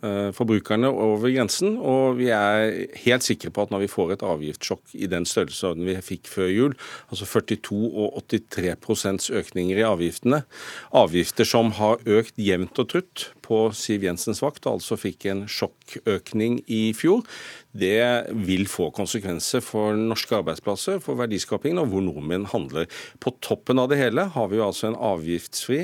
uh, 0.03 0.29
forbrukerne 0.35 0.89
over 0.91 1.31
grensen. 1.33 1.77
Og 1.77 2.19
vi 2.19 2.29
er 2.35 2.71
helt 3.05 3.25
sikre 3.25 3.51
på 3.53 3.65
at 3.65 3.73
når 3.73 3.85
vi 3.85 3.91
får 3.91 4.15
et 4.15 4.25
avgiftssjokk 4.27 4.95
i 4.99 5.09
den 5.11 5.27
størrelsesorden 5.29 5.87
vi 5.87 5.97
fikk 6.05 6.31
før 6.31 6.51
jul, 6.51 6.77
altså 7.09 7.29
42 7.29 7.81
og 7.91 8.21
83 8.31 9.31
økninger 9.41 9.81
i 9.81 9.87
avgiftene, 9.87 10.43
avgifter 10.95 11.47
som 11.47 11.73
har 11.79 12.01
økt 12.05 12.39
jevnt 12.41 12.81
og 12.81 12.91
trutt 12.91 13.29
på 13.45 13.65
Siv 13.75 14.05
Jensens 14.07 14.41
vakt, 14.43 14.65
og 14.65 14.79
altså 14.79 14.99
fikk 14.99 15.27
en 15.31 15.45
sjokkøkning 15.91 16.61
i 16.71 16.81
fjor, 16.97 17.23
det 17.71 18.31
vil 18.47 18.67
få 18.69 18.89
konsekvenser 18.95 19.63
for 19.65 19.97
norske 19.97 20.37
arbeidsplasser, 20.39 21.01
for 21.03 21.19
verdiskapingen 21.19 21.81
og 21.83 21.91
hvor 21.91 22.05
nordmenn 22.05 22.47
handler. 22.51 22.87
På 23.19 23.35
toppen 23.43 23.81
av 23.81 23.91
det 23.91 24.01
hele 24.01 24.29
har 24.33 24.51
vi 24.51 24.59
jo 24.59 24.67
altså 24.67 24.91
en 24.91 24.99
avgiftsfri 25.11 25.83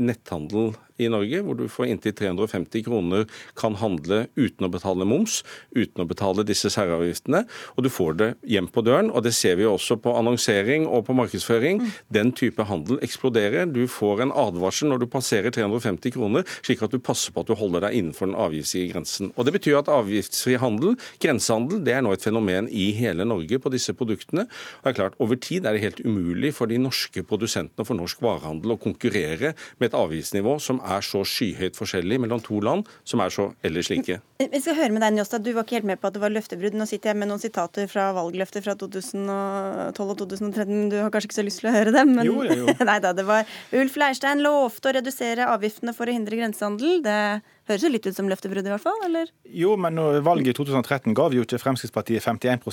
netthandel 0.00 0.72
i 1.00 1.10
Norge, 1.12 1.42
hvor 1.44 1.58
du 1.58 1.66
for 1.72 1.88
inntil 1.88 2.14
350 2.16 2.84
kroner 2.86 3.26
kan 3.58 3.76
handle 3.80 4.26
uten 4.38 4.66
å 4.66 4.70
betale 4.72 5.06
moms, 5.08 5.40
uten 5.76 6.04
å 6.04 6.08
betale 6.08 6.44
disse 6.46 6.70
særavgiftene. 6.72 7.44
Og 7.76 7.86
du 7.86 7.90
får 7.92 8.18
det 8.20 8.30
hjem 8.52 8.68
på 8.72 8.84
døren. 8.86 9.10
Og 9.10 9.24
det 9.26 9.34
ser 9.36 9.58
vi 9.60 9.68
også 9.68 9.98
på 10.02 10.14
annonsering 10.18 10.86
og 10.88 11.06
på 11.08 11.16
markedsføring. 11.18 11.82
Den 12.12 12.32
type 12.36 12.64
handel 12.68 13.00
eksploderer. 13.04 13.70
Du 13.70 13.86
får 13.90 14.26
en 14.26 14.34
advarsel 14.36 14.90
når 14.90 15.04
du 15.04 15.08
passerer 15.10 15.54
350 15.54 16.14
kroner, 16.16 16.46
slik 16.60 16.84
at 16.84 16.94
du 16.94 17.00
passer 17.02 17.34
på 17.34 17.44
at 17.44 17.50
du 17.50 17.56
holder 17.58 17.86
deg 17.86 17.98
innenfor 18.00 18.30
den 18.30 18.38
avgiftsfrie 18.38 18.90
grensen. 18.92 19.32
Og 19.36 19.46
Det 19.50 19.56
betyr 19.56 19.80
at 19.80 19.90
avgiftsfri 19.90 20.58
handel, 20.62 20.96
grensehandel, 21.22 21.82
det 21.84 21.96
er 21.96 22.04
nå 22.06 22.12
et 22.14 22.24
fenomen 22.24 22.68
i 22.70 22.90
hele 22.96 23.26
Norge 23.26 23.58
på 23.62 23.72
disse 23.72 23.94
produktene. 23.96 24.46
Og 24.46 24.84
det 24.84 24.92
er 24.92 24.98
klart, 25.00 25.18
Over 25.20 25.36
tid 25.36 25.66
er 25.66 25.74
det 25.74 25.82
helt 25.82 26.00
umulig 26.04 26.54
for 26.56 26.66
de 26.70 26.78
norske 26.80 27.22
produsentene 27.26 27.82
og 27.82 27.88
for 27.88 27.98
norsk 27.98 28.22
varehandel 28.24 28.74
å 28.74 28.80
konkurrere 28.80 29.52
med 29.78 29.90
et 29.90 29.96
avgiftsnivå 29.98 30.56
som 30.62 30.80
er 30.80 30.89
så 31.06 31.22
skyhøyt 31.26 31.78
forskjellig 31.78 32.18
mellom 32.22 32.42
to 32.44 32.58
land 32.64 32.88
som 33.06 33.22
er 33.22 33.32
så 33.32 33.50
ellers 33.66 33.90
like. 33.92 34.18
Vi 34.40 34.60
skal 34.62 34.76
høre 34.78 34.90
med 34.94 35.04
deg, 35.04 35.14
Njåstad. 35.14 35.44
Du 35.44 35.52
var 35.54 35.66
ikke 35.66 35.78
helt 35.78 35.88
med 35.90 36.00
på 36.00 36.08
at 36.10 36.16
det 36.16 36.22
var 36.22 36.32
løftebrudd. 36.34 36.76
Nå 36.78 36.86
sitter 36.90 37.12
jeg 37.12 37.20
med 37.20 37.30
noen 37.30 37.42
sitater 37.42 37.86
fra 37.90 38.08
valgløfter 38.16 38.64
fra 38.64 38.74
2012 38.80 40.14
og 40.14 40.18
2013. 40.24 40.90
Du 40.92 40.98
har 40.98 41.12
kanskje 41.12 41.30
ikke 41.30 41.38
så 41.38 41.46
lyst 41.46 41.62
til 41.62 41.70
å 41.70 41.76
høre 41.76 41.94
dem? 41.94 42.14
Men... 42.16 42.26
Jo, 42.26 42.40
jo, 42.48 42.58
jo. 42.64 42.76
Nei 42.90 42.98
da, 43.04 43.14
det 43.16 43.26
var 43.28 43.48
Ulf 43.76 43.98
Leirstein 44.00 44.42
lovte 44.44 44.90
å 44.90 44.96
redusere 44.98 45.48
avgiftene 45.52 45.94
for 45.96 46.10
å 46.10 46.16
hindre 46.16 46.40
grensehandel. 46.40 47.00
Det 47.04 47.20
Høres 47.70 47.84
jo 47.86 47.90
litt 47.92 48.06
ut 48.08 48.16
som 48.16 48.26
løftebrudd, 48.26 48.66
i 48.66 48.72
hvert 48.72 48.82
fall? 48.82 48.98
eller? 49.06 49.28
Jo, 49.46 49.76
men 49.78 49.98
valget 50.26 50.50
i 50.50 50.54
2013 50.58 51.14
gav 51.14 51.34
jo 51.36 51.44
ikke 51.44 51.60
Fremskrittspartiet 51.62 52.24
51 52.26 52.64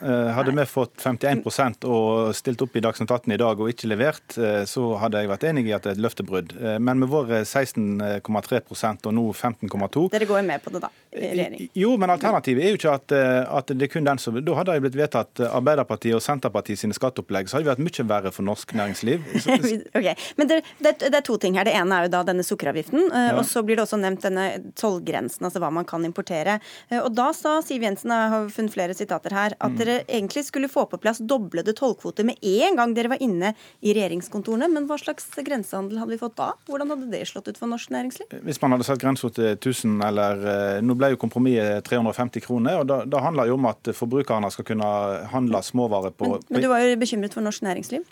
eh, 0.00 0.30
Hadde 0.32 0.54
Nei. 0.54 0.64
vi 0.64 0.70
fått 0.70 0.94
51% 1.02 1.84
og 1.84 2.32
stilt 2.38 2.64
opp 2.64 2.78
i 2.78 2.82
Dagsnytt 2.86 3.12
18 3.12 3.34
i 3.36 3.38
dag 3.42 3.60
og 3.60 3.68
ikke 3.68 3.90
levert, 3.90 4.38
eh, 4.40 4.62
så 4.64 4.94
hadde 5.02 5.20
jeg 5.20 5.28
vært 5.28 5.44
enig 5.50 5.66
i 5.68 5.74
at 5.76 5.84
det 5.84 5.92
er 5.92 5.98
et 5.98 6.04
løftebrudd. 6.06 6.56
Eh, 6.56 6.78
men 6.80 7.02
med 7.02 7.12
våre 7.12 7.42
16,3% 7.44 9.10
og 9.10 9.16
nå 9.18 9.26
15,2 9.34 10.06
Dere 10.16 10.30
går 10.30 10.40
jo 10.40 10.48
med 10.48 10.64
på 10.64 10.72
det, 10.72 10.86
da? 10.86 10.92
Regjering? 11.16 11.68
Jo, 11.76 11.94
men 12.00 12.12
alternativet 12.14 12.64
er 12.64 12.74
jo 12.74 12.80
ikke 12.80 12.94
at, 12.96 13.16
at 13.60 13.72
det 13.72 13.88
er 13.88 13.92
kun 13.92 14.06
den 14.06 14.20
som 14.22 14.36
Da 14.36 14.56
hadde 14.58 14.76
det 14.76 14.84
blitt 14.84 14.98
vedtatt 14.98 15.42
Arbeiderpartiet 15.46 16.16
og 16.16 16.22
Senterpartiet 16.24 16.80
sine 16.80 16.96
skatteopplegg, 16.96 17.48
så 17.48 17.58
hadde 17.58 17.66
det 17.66 17.72
vært 17.74 17.84
mye 17.86 18.06
verre 18.10 18.32
for 18.34 18.46
norsk 18.46 18.74
næringsliv. 18.76 19.24
ok, 19.98 20.08
Men 20.36 20.50
det, 20.50 20.60
det, 20.78 20.94
det, 21.06 21.14
er 21.14 21.24
to 21.26 21.38
ting 21.40 21.56
her. 21.58 21.68
Det 21.68 21.74
ene 21.76 21.98
er 21.98 22.06
jo 22.06 22.14
da 22.16 22.22
denne 22.26 22.44
sukkeravgiften, 22.46 23.08
ja. 23.10 23.34
og 23.36 23.44
så 23.48 23.62
blir 23.66 23.78
det 23.78 23.86
også 23.86 24.00
nevnt 24.00 24.24
denne 24.26 24.46
tollgrensen, 24.78 25.46
altså 25.46 25.62
hva 25.62 25.70
man 25.74 25.86
kan 25.88 26.04
importere. 26.06 26.58
Eh, 26.90 27.00
og 27.00 27.12
Da 27.16 27.30
sa 27.36 27.58
Siv 27.64 27.84
Jensen, 27.84 28.12
jeg 28.12 28.32
har 28.32 28.50
funnet 28.52 28.74
flere 28.74 28.96
sitater 28.96 29.34
her, 29.36 29.56
at 29.56 29.72
mm. 29.72 29.78
dere 29.80 29.98
egentlig 30.04 30.46
skulle 30.48 30.70
få 30.72 30.86
på 30.90 31.00
plass 31.02 31.22
doblede 31.22 31.74
tollkvoter 31.76 32.26
med 32.26 32.40
en 32.42 32.78
gang 32.78 32.94
dere 32.96 33.12
var 33.14 33.22
inne 33.24 33.54
i 33.80 33.94
regjeringskontorene. 33.96 34.68
Men 34.72 34.88
hva 34.90 34.98
slags 35.00 35.28
grensehandel 35.36 36.00
hadde 36.02 36.14
vi 36.14 36.20
fått 36.20 36.36
da? 36.38 36.52
Hvordan 36.70 36.94
hadde 36.94 37.10
det 37.12 37.24
slått 37.30 37.50
ut 37.50 37.60
for 37.60 37.70
norsk 37.70 37.92
næringsliv? 37.94 38.30
Eh, 38.30 38.44
hvis 38.46 38.60
man 38.62 38.76
hadde 38.76 38.88
satt 38.88 39.02
grensa 39.02 39.30
til 39.34 39.52
1000 39.54 39.98
eller 40.06 40.46
eh, 40.46 40.82
Nå 40.86 40.94
ble 40.98 41.05
jo 41.14 41.20
kompromisset 41.20 41.86
350 41.88 42.44
kroner. 42.44 42.80
og 42.80 42.86
Da, 42.90 43.00
da 43.04 43.24
handler 43.24 43.50
jo 43.50 43.56
om 43.58 43.66
at 43.70 43.92
forbrukerne 43.94 44.50
skal 44.52 44.68
kunne 44.68 44.92
handle 45.32 45.62
småvarer 45.62 46.14
på 46.14 46.36
Men, 46.36 46.46
men 46.50 46.62
du 46.62 46.68
var 46.72 46.84
jo 46.84 46.96
bekymret 47.00 47.34
for 47.34 47.44
norsk 47.46 47.62
næringsliv? 47.62 48.06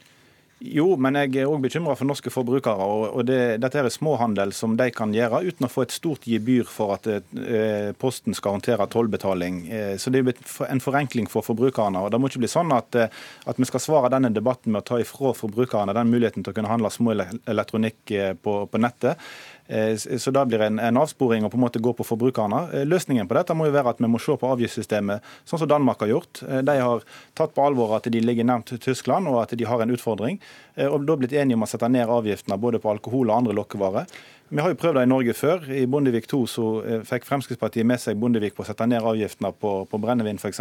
Jo, 0.65 0.95
men 0.97 1.17
jeg 1.19 1.43
er 1.43 1.51
òg 1.51 1.61
bekymra 1.61 1.93
for 1.99 2.09
norske 2.09 2.31
forbrukere. 2.33 2.85
og 2.87 3.27
det, 3.29 3.59
Dette 3.61 3.81
er 3.83 3.89
småhandel 3.93 4.55
som 4.57 4.77
de 4.79 4.87
kan 4.95 5.13
gjøre 5.13 5.43
uten 5.45 5.67
å 5.67 5.71
få 5.71 5.85
et 5.85 5.93
stort 5.93 6.25
gebyr 6.31 6.65
for 6.71 6.95
at 6.95 7.09
eh, 7.11 7.91
Posten 8.01 8.37
skal 8.37 8.57
håndtere 8.57 8.87
tollbetaling. 8.89 9.59
Eh, 9.69 9.95
så 10.01 10.11
Det 10.15 10.23
er 10.23 10.71
en 10.71 10.81
forenkling 10.81 11.29
for 11.29 11.45
forbrukerne. 11.45 12.07
og 12.07 12.11
Det 12.11 12.21
må 12.21 12.31
ikke 12.31 12.47
bli 12.47 12.53
sånn 12.53 12.73
at, 12.73 12.95
eh, 12.95 13.13
at 13.47 13.61
vi 13.61 13.69
skal 13.69 13.83
svare 13.83 14.13
denne 14.15 14.33
debatten 14.33 14.73
med 14.73 14.85
å 14.85 14.89
ta 14.95 15.01
ifra 15.03 15.35
forbrukerne 15.37 15.93
den 15.93 16.13
muligheten 16.15 16.45
til 16.45 16.55
å 16.55 16.57
kunne 16.57 16.73
handle 16.73 16.91
små 16.91 17.13
elektronikk 17.45 18.15
eh, 18.15 18.33
på, 18.33 18.65
på 18.71 18.81
nettet. 18.81 19.21
Eh, 19.67 19.97
så 19.97 20.31
da 20.31 20.45
blir 20.45 20.61
det 20.61 20.67
en, 20.67 20.79
en 20.79 21.01
avsporing 21.01 21.47
å 21.47 21.51
på 21.53 21.57
en 21.57 21.65
måte 21.65 21.81
gå 21.83 21.95
på 21.97 22.05
forbrukerne. 22.05 22.61
Eh, 22.75 22.85
løsningen 22.89 23.29
på 23.29 23.37
dette 23.39 23.57
må 23.57 23.69
jo 23.69 23.77
være 23.77 23.95
at 23.95 24.03
vi 24.03 24.11
må 24.13 24.21
se 24.21 24.37
på 24.41 24.51
avgiftssystemet, 24.53 25.25
sånn 25.49 25.63
som 25.63 25.71
Danmark 25.71 26.05
har 26.05 26.13
gjort. 26.13 26.43
Eh, 26.45 26.61
de 26.67 26.77
har 26.83 27.07
tatt 27.39 27.55
på 27.57 27.65
alvor 27.65 27.97
at 27.97 28.11
de 28.13 28.21
ligger 28.21 28.45
nærmt 28.49 28.75
Tyskland 28.85 29.31
og 29.31 29.41
at 29.45 29.57
de 29.57 29.69
har 29.69 29.81
en 29.81 29.95
utfordring. 29.95 30.41
Og 30.91 31.05
da 31.07 31.15
blitt 31.17 31.33
enige 31.39 31.57
om 31.57 31.65
å 31.65 31.71
sette 31.71 31.89
ned 31.89 32.11
avgiftene 32.11 32.59
både 32.59 32.81
på 32.83 32.91
alkohol 32.91 33.31
og 33.31 33.37
andre 33.37 33.55
lokkevarer. 33.55 34.09
Vi 34.51 34.61
har 34.61 34.73
jo 34.73 34.79
prøvd 34.79 34.99
det 34.99 35.05
i 35.07 35.11
Norge 35.11 35.35
før. 35.39 35.63
I 35.71 35.85
Bondevik 35.91 36.27
II 36.27 36.49
så 36.51 36.65
fikk 37.07 37.29
Fremskrittspartiet 37.29 37.87
med 37.87 38.03
seg 38.03 38.19
Bondevik 38.21 38.57
på 38.57 38.65
å 38.65 38.67
sette 38.67 38.87
ned 38.91 39.07
avgiftene 39.07 39.53
på, 39.55 39.77
på 39.87 40.01
brennevin 40.03 40.41
f.eks. 40.43 40.61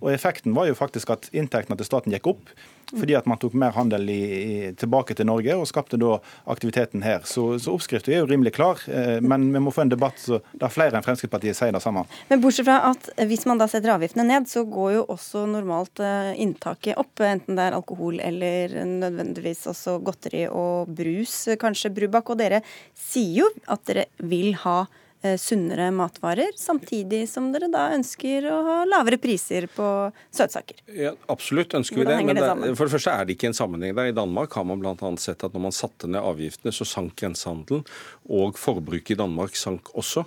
Og 0.00 0.08
effekten 0.12 0.56
var 0.56 0.70
jo 0.70 0.78
faktisk 0.78 1.12
at 1.12 1.28
inntektene 1.36 1.76
til 1.76 1.88
staten 1.88 2.16
gikk 2.16 2.32
opp 2.32 2.54
fordi 2.98 3.16
at 3.18 3.28
man 3.28 3.40
tok 3.40 3.54
mer 3.58 3.74
handel 3.76 4.08
i, 4.10 4.20
i, 4.22 4.54
tilbake 4.78 5.16
til 5.16 5.28
Norge 5.28 5.56
og 5.58 5.68
skapte 5.68 5.98
da 6.00 6.18
aktiviteten 6.52 7.04
her. 7.04 7.24
Så, 7.28 7.46
så 7.62 7.74
oppskriften 7.74 8.14
er 8.14 8.22
jo 8.22 8.28
rimelig 8.30 8.54
klar, 8.56 8.82
eh, 8.88 9.18
men 9.24 9.48
vi 9.54 9.62
må 9.62 9.72
få 9.74 9.86
en 9.86 9.92
debatt 9.92 10.22
der 10.28 10.72
flere 10.72 10.98
enn 10.98 11.06
Fremskrittspartiet 11.06 11.58
sier 11.58 11.74
det 11.74 11.82
samme. 11.84 12.04
Men 12.30 12.42
bortsett 12.44 12.68
fra 12.68 12.78
at 12.92 13.10
hvis 13.28 13.46
man 13.48 13.60
da 13.60 13.68
setter 13.70 13.94
avgiftene 13.96 14.26
ned, 14.28 14.48
så 14.50 14.64
går 14.68 14.96
jo 14.98 15.04
også 15.16 15.44
normalt 15.50 16.02
eh, 16.04 16.32
inntaket 16.42 16.98
opp, 17.00 17.14
enten 17.26 17.58
det 17.58 17.68
er 17.68 17.78
alkohol 17.78 18.20
eller 18.22 18.78
nødvendigvis 18.88 19.66
også 19.72 19.98
godteri 20.04 20.46
og 20.48 20.90
brus, 20.92 21.36
kanskje 21.60 21.92
Brubakk. 21.94 22.32
Og 22.32 22.42
dere 22.42 22.62
sier 22.96 23.42
jo 23.42 23.52
at 23.72 23.86
dere 23.88 24.08
vil 24.22 24.52
ha 24.64 24.82
Eh, 24.84 25.01
sunnere 25.38 25.90
matvarer, 25.94 26.50
samtidig 26.58 27.24
som 27.30 27.50
dere 27.54 27.68
da 27.72 27.88
ønsker 27.94 28.48
å 28.50 28.58
ha 28.66 28.76
lavere 28.88 29.18
priser 29.22 29.68
på 29.70 29.86
søtsaker? 30.34 30.82
Ja, 30.98 31.12
absolutt 31.32 31.76
ønsker 31.78 32.02
vi 32.02 32.06
det. 32.08 32.18
Men 32.26 32.38
det, 32.38 32.74
for 32.78 32.88
det 32.88 32.94
første 32.96 33.14
er 33.14 33.28
det 33.28 33.36
ikke 33.36 33.50
en 33.52 33.56
sammenheng 33.56 33.94
der. 33.96 34.10
I 34.10 34.16
Danmark 34.16 34.54
har 34.58 34.66
man 34.68 34.82
bl.a. 34.82 34.96
sett 35.22 35.44
at 35.46 35.54
når 35.54 35.66
man 35.68 35.76
satte 35.76 36.10
ned 36.10 36.22
avgiftene, 36.22 36.74
så 36.74 36.86
sank 36.88 37.14
grensehandelen. 37.22 37.84
Og 38.32 38.58
forbruket 38.58 39.14
i 39.14 39.18
Danmark 39.20 39.56
sank 39.58 39.92
også. 39.98 40.24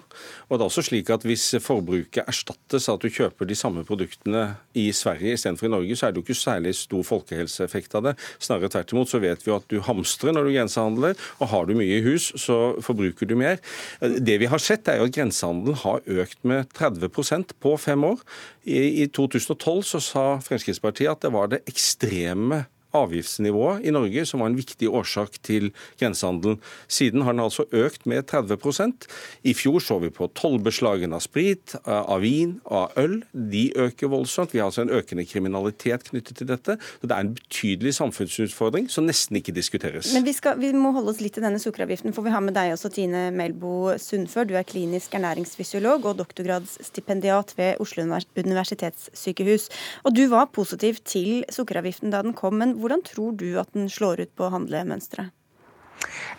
Og 0.48 0.56
det 0.56 0.62
er 0.62 0.68
også 0.70 0.86
slik 0.90 1.12
at 1.14 1.26
Hvis 1.26 1.56
forbruket 1.64 2.28
erstattes 2.28 2.88
av 2.90 3.00
at 3.00 3.06
du 3.06 3.10
kjøper 3.10 3.48
de 3.50 3.58
samme 3.58 3.82
produktene 3.88 4.44
i 4.78 4.92
Sverige 4.94 5.34
istedenfor 5.36 5.68
i 5.68 5.74
Norge, 5.74 5.98
så 5.98 6.08
er 6.08 6.14
det 6.14 6.22
jo 6.22 6.26
ikke 6.28 6.38
særlig 6.38 6.76
stor 6.78 7.04
folkehelseeffekt 7.08 7.98
av 7.98 8.10
det. 8.10 8.16
Snarere 8.38 8.70
tvert 8.72 8.94
imot 8.94 9.12
så 9.12 9.22
vet 9.24 9.42
vi 9.44 9.52
jo 9.52 9.58
at 9.58 9.68
du 9.72 9.80
hamstrer 9.84 10.36
når 10.36 10.48
du 10.48 10.54
grensehandler, 10.54 11.18
og 11.40 11.52
har 11.52 11.66
du 11.66 11.74
mye 11.78 11.98
i 11.98 12.04
hus, 12.06 12.30
så 12.40 12.76
forbruker 12.86 13.30
du 13.30 13.36
mer. 13.40 13.58
Det 14.00 14.38
vi 14.42 14.50
har 14.52 14.62
sett 14.62 14.85
er 14.94 15.02
jo 15.02 15.08
at 15.10 15.16
grensehandelen 15.16 15.80
har 15.82 16.06
økt 16.06 16.40
med 16.48 16.70
30% 16.78 17.56
på 17.64 17.76
fem 17.82 18.04
år. 18.04 18.22
I 18.66 19.08
2012 19.08 19.84
så 19.90 20.02
sa 20.04 20.26
Fremskrittspartiet 20.46 21.12
at 21.12 21.26
det 21.26 21.34
var 21.34 21.52
det 21.52 21.64
ekstreme 21.70 22.66
avgiftsnivået 22.96 23.86
i 23.86 23.94
Norge 23.96 24.26
som 24.28 24.44
var 24.44 24.52
en 24.52 24.58
viktig 24.58 24.90
årsak 24.90 25.40
til 25.46 25.72
grensehandelen. 26.00 26.60
Siden 26.88 27.26
har 27.26 27.36
den 27.36 27.44
altså 27.44 27.66
økt 27.72 28.06
med 28.10 28.26
30% 28.32 29.08
I 29.44 29.54
fjor 29.58 29.80
så 29.84 30.00
vi 30.02 30.12
på 30.14 30.30
tollbeslagene 30.38 31.18
av 31.18 31.24
sprit, 31.24 31.76
av 31.86 32.22
vin, 32.24 32.58
av 32.66 32.96
øl. 33.00 33.20
De 33.34 33.68
øker 33.76 34.12
voldsomt. 34.12 34.54
Vi 34.54 34.62
har 34.62 34.70
altså 34.70 34.86
en 34.86 34.94
økende 34.94 35.26
kriminalitet 35.28 36.10
knyttet 36.10 36.40
til 36.40 36.50
dette. 36.50 36.78
Så 37.02 37.10
det 37.10 37.16
er 37.16 37.26
en 37.26 37.34
betydelig 37.38 37.96
samfunnsutfordring 38.00 38.90
som 38.92 39.08
nesten 39.08 39.40
ikke 39.40 39.56
diskuteres. 39.56 40.14
Men 40.16 40.26
vi, 40.28 40.34
skal, 40.36 40.60
vi 40.62 40.72
må 40.76 40.94
holde 40.96 41.14
oss 41.14 41.22
litt 41.24 41.38
til 41.38 41.46
denne 41.46 41.62
sukkeravgiften, 41.62 42.16
for 42.16 42.26
vi 42.26 42.34
har 42.34 42.44
med 42.44 42.56
deg 42.58 42.74
også 42.76 42.92
Tine 42.96 43.28
Melbo 43.36 43.96
Sundfør. 44.02 44.48
Du 44.50 44.56
er 44.58 44.68
klinisk 44.68 45.16
ernæringsfysiolog 45.18 46.08
og 46.10 46.20
doktorgradsstipendiat 46.22 47.56
ved 47.60 47.82
Oslo 47.84 48.06
universitetssykehus. 48.06 49.70
Og 50.06 50.16
du 50.16 50.26
var 50.32 50.52
positiv 50.56 51.02
til 51.08 51.44
sukkeravgiften 51.54 52.14
da 52.14 52.22
den 52.26 52.36
kom. 52.38 52.56
men 52.56 52.76
hvordan 52.86 53.02
tror 53.02 53.34
du 53.34 53.50
at 53.58 53.74
den 53.74 53.90
slår 53.90 54.22
ut 54.22 54.36
på 54.38 54.52
handlemønsteret? 54.54 55.34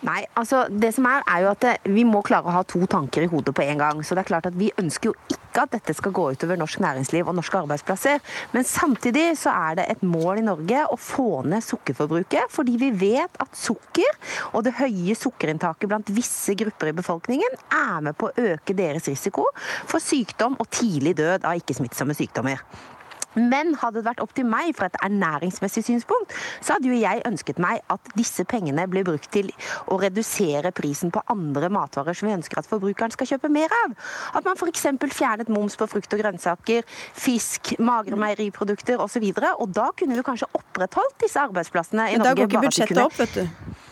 Nei, 0.05 0.21
altså 0.37 0.65
det 0.69 0.91
som 0.95 1.07
er, 1.09 1.23
er 1.27 1.43
jo 1.43 1.49
at 1.49 1.65
Vi 1.89 2.03
må 2.07 2.21
klare 2.25 2.47
å 2.47 2.53
ha 2.53 2.63
to 2.67 2.83
tanker 2.89 3.25
i 3.25 3.29
hodet 3.31 3.55
på 3.57 3.65
en 3.65 3.81
gang. 3.81 4.03
så 4.05 4.15
det 4.15 4.23
er 4.23 4.29
klart 4.29 4.49
at 4.49 4.55
Vi 4.55 4.69
ønsker 4.77 5.09
jo 5.09 5.15
ikke 5.33 5.63
at 5.63 5.73
dette 5.73 5.95
skal 5.97 6.13
gå 6.13 6.27
utover 6.37 6.59
norsk 6.59 6.79
næringsliv 6.83 7.27
og 7.27 7.33
norske 7.35 7.57
arbeidsplasser. 7.57 8.19
Men 8.53 8.63
samtidig 8.63 9.31
så 9.41 9.49
er 9.49 9.79
det 9.79 9.87
et 9.89 10.03
mål 10.05 10.43
i 10.43 10.45
Norge 10.45 10.83
å 10.93 10.97
få 11.01 11.41
ned 11.49 11.65
sukkerforbruket. 11.65 12.51
Fordi 12.53 12.75
vi 12.77 12.91
vet 12.93 13.41
at 13.41 13.57
sukker 13.57 14.19
og 14.53 14.67
det 14.67 14.75
høye 14.77 15.17
sukkerinntaket 15.17 15.89
blant 15.89 16.13
visse 16.13 16.53
grupper 16.61 16.91
i 16.91 16.97
befolkningen 16.99 17.57
er 17.73 18.05
med 18.05 18.19
på 18.19 18.29
å 18.29 18.51
øke 18.53 18.77
deres 18.77 19.09
risiko 19.09 19.47
for 19.89 19.97
sykdom 20.03 20.59
og 20.61 20.69
tidlig 20.69 21.17
død 21.17 21.49
av 21.49 21.57
ikke-smittsomme 21.57 22.15
sykdommer. 22.17 22.61
Men 23.37 23.75
hadde 23.81 24.01
det 24.01 24.07
vært 24.07 24.21
opp 24.23 24.33
til 24.37 24.47
meg 24.49 24.73
fra 24.77 24.89
et 24.89 24.99
ernæringsmessig 25.05 25.85
synspunkt, 25.87 26.33
så 26.61 26.77
hadde 26.77 26.89
jo 26.89 26.97
jeg 26.97 27.23
ønsket 27.27 27.61
meg 27.61 27.81
at 27.93 28.11
disse 28.17 28.45
pengene 28.49 28.87
ble 28.89 29.03
brukt 29.07 29.29
til 29.33 29.51
å 29.91 29.99
redusere 30.01 30.73
prisen 30.75 31.13
på 31.13 31.23
andre 31.31 31.69
matvarer 31.73 32.17
som 32.17 32.29
vi 32.29 32.35
ønsker 32.37 32.61
at 32.61 32.69
forbrukeren 32.69 33.13
skal 33.13 33.31
kjøpe 33.33 33.51
mer 33.53 33.73
av. 33.83 33.95
At 34.37 34.47
man 34.47 34.57
f.eks. 34.59 34.87
fjernet 35.13 35.51
moms 35.53 35.77
på 35.79 35.89
frukt 35.89 36.13
og 36.13 36.23
grønnsaker, 36.23 36.85
fisk, 37.17 37.75
magre 37.79 38.19
meieriprodukter 38.19 39.01
osv. 39.03 39.23
Og, 39.27 39.41
så 39.41 39.53
og 39.63 39.75
da 39.75 39.89
kunne 39.97 40.17
vi 40.17 40.25
kanskje 40.25 40.49
opprettholdt 40.57 41.19
disse 41.23 41.41
arbeidsplassene 41.41 42.11
i 42.11 42.17
Men 42.17 42.25
Norge. 42.25 42.35
Da 42.35 42.41
går 42.41 42.51
ikke 42.51 42.65
budsjettet 42.67 43.03
opp, 43.03 43.19
vet 43.19 43.37
du. 43.37 43.85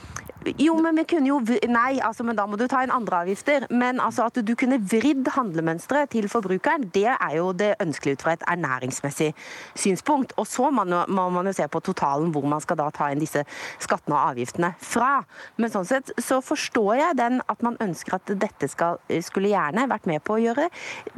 Jo, 0.62 0.76
men 0.82 1.00
vi 1.00 1.06
kunne 1.10 1.30
jo 1.32 1.40
Nei, 1.72 1.98
altså, 2.04 2.24
men 2.28 2.38
da 2.38 2.46
må 2.48 2.58
du 2.60 2.66
ta 2.70 2.84
inn 2.86 2.94
andre 2.94 3.24
avgifter. 3.26 3.66
Men 3.74 4.00
altså 4.04 4.28
at 4.30 4.38
du 4.46 4.54
kunne 4.58 4.78
vridd 4.80 5.28
handlemønsteret 5.36 6.12
til 6.14 6.28
forbrukeren, 6.32 6.88
det 6.94 7.08
er 7.14 7.36
jo 7.38 7.50
det 7.58 7.74
ønskelige 7.82 8.20
ut 8.20 8.26
fra 8.26 8.36
et 8.36 8.46
ernæringsmessig 8.52 9.32
synspunkt. 9.74 10.36
Og 10.42 10.48
så 10.50 10.70
må 10.70 10.86
man 10.86 11.50
jo 11.50 11.56
se 11.56 11.68
på 11.72 11.82
totalen 11.86 12.32
hvor 12.36 12.46
man 12.50 12.64
skal 12.64 12.80
da 12.80 12.90
ta 12.94 13.10
inn 13.12 13.22
disse 13.24 13.44
skattene 13.84 14.18
og 14.18 14.36
avgiftene 14.36 14.74
fra. 14.82 15.18
Men 15.62 15.74
sånn 15.74 15.88
sett 15.90 16.14
så 16.22 16.42
forstår 16.46 16.94
jeg 17.02 17.20
den 17.22 17.42
at 17.52 17.66
man 17.66 17.80
ønsker 17.84 18.20
at 18.20 18.36
dette 18.46 18.70
skal, 18.72 19.00
skulle 19.26 19.54
gjerne 19.54 19.88
vært 19.92 20.10
med 20.10 20.24
på 20.26 20.38
å 20.38 20.44
gjøre 20.44 20.70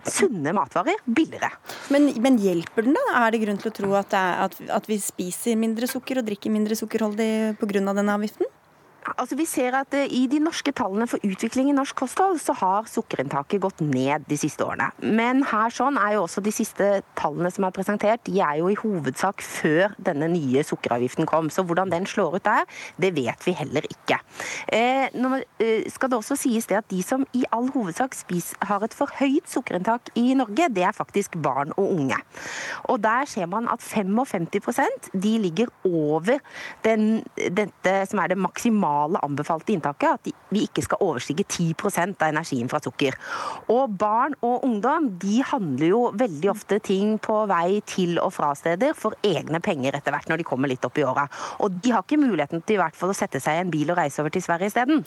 sunne 0.08 0.56
matvarer 0.56 1.02
billigere. 1.06 1.52
Men, 1.94 2.10
men 2.24 2.40
hjelper 2.42 2.88
den 2.88 2.96
da? 2.98 3.06
Er 3.24 3.34
det 3.34 3.44
grunn 3.44 3.60
til 3.62 3.72
å 3.72 3.78
tro 3.82 3.92
at, 4.00 4.16
at, 4.16 4.56
at 4.74 4.88
vi 4.90 5.00
spiser 5.02 5.60
mindre 5.60 5.90
sukker 5.90 6.22
og 6.22 6.30
drikker 6.30 6.54
mindre 6.54 6.78
sukkerholdig 6.80 7.58
pga. 7.60 7.84
denne 7.92 8.16
avgiften? 8.16 8.48
Altså, 9.16 9.38
vi 9.40 9.46
ser 9.48 9.76
at 9.78 9.94
uh, 9.96 10.04
I 10.04 10.26
de 10.28 10.40
norske 10.44 10.72
tallene 10.76 11.08
for 11.08 11.24
utvikling 11.24 11.70
i 11.72 11.76
norsk 11.76 11.96
kosthold 12.02 12.42
så 12.44 12.56
har 12.60 12.90
sukkerinntaket 12.92 13.62
gått 13.64 13.80
ned 13.86 14.26
de 14.28 14.38
siste 14.40 14.66
årene. 14.66 14.90
Men 15.00 15.46
her 15.48 15.72
sånn 15.74 16.00
er 16.02 16.18
jo 16.18 16.26
også 16.26 16.44
de 16.44 16.52
siste 16.56 16.90
tallene 17.20 17.52
som 17.54 17.68
er 17.68 17.76
presentert, 17.76 18.24
de 18.28 18.42
er 18.44 18.60
jo 18.60 18.72
i 18.72 18.78
hovedsak 18.80 19.44
før 19.46 19.96
denne 20.04 20.28
nye 20.34 20.64
sukkeravgiften 20.68 21.30
kom. 21.30 21.52
Så 21.54 21.64
hvordan 21.68 21.94
den 21.94 22.08
slår 22.10 22.40
ut 22.40 22.48
der, 22.48 22.68
det 23.00 23.14
vet 23.16 23.48
vi 23.48 23.56
heller 23.56 23.88
ikke. 23.88 24.20
Eh, 24.74 25.08
nå 25.16 25.32
uh, 25.40 25.88
skal 25.94 26.12
det 26.12 26.20
også 26.20 26.40
sies 26.40 26.68
det 26.68 26.82
at 26.82 26.90
de 26.92 27.00
som 27.06 27.24
i 27.38 27.46
all 27.56 27.72
hovedsak 27.76 28.18
spis, 28.18 28.52
har 28.68 28.84
et 28.84 28.96
for 28.96 29.12
høyt 29.20 29.48
sukkerinntak 29.50 30.12
i 30.20 30.34
Norge, 30.38 30.68
det 30.74 30.84
er 30.84 30.96
faktisk 30.96 31.38
barn 31.44 31.72
og 31.78 31.94
unge. 31.96 32.20
Og 32.92 33.00
der 33.04 33.28
ser 33.30 33.48
man 33.48 33.70
at 33.72 33.84
55% 33.84 35.12
de 35.14 35.34
ligger 35.42 35.72
over 35.88 36.42
den, 36.84 37.24
dette 37.36 37.96
som 38.10 38.20
er 38.24 38.34
det 38.34 38.40
maksimale 38.42 38.97
maksimale 38.98 39.20
anbefalte 39.24 39.74
inntaket, 39.74 40.10
at 40.10 40.28
vi 40.50 40.64
ikke 40.66 40.82
skal 40.82 41.02
overstige 41.02 41.44
10% 41.44 42.22
av 42.22 42.30
energien 42.30 42.70
fra 42.70 42.80
sukker. 42.80 43.16
Og 43.70 43.90
barn 43.98 44.36
og 44.42 44.64
ungdom 44.64 45.18
de 45.20 45.42
handler 45.44 45.88
jo 45.88 46.02
veldig 46.18 46.50
ofte 46.52 46.80
ting 46.80 47.18
på 47.20 47.46
vei 47.48 47.82
til 47.86 48.18
og 48.20 48.34
fra 48.34 48.54
steder 48.56 48.94
for 48.96 49.16
egne 49.24 49.60
penger 49.60 49.98
etter 49.98 50.12
hvert 50.12 50.30
når 50.30 50.38
de 50.38 50.48
kommer 50.48 50.70
litt 50.70 50.86
opp 50.86 50.98
i 50.98 51.06
åra. 51.06 51.28
Og 51.60 51.72
de 51.72 51.92
har 51.92 52.04
ikke 52.04 52.20
muligheten 52.22 52.64
til 52.64 52.78
i 52.78 52.82
hvert 52.82 52.96
fall 52.96 53.12
å 53.12 53.18
sette 53.18 53.40
seg 53.40 53.58
i 53.58 53.64
en 53.66 53.72
bil 53.72 53.92
og 53.92 53.98
reise 54.00 54.22
over 54.22 54.34
til 54.34 54.44
Sverige 54.44 54.72
isteden. 54.72 55.04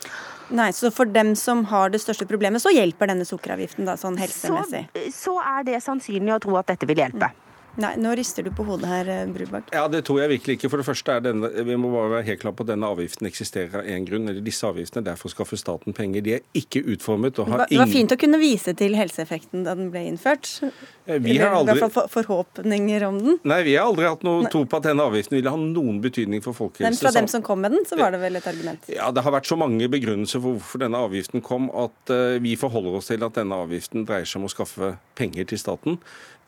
Nei, 0.51 0.71
så 0.73 0.91
for 0.95 1.09
dem 1.11 1.35
som 1.39 1.65
har 1.71 1.91
det 1.91 2.03
største 2.03 2.29
problemet, 2.29 2.63
så 2.63 2.73
hjelper 2.75 3.11
denne 3.11 3.27
sukkeravgiften 3.29 3.89
da, 3.89 3.97
sånn 4.01 4.19
helsemessig? 4.21 4.87
Så, 4.95 5.15
så 5.21 5.39
er 5.43 5.65
det 5.69 5.85
sannsynlig 5.85 6.37
å 6.37 6.43
tro 6.43 6.59
at 6.61 6.71
dette 6.73 6.89
vil 6.89 7.01
hjelpe. 7.03 7.31
Mm. 7.31 7.47
Nei, 7.77 7.95
Nå 8.01 8.15
rister 8.19 8.43
du 8.43 8.51
på 8.51 8.65
hodet 8.67 8.89
her, 8.91 9.09
eh, 9.09 9.27
Brubakk. 9.31 9.71
Ja, 9.73 9.87
Det 9.89 10.05
tror 10.05 10.21
jeg 10.21 10.41
virkelig 10.41 10.59
ikke. 10.59 10.71
For 10.71 10.77
det 10.79 10.87
første 10.87 11.13
er 11.13 11.21
denne, 11.21 11.51
Vi 11.65 11.77
må 11.77 11.93
bare 11.93 12.11
være 12.21 12.25
helt 12.25 12.41
klar 12.41 12.53
på 12.53 12.63
at 12.63 12.73
denne 12.75 12.87
avgiften 12.87 13.27
eksisterer 13.27 13.81
av 13.81 13.85
én 13.85 14.07
grunn. 14.07 14.29
eller 14.29 14.41
Disse 14.41 14.67
avgiftene 14.67 15.07
er 15.07 15.17
for 15.17 15.29
å 15.29 15.35
skaffe 15.35 15.57
staten 15.57 15.93
penger. 15.93 16.23
De 16.23 16.35
er 16.35 16.41
ikke 16.55 16.83
utformet 16.85 17.39
og 17.39 17.49
har 17.49 17.67
ingen 17.67 17.69
Det 17.69 17.79
var 17.79 17.87
fint 17.87 18.11
å 18.11 18.19
kunne 18.19 18.39
vise 18.39 18.75
til 18.75 18.95
helseeffekten 18.95 19.65
da 19.65 19.75
den 19.75 19.91
ble 19.91 20.01
innført. 20.11 20.61
Vi 21.07 21.39
har 21.39 21.55
aldri... 21.55 21.77
I 21.77 21.81
hvert 21.81 21.93
fall 21.93 22.09
forhåpninger 22.09 23.07
om 23.07 23.19
den. 23.19 23.39
Nei, 23.45 23.63
vi 23.63 23.77
har 23.77 23.87
aldri 23.87 24.07
hatt 24.07 24.23
noe 24.23 24.49
tro 24.51 24.65
på 24.65 24.77
at 24.77 24.89
denne 24.91 25.07
avgiften 25.07 25.37
ville 25.39 25.51
ha 25.51 25.57
noen 25.57 26.01
betydning 26.01 26.43
for 26.43 26.53
folkehelse. 26.53 26.91
Men 26.91 26.99
fra 26.99 27.15
dem 27.21 27.29
som 27.29 27.43
kom 27.43 27.61
med 27.61 27.73
den, 27.73 27.87
så 27.87 27.99
var 27.99 28.11
det 28.15 28.21
vel 28.21 28.37
et 28.37 28.47
argument? 28.47 28.91
Ja, 28.93 29.11
det 29.11 29.23
har 29.23 29.35
vært 29.35 29.47
så 29.51 29.59
mange 29.59 29.89
begrunnelser 29.91 30.43
for 30.43 30.59
hvorfor 30.59 30.83
denne 30.83 30.99
avgiften 30.99 31.43
kom, 31.43 31.71
at 31.71 32.13
uh, 32.13 32.39
vi 32.43 32.57
forholder 32.61 32.99
oss 33.01 33.11
til 33.11 33.25
at 33.27 33.39
denne 33.39 33.63
avgiften 33.65 34.07
dreier 34.09 34.29
seg 34.29 34.43
om 34.43 34.49
å 34.49 34.53
skaffe 34.53 34.95
penger 35.19 35.49
til 35.51 35.61
staten. 35.61 36.01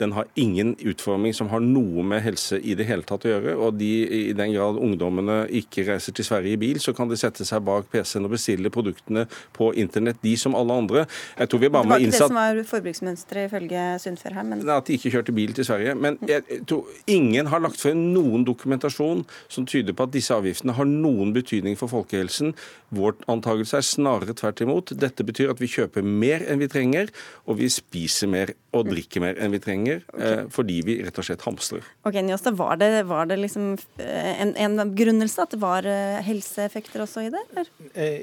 Den 0.03 0.15
har 0.17 0.29
ingen 0.35 0.75
utforming 0.83 1.35
som 1.37 1.51
har 1.53 1.63
noe 1.63 2.03
med 2.07 2.25
helse 2.25 2.59
i 2.59 2.75
det 2.79 2.89
hele 2.89 3.07
tatt 3.07 3.27
å 3.29 3.33
gjøre. 3.33 3.55
Og 3.63 3.79
de, 3.79 3.91
i 4.03 4.37
den 4.37 4.55
grad 4.57 4.81
ungdommene 4.83 5.45
ikke 5.63 5.87
reiser 5.87 6.17
til 6.17 6.27
Sverige 6.27 6.57
i 6.57 6.61
bil, 6.61 6.81
så 6.83 6.95
kan 6.97 7.11
de 7.11 7.19
sette 7.21 7.47
seg 7.49 7.63
bak 7.67 7.89
PC-en 7.93 8.27
og 8.27 8.35
bestille 8.35 8.73
produktene 8.75 9.27
på 9.57 9.71
internett, 9.79 10.21
de 10.25 10.35
som 10.41 10.57
alle 10.59 10.77
andre. 10.83 11.07
Jeg 11.39 11.53
tror 11.53 11.63
vi 11.63 11.73
bare 11.73 11.89
må 11.89 12.01
innse 12.03 12.19
Det 12.19 12.29
var 12.35 12.53
ikke 12.53 12.59
det 12.59 12.67
som 12.67 12.67
var 12.67 12.71
forbruksmønsteret 12.73 13.51
ifølge 13.51 13.87
Sundfør 14.03 14.39
her, 14.39 14.49
men 14.49 14.65
At 14.73 14.89
de 14.89 14.99
ikke 14.99 15.13
kjørte 15.15 15.37
bil 15.37 15.55
til 15.57 15.69
Sverige. 15.69 15.95
Men 15.95 16.19
jeg 16.29 16.63
tror 16.69 16.91
ingen 17.07 17.51
har 17.53 17.63
lagt 17.63 17.81
frem 17.83 18.09
noen 18.15 18.47
dokumentasjon 18.49 19.25
som 19.53 19.69
tyder 19.69 19.97
på 19.97 20.09
at 20.09 20.15
disse 20.15 20.35
avgiftene 20.35 20.75
har 20.77 20.89
noen 20.89 21.35
betydning 21.37 21.79
for 21.79 21.93
folkehelsen. 21.93 22.55
Vår 22.93 23.17
antakelse 23.31 23.79
er 23.79 23.87
snarere 23.87 24.35
tvert 24.39 24.65
imot. 24.65 24.95
Dette 24.99 25.27
betyr 25.27 25.53
at 25.53 25.63
vi 25.63 25.71
kjøper 25.71 26.05
mer 26.05 26.45
enn 26.49 26.61
vi 26.63 26.71
trenger, 26.73 27.13
og 27.47 27.61
vi 27.61 27.71
spiser 27.73 28.31
mer 28.33 28.55
og 28.73 28.89
drikker 28.89 29.23
mer 29.23 29.39
enn 29.41 29.53
vi 29.53 29.61
trenger, 29.63 29.92
okay. 30.01 30.29
Eh, 30.33 30.43
fordi 30.53 30.79
vi 30.87 30.97
rett 31.05 31.19
og 31.19 31.27
slett 31.27 31.43
hamstrer. 31.47 31.85
Ok, 32.09 32.17
Njåstad, 32.25 32.57
var 32.59 32.77
det, 32.81 32.91
var 33.09 33.27
det 33.31 33.39
liksom 33.41 33.73
eh, 33.99 34.41
en, 34.43 34.55
en 34.57 34.83
begrunnelse 34.95 35.43
at 35.45 35.55
det 35.55 35.61
var 35.63 35.87
eh, 35.89 36.21
helseeffekter 36.27 37.05
også 37.05 37.27
i 37.27 37.31
det? 37.33 37.43
Eller? 37.53 37.71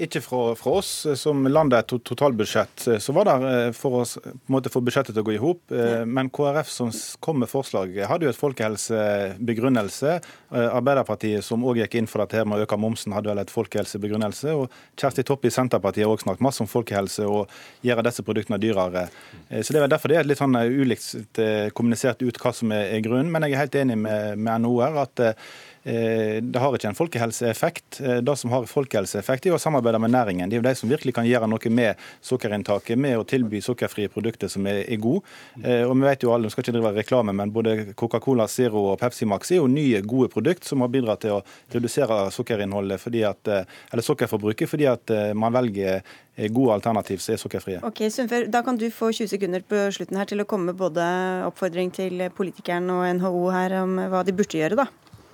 Ikke 0.06 0.22
fra, 0.24 0.42
fra 0.60 0.76
oss. 0.82 0.92
Som 1.20 1.48
landet 1.50 1.84
et 1.84 2.06
totalbudsjett, 2.08 2.88
så 3.02 3.16
var 3.16 3.30
det 3.30 3.74
for 3.78 4.02
å 4.02 4.06
få 4.06 4.84
budsjettet 4.84 5.16
til 5.16 5.24
å 5.24 5.28
gå 5.28 5.36
i 5.36 5.42
hop. 5.42 5.62
Ja. 5.74 6.04
Men 6.06 6.32
KrF 6.34 6.70
som 6.72 6.92
kom 7.24 7.42
med 7.44 7.52
forslag, 7.52 7.96
hadde 8.10 8.28
jo 8.28 8.34
et 8.34 8.40
folkehelsebegrunnelse. 8.40 10.20
Arbeiderpartiet 10.50 11.46
som 11.46 11.66
òg 11.68 11.82
gikk 11.84 12.00
inn 12.00 12.10
for 12.10 12.24
dette 12.24 12.46
med 12.48 12.60
å 12.60 12.68
øke 12.68 12.80
momsen, 12.80 13.16
hadde 13.16 13.32
vel 13.32 13.42
et 13.44 13.54
folkehelsebegrunnelse. 13.54 14.56
Og 14.58 14.70
Kjersti 15.00 15.26
Toppe 15.28 15.50
i 15.50 15.54
Senterpartiet 15.54 16.08
har 16.08 16.14
òg 16.14 16.24
snakket 16.24 16.46
masse 16.46 16.64
om 16.64 16.70
folkehelse 16.72 17.28
og 17.30 17.52
gjøre 17.86 18.06
disse 18.10 18.26
produktene 18.26 18.60
dyrere. 18.62 19.08
Så 19.50 19.74
det 19.74 19.84
er 19.84 19.92
derfor 19.92 20.12
det 20.12 20.20
er 20.20 20.26
et 20.26 20.32
litt 20.32 20.42
sånn 20.42 20.58
ulikt 20.60 21.40
kommunisert 21.76 22.24
ut 22.26 22.40
hva 22.42 22.54
som 22.56 22.74
er 22.76 23.00
grunnen. 23.06 23.32
Men 23.34 23.46
jeg 23.46 23.56
er 23.56 23.64
helt 23.66 23.80
enig 23.82 23.98
med, 24.04 24.40
med 24.40 24.64
NHO 24.64 24.78
her 24.84 25.02
at 25.04 25.24
eh, 25.24 25.50
det 25.84 26.60
har 26.60 26.76
ikke 26.76 26.90
en 26.90 26.98
folkehelseeffekt. 26.98 28.00
Det 28.26 28.36
som 28.38 28.52
har 28.54 28.68
folkehelseeffekt, 28.70 29.48
er 29.48 29.56
å 29.56 29.62
samarbeide 29.62 30.02
med 30.02 30.14
næringen. 30.14 30.50
Det 30.50 30.58
er 30.58 30.62
jo 30.62 30.68
de 30.68 30.76
som 30.78 30.92
virkelig 30.92 31.16
kan 31.16 31.28
gjøre 31.28 31.48
noe 31.50 31.72
med 31.74 32.02
sukkerinntaket, 32.26 33.00
med 33.00 33.18
å 33.20 33.26
tilby 33.28 33.62
sukkerfrie 33.64 34.12
produkter 34.12 34.52
som 34.52 34.68
er, 34.70 34.84
er 34.84 35.02
gode. 35.02 35.24
Og 35.64 35.94
vi 35.96 36.08
vet 36.08 36.26
jo 36.26 36.34
alle, 36.36 36.50
vi 36.50 36.54
skal 36.54 36.66
ikke 36.66 36.76
drive 36.78 36.94
reklame, 36.98 37.36
men 37.36 37.54
både 37.56 37.94
Coca-Cola 38.00 38.48
Zero 38.52 38.86
og 38.94 39.00
Pepsi 39.02 39.28
Max 39.30 39.54
er 39.54 39.62
jo 39.62 39.70
nye, 39.72 40.04
gode 40.04 40.32
produkter 40.34 40.74
som 40.74 40.84
har 40.84 40.92
bidratt 40.94 41.24
til 41.24 41.38
å 41.38 41.44
redusere 41.74 42.22
sukkerinnholdet 42.36 43.02
fordi 43.02 43.24
at, 43.28 43.54
eller 43.90 44.06
sukkerforbruket 44.06 44.70
fordi 44.70 44.90
at 44.92 45.14
man 45.38 45.56
velger 45.56 46.04
gode 46.48 46.74
alternativ 46.78 47.20
som 47.24 47.36
er 47.36 47.42
sukkerfrie. 47.42 47.82
Ok, 47.84 48.06
Sundfør, 48.14 48.48
Da 48.52 48.62
kan 48.64 48.78
du 48.78 48.88
få 48.92 49.12
20 49.12 49.28
sekunder 49.34 49.66
på 49.68 49.90
slutten 49.96 50.20
her 50.20 50.30
til 50.30 50.42
å 50.42 50.48
komme 50.48 50.72
med 50.72 50.80
både 50.80 51.04
oppfordring 51.50 51.92
til 51.96 52.24
politikeren 52.36 52.90
og 52.94 53.06
NHO 53.20 53.46
her 53.52 53.80
om 53.84 54.00
hva 54.12 54.24
de 54.24 54.36
burde 54.36 54.60
gjøre, 54.60 54.80
da. 54.80 54.88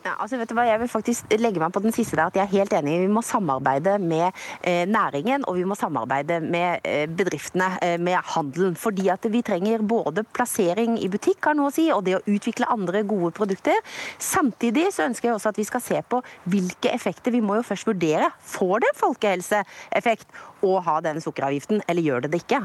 Ja, 0.05 0.11
altså 0.21 0.37
vet 0.37 0.51
du 0.51 0.53
hva, 0.53 0.67
Jeg 0.69 0.77
vil 0.83 0.89
faktisk 0.91 1.31
legge 1.41 1.61
meg 1.61 1.71
på 1.73 1.81
den 1.81 1.93
siste 1.95 2.13
der, 2.19 2.29
at 2.29 2.35
jeg 2.37 2.43
er 2.43 2.51
helt 2.51 2.73
enig. 2.77 2.99
Vi 3.01 3.09
må 3.09 3.23
samarbeide 3.25 3.95
med 3.97 4.27
eh, 4.61 4.83
næringen 4.85 5.47
og 5.49 5.57
vi 5.57 5.63
må 5.65 5.73
samarbeide 5.79 6.37
med 6.45 6.85
eh, 6.85 7.07
bedriftene, 7.09 7.71
eh, 7.81 7.95
med 7.97 8.19
handelen. 8.35 8.75
Fordi 8.77 9.07
at 9.09 9.25
vi 9.33 9.41
trenger 9.45 9.81
både 9.81 10.21
plassering 10.37 10.99
i 11.01 11.09
butikk 11.09 11.49
har 11.49 11.57
noe 11.57 11.71
å 11.71 11.73
si, 11.73 11.87
og 11.89 12.03
det 12.05 12.19
å 12.19 12.21
utvikle 12.29 12.69
andre 12.69 13.01
gode 13.07 13.33
produkter. 13.33 13.81
Samtidig 14.21 14.91
så 14.93 15.07
ønsker 15.09 15.31
jeg 15.31 15.39
også 15.39 15.55
at 15.55 15.63
vi 15.63 15.65
skal 15.71 15.85
se 15.87 16.03
på 16.05 16.21
hvilke 16.53 16.93
effekter. 16.93 17.33
Vi 17.33 17.41
må 17.41 17.57
jo 17.57 17.65
først 17.65 17.89
vurdere. 17.89 18.29
Får 18.53 18.85
det 18.85 18.93
folkehelseeffekt 19.01 20.37
å 20.69 20.77
ha 20.85 20.99
den 21.01 21.17
sukkeravgiften, 21.25 21.81
eller 21.89 22.05
gjør 22.05 22.27
det 22.27 22.35
det 22.35 22.45
ikke? 22.45 22.61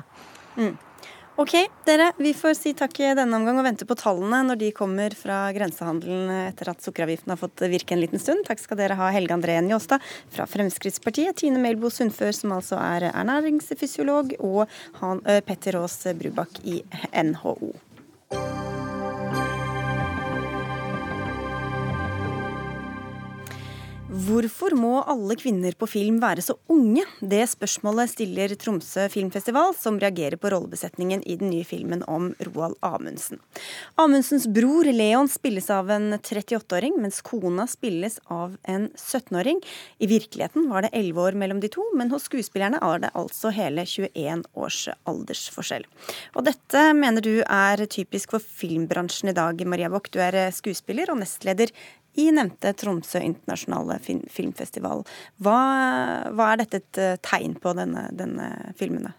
Mm. 0.60 0.76
Ok, 1.40 1.54
dere. 1.86 2.12
Vi 2.20 2.34
får 2.36 2.52
si 2.58 2.70
takk 2.76 2.98
i 3.00 3.14
denne 3.16 3.38
omgang 3.38 3.56
og 3.56 3.64
vente 3.64 3.86
på 3.88 3.96
tallene 3.96 4.42
når 4.44 4.58
de 4.60 4.66
kommer 4.76 5.14
fra 5.16 5.38
grensehandelen 5.56 6.28
etter 6.50 6.68
at 6.68 6.84
sukkeravgiften 6.84 7.32
har 7.32 7.40
fått 7.40 7.64
virke 7.72 7.96
en 7.96 8.02
liten 8.02 8.20
stund. 8.20 8.44
Takk 8.44 8.60
skal 8.60 8.76
dere 8.82 8.98
ha, 8.98 9.08
Helge 9.08 9.38
André 9.38 9.56
Njåstad 9.64 10.04
fra 10.36 10.44
Fremskrittspartiet, 10.44 11.38
Tine 11.40 11.62
Melbo 11.64 11.88
Sundfør, 11.88 12.36
som 12.36 12.52
altså 12.58 12.76
er 12.84 13.08
ernæringsfysiolog, 13.14 14.36
og 14.44 14.66
han, 15.00 15.24
Petter 15.48 15.80
Aas 15.80 16.02
Brubakk 16.20 16.60
i 16.60 16.82
NHO. 17.16 17.72
Hvorfor 24.20 24.74
må 24.76 24.98
alle 25.08 25.36
kvinner 25.38 25.72
på 25.78 25.86
film 25.88 26.18
være 26.20 26.42
så 26.44 26.56
unge? 26.72 27.04
Det 27.24 27.40
spørsmålet 27.48 28.10
stiller 28.10 28.52
Tromsø 28.58 29.06
filmfestival, 29.08 29.70
som 29.78 30.00
reagerer 30.02 30.36
på 30.40 30.50
rollebesetningen 30.52 31.22
i 31.24 31.36
den 31.40 31.52
nye 31.52 31.64
filmen 31.64 32.02
om 32.10 32.32
Roald 32.50 32.74
Amundsen. 32.84 33.38
Amundsens 34.02 34.48
bror 34.50 34.90
Leon 34.90 35.30
spilles 35.30 35.70
av 35.72 35.92
en 35.94 36.10
38-åring, 36.18 36.98
mens 37.00 37.22
kona 37.24 37.64
spilles 37.70 38.18
av 38.26 38.58
en 38.68 38.88
17-åring. 38.98 39.62
I 40.02 40.10
virkeligheten 40.10 40.68
var 40.68 40.84
det 40.84 40.92
11 41.00 41.22
år 41.24 41.38
mellom 41.44 41.62
de 41.62 41.70
to, 41.72 41.86
men 41.96 42.12
hos 42.12 42.26
skuespillerne 42.28 42.82
er 42.82 43.06
det 43.06 43.12
altså 43.16 43.54
hele 43.56 43.86
21 43.86 44.44
års 44.58 44.82
aldersforskjell. 45.08 45.86
Og 46.34 46.44
dette 46.50 46.84
mener 46.98 47.24
du 47.24 47.38
er 47.46 47.86
typisk 47.86 48.34
for 48.36 48.44
filmbransjen 48.44 49.32
i 49.32 49.38
dag, 49.38 49.64
Maria 49.64 49.88
Bock. 49.92 50.12
Du 50.12 50.20
er 50.20 50.42
skuespiller 50.52 51.14
og 51.14 51.22
nestleder 51.22 51.72
i 52.18 52.30
nevnte 52.34 52.72
Tromsø 52.78 53.22
internasjonale 53.22 53.98
filmfestival. 54.02 55.04
Hva, 55.42 55.58
hva, 56.34 56.50
er 56.50 56.62
dette 56.62 56.82
et 56.82 57.00
eh, 57.00 57.16
tegn 57.22 57.56
på, 57.62 57.74
denne, 57.78 58.08
denne 58.16 58.50
filmen? 58.78 59.10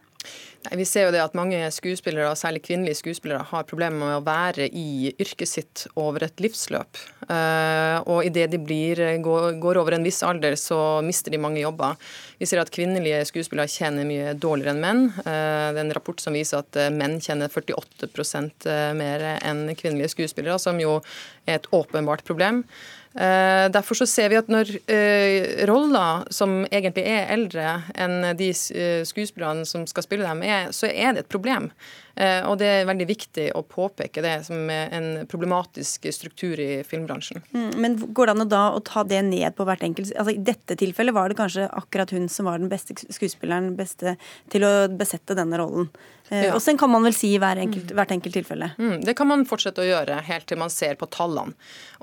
Nei, 0.62 0.76
vi 0.78 0.86
ser 0.86 1.08
jo 1.08 1.14
det 1.16 1.22
at 1.24 1.34
mange 1.34 1.58
skuespillere, 1.74 2.36
særlig 2.38 2.62
kvinnelige 2.68 3.00
skuespillere, 3.00 3.48
har 3.50 3.66
problemer 3.66 3.98
med 3.98 4.18
å 4.20 4.26
være 4.26 4.68
i 4.70 5.10
yrket 5.10 5.50
sitt 5.50 5.86
over 5.98 6.28
et 6.28 6.44
livsløp. 6.44 7.00
Uh, 7.26 7.98
og 8.06 8.28
idet 8.28 8.52
de 8.54 8.60
blir, 8.62 9.02
går, 9.26 9.80
over 9.82 9.98
en 9.98 10.06
viss 10.06 10.22
alder, 10.28 10.54
så 10.60 11.02
mister 11.06 11.34
de 11.34 11.42
mange 11.42 11.64
jobber. 11.64 11.98
Vi 12.38 12.46
ser 12.50 12.62
at 12.62 12.70
kvinnelige 12.74 13.24
skuespillere 13.32 13.74
tjener 13.74 14.06
mye 14.06 14.36
dårligere 14.38 14.76
enn 14.76 14.86
menn. 14.86 15.04
Uh, 15.24 15.74
det 15.74 15.82
er 15.82 15.84
en 15.88 15.98
rapport 15.98 16.22
som 16.22 16.38
viser 16.38 16.62
at 16.62 16.78
uh, 16.78 16.92
menn 16.94 17.18
tjener 17.24 17.50
48% 17.50 18.70
mer 19.02 19.28
enn 19.40 19.66
kvinnelige 19.74 20.14
skuespillere, 20.14 20.62
som 20.62 20.78
jo 20.82 21.00
er 21.50 21.58
et 21.58 21.70
åpenbart 21.74 22.22
problem. 22.28 22.62
Eh, 23.16 23.68
derfor 23.74 23.96
så 24.00 24.06
ser 24.08 24.30
vi 24.32 24.38
at 24.40 24.48
når 24.48 24.70
eh, 24.88 25.66
roller 25.68 26.24
som 26.32 26.62
egentlig 26.72 27.04
er 27.12 27.34
eldre 27.34 27.74
enn 28.00 28.30
de 28.40 28.48
eh, 28.52 29.02
skuespillerne 29.08 29.66
som 29.68 29.84
skal 29.90 30.06
spille 30.06 30.28
dem, 30.28 30.46
er, 30.48 30.72
så 30.72 30.88
er 30.88 31.18
det 31.18 31.26
et 31.26 31.34
problem. 31.34 31.72
Og 32.20 32.58
det 32.60 32.68
er 32.68 32.88
veldig 32.90 33.06
viktig 33.08 33.46
å 33.56 33.62
påpeke 33.66 34.22
det 34.24 34.34
som 34.46 34.70
en 34.70 35.08
problematisk 35.32 36.06
struktur 36.14 36.60
i 36.60 36.84
filmbransjen. 36.88 37.42
Mm, 37.56 37.70
men 37.82 37.98
går 38.14 38.28
det 38.28 38.36
an 38.36 38.46
å 38.46 38.50
da 38.52 38.64
å 38.76 38.82
ta 38.86 39.04
det 39.08 39.22
ned 39.26 39.56
på 39.56 39.66
hvert 39.68 39.86
enkelt 39.86 40.12
altså 40.12 40.34
I 40.36 40.44
dette 40.52 40.78
tilfellet 40.80 41.16
var 41.16 41.32
det 41.32 41.40
kanskje 41.40 41.68
akkurat 41.72 42.12
hun 42.16 42.28
som 42.30 42.50
var 42.50 42.60
den 42.60 42.72
beste 42.72 42.96
skuespilleren 43.02 43.76
beste 43.80 44.16
til 44.52 44.66
å 44.68 44.74
besette 44.92 45.38
denne 45.38 45.60
rollen. 45.62 45.90
Eh, 46.32 46.46
ja. 46.48 46.56
Og 46.56 46.62
sen 46.64 46.78
kan 46.80 46.92
man 46.92 47.04
vel 47.04 47.16
si 47.16 47.34
i 47.36 47.40
hver 47.42 47.60
enkelt, 47.60 47.90
mm. 47.92 47.96
hvert 47.98 48.12
enkelt 48.16 48.36
tilfelle. 48.38 48.72
Mm, 48.80 49.02
det 49.04 49.16
kan 49.20 49.28
man 49.28 49.44
fortsette 49.48 49.84
å 49.84 49.88
gjøre 49.88 50.22
helt 50.28 50.48
til 50.48 50.60
man 50.62 50.72
ser 50.72 50.96
på 51.00 51.10
tallene. 51.12 51.56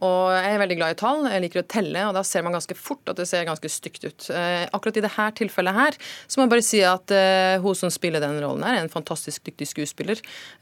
Og 0.04 0.30
Jeg 0.30 0.52
er 0.54 0.60
veldig 0.60 0.76
glad 0.78 0.94
i 0.94 0.98
tall, 1.00 1.24
jeg 1.26 1.42
liker 1.42 1.62
å 1.64 1.66
telle, 1.66 2.02
og 2.06 2.12
da 2.14 2.22
ser 2.22 2.44
man 2.46 2.54
ganske 2.54 2.76
fort 2.78 3.08
at 3.10 3.18
det 3.18 3.26
ser 3.26 3.48
ganske 3.48 3.70
stygt 3.72 4.04
ut. 4.04 4.28
Eh, 4.30 4.68
akkurat 4.68 5.00
i 5.00 5.02
dette 5.02 5.28
tilfellet 5.40 5.74
her 5.74 5.96
så 5.98 6.38
må 6.38 6.46
jeg 6.46 6.52
bare 6.52 6.66
si 6.66 6.82
at 6.86 7.14
eh, 7.14 7.56
hun 7.64 7.78
som 7.78 7.90
spiller 7.90 8.22
den 8.22 8.38
rollen 8.44 8.62
her, 8.66 8.76
er 8.76 8.84
en 8.84 8.92
fantastisk 8.92 9.48
dyktig 9.48 9.66
skuespiller. 9.72 9.97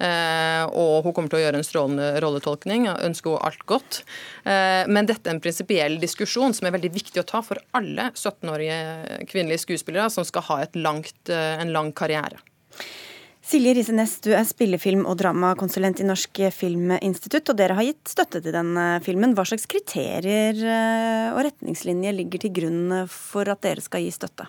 Uh, 0.00 0.64
og 0.72 1.06
hun 1.06 1.16
kommer 1.16 1.32
til 1.32 1.40
å 1.40 1.44
gjøre 1.44 1.60
en 1.60 1.66
strålende 1.66 2.10
rolletolkning, 2.24 2.88
og 2.92 3.02
ønsker 3.10 3.34
henne 3.34 3.50
alt 3.50 3.66
godt. 3.68 4.02
Uh, 4.46 4.84
men 4.88 5.08
dette 5.08 5.28
er 5.28 5.36
en 5.36 5.42
prinsipiell 5.44 5.98
diskusjon 6.02 6.56
som 6.56 6.68
er 6.68 6.76
veldig 6.76 6.92
viktig 6.94 7.22
å 7.22 7.28
ta 7.28 7.42
for 7.44 7.60
alle 7.76 8.10
17-årige 8.14 9.26
kvinnelige 9.30 9.64
skuespillere 9.66 10.08
som 10.12 10.26
skal 10.26 10.46
ha 10.50 10.62
langt, 10.76 11.28
en 11.30 11.72
lang 11.74 11.92
karriere. 11.96 12.40
Silje 13.46 13.76
Riise 13.76 13.92
Næss, 13.94 14.16
du 14.24 14.32
er 14.34 14.42
spillefilm- 14.42 15.04
og 15.06 15.20
dramakonsulent 15.20 16.00
i 16.02 16.06
Norsk 16.08 16.40
Filminstitutt, 16.50 17.52
og 17.52 17.58
dere 17.60 17.76
har 17.78 17.86
gitt 17.86 18.10
støtte 18.10 18.40
til 18.42 18.56
den 18.56 18.72
filmen. 19.06 19.36
Hva 19.38 19.44
slags 19.46 19.68
kriterier 19.70 20.58
eh, 20.58 21.28
og 21.30 21.44
retningslinjer 21.46 22.16
ligger 22.16 22.42
til 22.42 22.54
grunn 22.56 23.04
for 23.06 23.46
at 23.52 23.62
dere 23.62 23.84
skal 23.84 24.02
gi 24.02 24.10
støtte? 24.16 24.48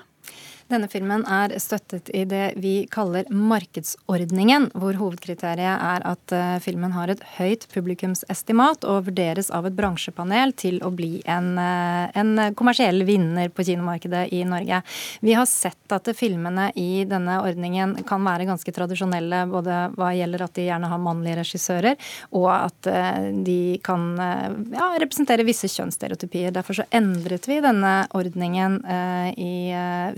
Denne 0.68 0.90
filmen 0.92 1.22
er 1.32 1.54
støttet 1.64 2.10
i 2.12 2.26
det 2.28 2.58
vi 2.60 2.82
kaller 2.92 3.30
markedsordningen, 3.32 4.66
hvor 4.76 4.98
hovedkriteriet 5.00 5.80
er 5.80 6.04
at 6.04 6.34
eh, 6.36 6.58
filmen 6.60 6.92
har 6.92 7.08
et 7.14 7.22
høyt 7.38 7.64
publikumsestimat 7.72 8.84
og 8.84 9.06
vurderes 9.06 9.48
av 9.56 9.70
et 9.70 9.78
bransjepanel 9.78 10.52
til 10.60 10.82
å 10.84 10.92
bli 10.92 11.22
en, 11.24 11.54
eh, 11.62 12.12
en 12.20 12.52
kommersiell 12.60 13.06
vinner 13.08 13.48
på 13.48 13.64
kinomarkedet 13.70 14.26
i 14.36 14.42
Norge. 14.48 14.82
Vi 15.24 15.38
har 15.40 15.48
sett 15.48 15.96
at 15.96 16.12
filmene 16.20 16.68
i 16.76 17.06
denne 17.08 17.40
ordningen 17.46 17.96
kan 18.10 18.28
være 18.28 18.50
ganske 18.52 18.76
tradisjonelle, 18.76 19.46
både 19.48 19.80
hva 19.96 20.12
gjelder 20.20 20.44
at 20.50 20.60
de 20.60 20.68
gjerne 20.68 20.92
har 20.92 21.00
mannlige 21.00 21.40
regissører, 21.46 21.96
og 22.36 22.50
at 22.58 22.92
eh, 22.92 23.32
de 23.48 23.60
kan 23.88 24.04
ja, 24.20 24.92
representere 25.00 25.48
visse 25.48 25.72
kjønnsstereotypier. 25.72 26.52
Derfor 26.52 26.82
så 26.82 26.90
endret 26.92 27.48
vi 27.48 27.62
denne 27.64 27.96
ordningen 28.18 28.82
i 29.38 29.54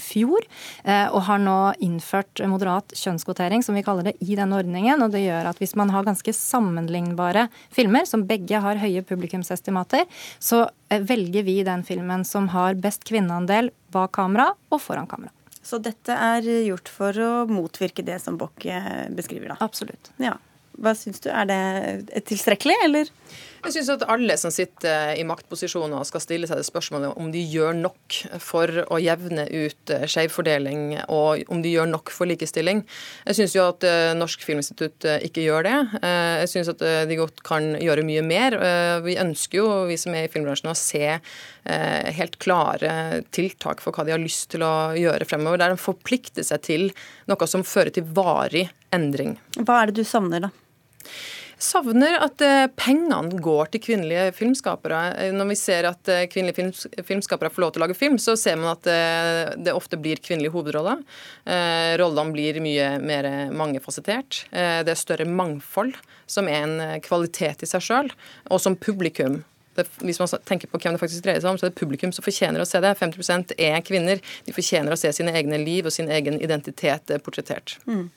fjor 0.02 0.39
fjor, 0.40 0.48
eh, 0.84 1.08
og 1.12 1.24
har 1.28 1.40
nå 1.40 1.74
innført 1.80 2.42
moderat 2.48 2.94
kjønnskvotering, 2.96 3.64
som 3.64 3.76
vi 3.76 3.84
kaller 3.84 4.04
det, 4.04 4.16
i 4.22 4.36
denne 4.36 4.56
ordningen. 4.56 5.02
og 5.02 5.12
Det 5.12 5.26
gjør 5.26 5.50
at 5.50 5.58
hvis 5.60 5.76
man 5.76 5.90
har 5.90 6.04
ganske 6.04 6.34
sammenlignbare 6.34 7.50
filmer, 7.72 8.06
som 8.06 8.26
begge 8.28 8.60
har 8.60 8.76
høye 8.76 9.04
publikumsestimater, 9.04 10.06
så 10.40 10.70
eh, 10.90 11.02
velger 11.02 11.44
vi 11.44 11.64
den 11.64 11.84
filmen 11.84 12.26
som 12.26 12.50
har 12.50 12.76
best 12.76 13.04
kvinneandel 13.04 13.72
bak 13.92 14.12
kamera 14.12 14.54
og 14.72 14.82
foran 14.82 15.08
kamera. 15.08 15.32
Så 15.62 15.78
dette 15.78 16.14
er 16.14 16.42
gjort 16.66 16.90
for 16.90 17.14
å 17.14 17.46
motvirke 17.46 18.04
det 18.06 18.20
som 18.24 18.38
Bock 18.38 18.66
eh, 18.66 19.10
beskriver, 19.10 19.54
da? 19.54 19.60
Absolutt. 19.62 20.12
Ja. 20.18 20.38
Hva 20.80 20.96
syns 20.96 21.20
du, 21.20 21.30
er 21.30 21.46
det 21.50 22.24
tilstrekkelig, 22.30 22.78
eller? 22.86 23.10
Jeg 23.60 23.76
syns 23.76 23.90
at 23.92 24.06
alle 24.08 24.36
som 24.40 24.52
sitter 24.54 25.18
i 25.20 25.26
maktposisjoner 25.28 26.06
skal 26.08 26.24
stille 26.24 26.48
seg 26.48 26.62
det 26.62 26.68
spørsmålet 26.68 27.18
om 27.20 27.28
de 27.34 27.42
gjør 27.44 27.76
nok 27.76 28.20
for 28.44 28.72
å 28.88 29.00
jevne 29.04 29.46
ut 29.52 29.94
eh, 29.94 30.06
skjevfordeling, 30.10 30.96
og 31.12 31.44
om 31.52 31.64
de 31.64 31.74
gjør 31.74 31.90
nok 31.92 32.12
for 32.14 32.30
likestilling. 32.30 32.86
Jeg 33.28 33.40
syns 33.40 33.56
jo 33.58 33.66
at 33.68 33.84
eh, 33.88 34.14
Norsk 34.18 34.46
Filminstitutt 34.48 35.08
eh, 35.10 35.20
ikke 35.28 35.44
gjør 35.44 35.68
det. 35.68 35.76
Jeg 36.00 36.52
syns 36.54 36.72
at 36.72 36.84
de 37.10 37.18
godt 37.20 37.44
kan 37.46 37.74
gjøre 37.80 38.06
mye 38.08 38.24
mer. 38.26 38.56
Vi 39.04 39.18
ønsker 39.20 39.60
jo, 39.60 39.68
vi 39.90 39.98
som 40.00 40.16
er 40.16 40.28
i 40.28 40.32
filmbransjen, 40.32 40.72
å 40.72 40.78
se 40.78 41.18
helt 42.20 42.38
klare 42.42 43.22
tiltak 43.36 43.84
for 43.84 43.96
hva 43.96 44.06
de 44.08 44.14
har 44.16 44.22
lyst 44.22 44.50
til 44.54 44.64
å 44.66 44.92
gjøre 44.98 45.28
fremover. 45.30 45.62
Der 45.62 45.76
de 45.76 45.82
forplikter 45.82 46.46
seg 46.46 46.64
til 46.66 46.88
noe 47.30 47.50
som 47.50 47.66
fører 47.68 47.94
til 47.96 48.08
varig 48.16 48.68
endring. 48.96 49.38
Hva 49.60 49.82
er 49.82 49.92
det 49.92 50.02
du 50.02 50.08
savner, 50.08 50.48
da? 50.48 50.54
Savner 51.60 52.16
at 52.24 52.42
eh, 52.44 52.66
pengene 52.80 53.40
går 53.44 53.72
til 53.74 53.84
kvinnelige 53.84 54.32
filmskapere. 54.38 55.02
Eh, 55.20 55.34
når 55.36 55.52
vi 55.52 55.58
ser 55.60 55.88
at 55.90 56.12
eh, 56.12 56.26
kvinnelige 56.32 57.04
filmskapere 57.06 57.52
får 57.54 57.64
lov 57.66 57.74
til 57.76 57.82
å 57.82 57.86
lage 57.86 57.98
film, 58.00 58.18
så 58.22 58.36
ser 58.40 58.58
man 58.60 58.72
at 58.74 58.88
det 59.60 59.76
ofte 59.76 60.00
blir 60.00 60.22
kvinnelige 60.24 60.54
hovedroller. 60.54 61.02
Rollene 62.00 62.34
blir 62.34 62.60
mye 62.64 62.88
mer 63.04 63.28
mangefasettert. 63.56 64.44
Det 64.52 64.92
er 64.94 65.00
større 65.00 65.28
mangfold, 65.28 65.98
som 66.30 66.50
er 66.50 66.66
en 66.66 67.04
kvalitet 67.06 67.64
i 67.66 67.70
seg 67.70 67.84
sjøl. 67.86 68.12
Og 68.50 68.62
som 68.64 68.78
publikum 68.80 69.42
hvis 70.04 70.20
man 70.20 70.28
tenker 70.44 70.68
på 70.68 70.80
hvem 70.82 70.96
det 70.96 71.00
faktisk 71.00 71.24
dreier 71.24 71.40
seg 71.40 71.54
om, 71.54 71.60
så 71.60 71.68
er 71.68 71.72
det 71.72 71.80
publikum 71.80 72.12
som 72.12 72.26
fortjener 72.26 72.60
å 72.60 72.68
se 72.68 72.82
det. 72.84 72.90
50% 73.00 73.54
er 73.64 73.78
kvinner. 73.86 74.20
De 74.44 74.56
fortjener 74.56 74.92
å 74.92 75.00
se 75.00 75.12
sine 75.16 75.32
egne 75.40 75.60
liv 75.62 75.88
og 75.88 75.96
sin 75.96 76.10
egen 76.12 76.40
identitet 76.44 77.14
portrettert. 77.24 77.78
Mm. 77.88 78.10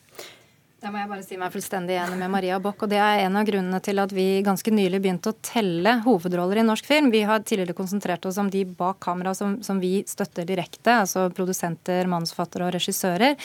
Da 0.83 0.89
må 0.91 0.99
jeg 0.99 1.07
bare 1.07 1.23
si 1.23 1.37
meg 1.39 1.53
fullstendig 1.53 1.95
enig 1.95 2.17
med 2.19 2.31
Maria 2.33 2.57
Bock. 2.59 2.81
og 2.83 2.89
Det 2.91 2.97
er 2.99 3.21
en 3.23 3.37
av 3.39 3.45
grunnene 3.47 3.77
til 3.79 4.01
at 4.03 4.11
vi 4.11 4.43
ganske 4.43 4.67
nylig 4.67 4.99
begynte 4.99 5.31
å 5.31 5.37
telle 5.39 5.93
hovedroller 6.03 6.59
i 6.59 6.65
norsk 6.67 6.89
film. 6.89 7.07
Vi 7.13 7.21
har 7.23 7.39
tidligere 7.39 7.77
konsentrert 7.77 8.27
oss 8.27 8.41
om 8.41 8.49
de 8.51 8.65
bak 8.67 8.99
kamera 9.05 9.31
som, 9.31 9.61
som 9.63 9.79
vi 9.79 10.01
støtter 10.03 10.43
direkte, 10.49 10.97
altså 11.05 11.29
produsenter, 11.31 12.09
manusforfattere 12.11 12.67
og 12.67 12.75
regissører. 12.75 13.39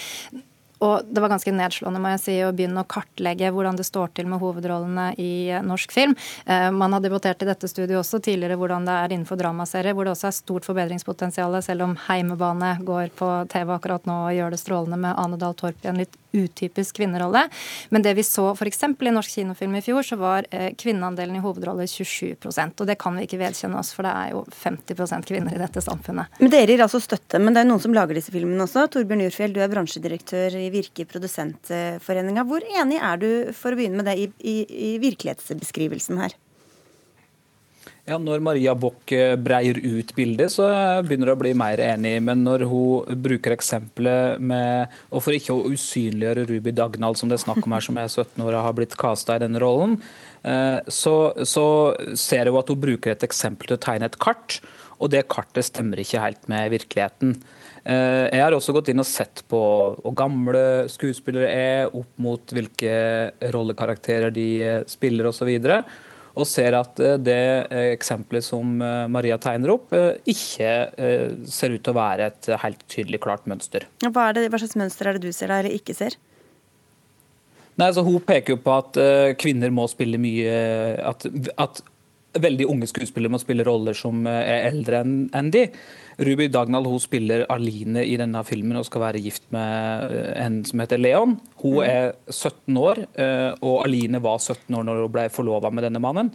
Og 0.85 1.07
det 1.11 1.23
var 1.23 1.33
ganske 1.33 1.53
nedslående 1.55 2.01
må 2.03 2.13
jeg 2.15 2.23
si, 2.23 2.37
å 2.47 2.53
begynne 2.55 2.85
å 2.85 2.89
kartlegge 2.89 3.51
hvordan 3.55 3.79
det 3.79 3.87
står 3.89 4.13
til 4.17 4.29
med 4.31 4.43
hovedrollene 4.43 5.11
i 5.19 5.51
norsk 5.67 5.95
film. 5.95 6.15
Eh, 6.47 6.69
man 6.75 6.95
har 6.95 7.03
debattert 7.05 7.43
i 7.43 7.49
dette 7.49 7.71
studioet 7.71 8.03
også 8.03 8.23
tidligere 8.25 8.59
hvordan 8.61 8.87
det 8.87 8.95
er 8.95 9.15
innenfor 9.17 9.41
dramaserier, 9.41 9.97
hvor 9.97 10.07
det 10.07 10.15
også 10.15 10.31
er 10.31 10.39
stort 10.39 10.69
forbedringspotensial, 10.69 11.59
selv 11.65 11.89
om 11.89 11.99
Heimebane 12.07 12.77
går 12.87 13.13
på 13.19 13.33
TV 13.51 13.75
akkurat 13.75 14.07
nå 14.09 14.21
og 14.29 14.37
gjør 14.37 14.55
det 14.55 14.63
strålende 14.63 15.01
med 15.03 15.19
Ane 15.19 15.41
Dahl 15.41 15.57
Torp 15.59 15.83
i 15.85 15.91
en 15.91 16.03
litt 16.03 16.17
utypisk 16.33 16.97
kvinnerolle. 16.97 17.49
Men 17.89 18.05
det 18.05 18.15
vi 18.19 18.25
så 18.27 18.51
f.eks. 18.53 18.83
i 18.85 19.13
norsk 19.15 19.35
kinofilm 19.39 19.79
i 19.79 19.83
fjor, 19.85 20.05
så 20.05 20.19
var 20.21 20.47
eh, 20.51 20.71
kvinneandelen 20.79 21.39
i 21.39 21.43
hovedrolle 21.43 21.87
27% 21.89 22.83
Og 22.83 22.89
det 22.89 22.99
kan 23.01 23.17
vi 23.17 23.25
ikke 23.27 23.41
vedkjenne 23.41 23.79
oss, 23.81 23.95
for 23.97 24.07
det 24.07 24.13
er 24.13 24.35
jo 24.35 24.45
50% 24.63 25.29
kvinner 25.29 25.57
i 25.57 25.61
dette 25.61 25.83
samfunnet. 25.85 26.39
Men 26.43 26.53
Dere 26.53 26.75
gir 26.75 26.85
altså 26.85 27.01
støtte, 27.03 27.41
men 27.43 27.57
det 27.57 27.65
er 27.65 27.71
noen 27.71 27.83
som 27.83 27.97
lager 27.97 28.19
disse 28.19 28.35
filmene 28.35 28.67
også. 28.67 28.87
Torbjørn 28.93 29.25
Jurfjell, 29.27 29.57
du 29.57 29.63
er 29.65 29.73
bransjedirektør 29.73 30.59
i 30.61 30.68
Virke 30.75 31.07
Produsentforeninga. 31.09 32.45
Hvor 32.49 32.65
enig 32.65 33.01
er 33.01 33.23
du, 33.23 33.31
for 33.57 33.75
å 33.75 33.79
begynne 33.79 34.03
med 34.03 34.11
det, 34.11 34.19
i, 34.19 34.29
i, 34.43 34.59
i 34.89 34.93
virkelighetsbeskrivelsen 35.03 36.21
her? 36.23 36.37
Ja, 38.09 38.17
Når 38.17 38.41
Maria 38.41 38.73
Bock 38.73 39.13
eh, 39.13 39.35
breier 39.37 39.77
ut 39.77 40.15
bildet, 40.17 40.55
så 40.55 40.65
begynner 41.05 41.29
det 41.29 41.35
å 41.35 41.41
bli 41.43 41.53
mer 41.61 41.81
enig. 41.85 42.15
Men 42.25 42.41
når 42.47 42.65
hun 42.71 43.19
bruker 43.21 43.53
eksempelet 43.53 44.41
med 44.41 44.95
Og 45.13 45.21
for 45.27 45.37
ikke 45.37 45.53
å 45.53 45.69
usynliggjøre 45.75 46.47
Ruby 46.49 46.73
Dagnall, 46.73 47.19
som 47.21 47.29
det 47.29 47.37
er 47.37 47.45
snakk 47.45 47.61
om 47.67 47.77
her, 47.77 47.85
som 47.85 48.01
er 48.01 48.09
17 48.09 48.47
år 48.47 48.55
og 48.55 48.65
har 48.65 48.79
blitt 48.79 48.97
casta 49.01 49.37
i 49.37 49.43
denne 49.45 49.61
rollen, 49.61 49.99
eh, 50.41 50.81
så, 50.89 51.17
så 51.45 51.67
ser 52.17 52.49
hun 52.49 52.61
at 52.63 52.73
hun 52.73 52.81
bruker 52.81 53.13
et 53.13 53.29
eksempel 53.29 53.69
til 53.69 53.77
å 53.77 53.85
tegne 53.85 54.09
et 54.09 54.21
kart. 54.23 54.61
Og 54.99 55.13
det 55.13 55.27
kartet 55.29 55.69
stemmer 55.69 56.01
ikke 56.01 56.25
helt 56.25 56.49
med 56.51 56.73
virkeligheten. 56.73 57.37
Eh, 57.89 58.27
jeg 58.35 58.43
har 58.45 58.57
også 58.57 58.75
gått 58.77 58.91
inn 58.93 59.01
og 59.01 59.09
sett 59.09 59.45
på 59.49 59.63
hvor 60.03 60.17
gamle 60.17 60.61
skuespillere 60.93 61.49
er, 61.49 61.97
opp 61.97 62.21
mot 62.21 62.53
hvilke 62.53 62.93
rollekarakterer 63.55 64.35
de 64.35 64.51
spiller 64.91 65.31
osv. 65.31 65.49
Og, 65.49 65.65
så 65.65 65.81
og 66.39 66.47
ser 66.47 66.77
at 66.79 67.01
eh, 67.03 67.19
det 67.21 67.41
eh, 67.67 67.91
eksempelet 67.97 68.47
som 68.47 68.79
eh, 68.85 69.05
Maria 69.11 69.39
tegner 69.43 69.75
opp, 69.75 69.95
ikke 70.29 70.71
ser 71.49 71.75
ut 71.75 71.83
til 71.83 71.95
å 71.95 71.99
være 71.99 72.31
et 72.31 72.49
helt 72.63 72.83
tydelig 72.91 73.23
klart 73.25 73.47
mønster. 73.51 73.87
Hva, 74.05 74.31
det, 74.37 74.49
hva 74.53 74.61
slags 74.61 74.79
mønster 74.79 75.09
er 75.09 75.19
det 75.19 75.29
du 75.29 75.35
ser 75.35 75.53
eller 75.55 75.75
ikke 75.75 75.97
ser? 75.97 76.19
Nei, 77.79 77.91
altså 77.91 78.03
Hun 78.07 78.19
peker 78.27 78.57
jo 78.57 78.63
på 78.63 78.75
at 78.75 78.99
kvinner 79.39 79.71
må 79.71 79.85
spille 79.87 80.19
mye 80.19 80.55
At, 81.07 81.23
at 81.63 81.79
veldig 82.35 82.67
unge 82.73 82.89
skuespillere 82.91 83.31
må 83.31 83.39
spille 83.39 83.67
roller 83.67 83.95
som 83.95 84.27
er 84.27 84.67
eldre 84.67 85.05
enn 85.07 85.53
de. 85.55 85.69
Ruby 86.19 86.49
Dagnall 86.51 86.89
hun 86.91 86.99
spiller 87.03 87.45
Aline 87.53 88.03
i 88.03 88.17
denne 88.19 88.43
filmen 88.47 88.81
og 88.81 88.87
skal 88.89 89.05
være 89.05 89.23
gift 89.23 89.45
med 89.55 90.15
en 90.35 90.61
som 90.67 90.83
heter 90.83 90.99
Leon. 90.99 91.37
Hun 91.63 91.77
mm. 91.79 91.85
er 91.87 92.09
17 92.27 92.81
år, 92.83 93.05
og 93.63 93.77
Aline 93.85 94.19
var 94.25 94.41
17 94.43 94.75
år 94.75 94.89
når 94.89 95.05
hun 95.05 95.13
ble 95.15 95.29
forlova 95.31 95.71
med 95.71 95.87
denne 95.87 96.03
mannen. 96.03 96.33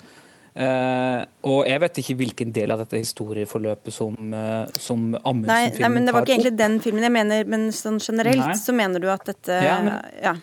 Uh, 0.53 1.23
og 1.49 1.63
jeg 1.65 1.81
vet 1.81 1.95
ikke 1.97 2.15
hvilken 2.19 2.51
del 2.53 2.69
av 2.75 2.83
dette 2.83 2.99
historieforløpet 3.01 3.95
som, 3.95 4.13
uh, 4.13 4.69
som 4.77 5.15
Amundsen-filmen 5.17 5.49
tar 5.49 5.71
opp. 5.71 5.79
nei, 5.81 5.89
men 5.95 6.05
Det 6.05 6.13
var 6.13 6.27
ikke 6.27 6.35
egentlig 6.35 6.57
den 6.59 6.75
filmen 6.83 7.07
jeg 7.07 7.13
mener, 7.15 7.47
men 7.49 7.63
sånn 7.73 7.97
generelt 7.97 8.43
nei. 8.43 8.57
så 8.61 8.75
mener 8.77 9.01
du 9.01 9.07
at 9.09 9.25
dette 9.31 9.57
ja, 9.65 9.79
men, 9.81 10.11
ja. 10.21 10.35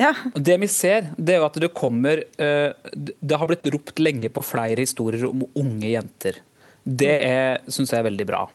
Ja. 0.00 0.12
Det 0.36 0.58
vi 0.60 0.68
ser, 0.72 1.08
det 1.16 1.36
er 1.36 1.40
jo 1.40 1.48
at 1.48 1.56
det 1.64 1.72
kommer 1.76 2.20
uh, 2.20 2.92
Det 2.92 3.38
har 3.40 3.48
blitt 3.48 3.72
ropt 3.72 4.04
lenge 4.04 4.28
på 4.32 4.44
flere 4.44 4.84
historier 4.84 5.24
om 5.30 5.46
unge 5.48 5.94
jenter. 5.94 6.42
Det 6.82 7.16
syns 7.70 7.92
jeg 7.92 8.00
er 8.00 8.08
veldig 8.10 8.26
bra. 8.26 8.46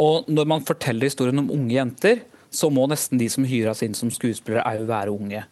og 0.00 0.28
når 0.32 0.46
man 0.48 0.64
forteller 0.64 1.10
historien 1.10 1.38
om 1.42 1.50
unge 1.52 1.74
jenter, 1.74 2.22
så 2.52 2.70
må 2.72 2.86
nesten 2.88 3.20
de 3.20 3.28
som 3.32 3.44
hyres 3.44 3.82
inn 3.84 3.96
som 3.96 4.10
skuespillere, 4.12 4.64
òg 4.64 4.86
være 4.88 5.12
unge. 5.12 5.42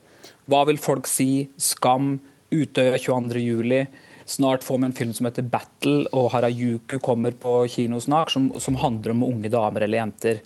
Hva 0.49 0.63
vil 0.69 0.81
folk 0.81 1.09
si? 1.09 1.49
Skam? 1.61 2.19
Utøya 2.51 2.99
22.07. 2.99 3.87
Snart 4.31 4.65
får 4.67 4.79
vi 4.79 4.87
en 4.89 4.95
film 4.95 5.13
som 5.15 5.27
heter 5.27 5.43
'Battle', 5.43 6.07
og 6.13 6.31
Harajuku 6.33 6.99
kommer 7.03 7.33
på 7.33 7.67
kino 7.69 8.01
snart, 8.01 8.31
som, 8.31 8.51
som 8.61 8.79
handler 8.79 9.11
om 9.11 9.25
unge 9.27 9.51
damer 9.51 9.83
eller 9.87 9.99
jenter. 9.99 10.41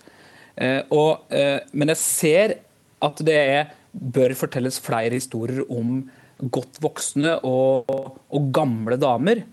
Eh, 0.55 0.81
og, 0.89 1.25
eh, 1.29 1.59
men 1.73 1.91
jeg 1.93 2.01
ser 2.01 2.55
at 3.03 3.21
det 3.25 3.35
er, 3.35 3.73
bør 3.93 4.33
fortelles 4.35 4.79
flere 4.79 5.13
historier 5.13 5.65
om 5.69 6.09
godt 6.51 6.79
voksne 6.81 7.37
og, 7.47 7.91
og 8.29 8.49
gamle 8.53 8.97
damer. 8.97 9.43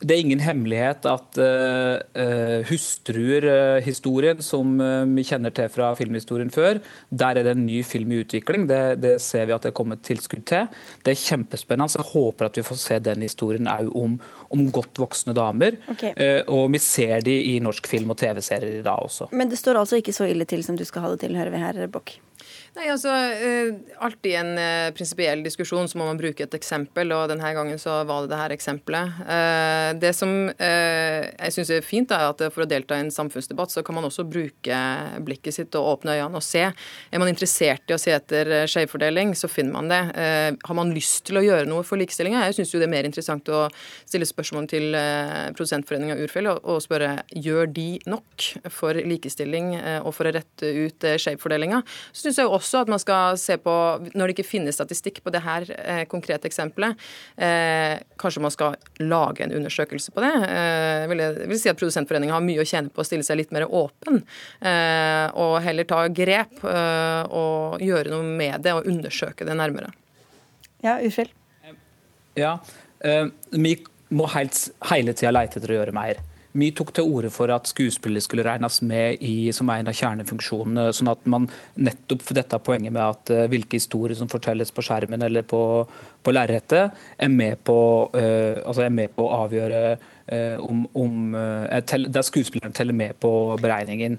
Det 0.00 0.14
er 0.14 0.22
ingen 0.24 0.40
hemmelighet 0.40 1.06
at 1.08 1.38
uh, 1.40 2.62
hustruer-historien, 2.68 4.40
uh, 4.40 4.44
som 4.44 4.78
vi 5.14 5.24
kjenner 5.28 5.52
til 5.54 5.68
fra 5.72 5.90
filmhistorien 5.98 6.52
før, 6.52 6.80
der 7.10 7.40
er 7.40 7.46
det 7.46 7.54
en 7.56 7.66
ny 7.66 7.82
film 7.86 8.14
i 8.14 8.22
utvikling. 8.24 8.64
Det, 8.70 8.80
det 9.02 9.14
ser 9.22 9.48
vi 9.48 9.54
at 9.56 9.66
det 9.66 9.72
er 9.72 9.76
kommet 9.76 10.04
tilskudd 10.06 10.46
til. 10.48 10.70
Det 11.04 11.14
er 11.14 11.20
kjempespennende. 11.20 11.92
Så 11.92 12.00
Jeg 12.00 12.12
håper 12.14 12.48
at 12.48 12.56
vi 12.56 12.66
får 12.66 12.80
se 12.80 12.98
den 13.10 13.26
historien 13.26 13.68
òg 13.70 13.92
om, 13.96 14.16
om, 14.48 14.64
godt 14.72 15.02
voksne 15.02 15.36
damer. 15.36 15.76
Okay. 15.92 16.14
og 16.48 16.70
vi 16.72 16.80
ser 16.82 17.20
de 17.26 17.36
i 17.52 17.58
norsk 17.62 17.86
film 17.90 18.14
og 18.14 18.20
TV-serier 18.20 18.80
i 18.80 18.86
dag 18.86 19.04
også. 19.04 19.28
Men 19.36 19.52
det 19.52 19.60
står 19.60 19.80
altså 19.82 20.00
ikke 20.00 20.16
så 20.16 20.28
ille 20.30 20.48
til 20.48 20.64
som 20.64 20.78
du 20.78 20.86
skal 20.88 21.04
ha 21.04 21.14
det 21.14 21.22
til, 21.26 21.36
hører 21.36 21.52
vi 21.52 21.62
her, 21.62 21.86
Bokk? 21.92 22.16
Nei, 22.70 22.86
altså, 22.86 23.10
uh, 23.10 23.78
Alltid 24.06 24.36
en 24.38 24.50
uh, 24.54 24.92
prinsipiell 24.94 25.42
diskusjon 25.42 25.88
så 25.90 25.98
må 25.98 26.06
man 26.06 26.18
bruke 26.20 26.44
et 26.44 26.54
eksempel, 26.54 27.10
og 27.16 27.26
denne 27.32 27.50
gangen 27.56 27.80
så 27.82 27.96
var 28.06 28.22
det 28.22 28.30
det 28.30 28.38
her 28.38 28.54
eksempelet. 28.54 29.16
Uh, 29.26 29.90
det 30.00 30.12
som 30.16 30.30
jeg 30.30 31.54
syns 31.54 31.70
er 31.74 31.84
fint, 31.84 32.12
er 32.14 32.30
at 32.30 32.42
for 32.54 32.64
å 32.64 32.68
delta 32.68 32.96
i 32.96 33.02
en 33.02 33.10
samfunnsdebatt, 33.12 33.72
så 33.72 33.82
kan 33.86 33.96
man 33.96 34.06
også 34.06 34.24
bruke 34.28 34.76
blikket 35.26 35.56
sitt 35.56 35.76
og 35.78 35.88
åpne 35.96 36.14
øynene 36.18 36.38
og 36.38 36.44
se. 36.44 36.62
Er 36.70 37.22
man 37.22 37.30
interessert 37.30 37.90
i 37.90 37.96
å 37.96 38.00
se 38.00 38.12
etter 38.14 38.50
skjevfordeling, 38.70 39.32
så 39.38 39.50
finner 39.50 39.74
man 39.74 39.90
det. 39.90 40.00
har 40.62 40.76
man 40.76 40.92
lyst 40.94 41.24
til 41.28 41.40
å 41.40 41.44
gjøre 41.44 41.68
noe 41.70 41.84
for 41.86 42.00
likestillinga? 42.00 42.44
Jeg 42.48 42.58
syns 42.60 42.74
det 42.76 42.86
er 42.86 42.92
mer 42.92 43.08
interessant 43.08 43.50
å 43.52 43.62
stille 44.08 44.28
spørsmål 44.28 44.68
til 44.70 44.96
Produsentforeninga 45.56 46.18
Urfjell 46.24 46.50
og, 46.52 46.78
spørre 46.84 47.24
gjør 47.34 47.70
de 47.74 47.88
nok 48.10 48.48
for 48.72 48.96
likestilling 48.96 49.72
og 50.00 50.12
for 50.16 50.28
å 50.28 50.34
rette 50.36 50.72
ut 50.86 51.08
skjevfordelinga. 51.24 51.82
Så 52.12 52.26
synes 52.26 52.42
jeg 52.42 52.50
også 52.50 52.59
også 52.60 52.84
at 52.84 52.92
man 52.92 53.00
skal 53.02 53.38
se 53.40 53.56
på, 53.60 53.74
når 54.14 54.30
det 54.30 54.36
ikke 54.36 54.48
finnes 54.48 54.76
statistikk 54.78 55.20
på 55.24 55.32
det 55.34 55.42
her 55.44 55.66
eh, 55.74 56.02
konkrete 56.10 56.48
eksempelet, 56.50 56.98
eh, 57.40 57.96
kanskje 58.20 58.44
man 58.44 58.54
skal 58.54 58.76
lage 59.02 59.44
en 59.44 59.54
undersøkelse 59.58 60.14
på 60.14 60.24
det. 60.24 60.32
Eh, 60.46 61.08
vil, 61.10 61.24
jeg, 61.24 61.48
vil 61.50 61.62
si 61.62 61.72
at 61.72 61.80
Produsentforeningen 61.80 62.36
har 62.36 62.44
mye 62.44 62.62
å 62.62 62.68
tjene 62.68 62.92
på 62.92 63.02
å 63.02 63.08
stille 63.08 63.26
seg 63.26 63.40
litt 63.40 63.54
mer 63.56 63.66
åpen, 63.66 64.22
eh, 64.60 65.26
og 65.40 65.58
heller 65.64 65.88
ta 65.88 66.04
grep 66.12 66.64
eh, 66.68 67.22
og 67.26 67.82
gjøre 67.84 68.14
noe 68.14 68.26
med 68.26 68.62
det 68.66 68.76
og 68.76 68.88
undersøke 68.90 69.48
det 69.48 69.56
nærmere. 69.58 69.92
Ja, 70.84 70.98
Urskild? 71.04 71.34
Ja, 72.38 72.58
eh, 73.04 73.26
vi 73.50 73.76
må 74.14 74.26
helt, 74.34 74.56
hele 74.90 75.14
tida 75.16 75.32
leite 75.34 75.60
etter 75.60 75.74
å 75.74 75.80
gjøre 75.80 75.94
mer. 75.94 76.20
Vi 76.52 76.72
tok 76.74 76.90
til 76.94 77.06
orde 77.06 77.30
for 77.30 77.52
at 77.54 77.68
skuespillere 77.70 78.24
skulle 78.24 78.42
regnes 78.42 78.80
med 78.82 79.22
i, 79.22 79.52
som 79.54 79.70
en 79.70 79.90
av 79.90 79.94
kjernefunksjonene. 79.94 80.88
sånn 80.96 81.12
at 81.12 81.22
man 81.30 81.46
nettopp 81.78 82.24
for 82.26 82.34
dette 82.34 82.58
poenget 82.58 82.92
med 82.92 83.02
at 83.04 83.30
uh, 83.30 83.46
hvilke 83.52 83.78
historier 83.78 84.18
som 84.18 84.30
fortelles 84.30 84.74
på 84.74 84.82
skjermen 84.82 85.22
eller 85.22 85.46
på, 85.46 85.62
på 86.22 86.34
lerretet, 86.34 86.96
er, 87.18 87.34
uh, 87.34 88.60
altså 88.66 88.84
er, 88.84 88.92
med 88.94 89.12
på 89.16 89.26
å 89.26 89.42
avgjøre 89.44 89.82
uh, 89.96 90.56
om, 90.62 90.84
om 90.94 91.34
Der 91.34 92.24
skuespilleren 92.26 92.74
teller 92.76 92.96
med 92.96 93.16
på 93.20 93.32
beregningen. 93.60 94.18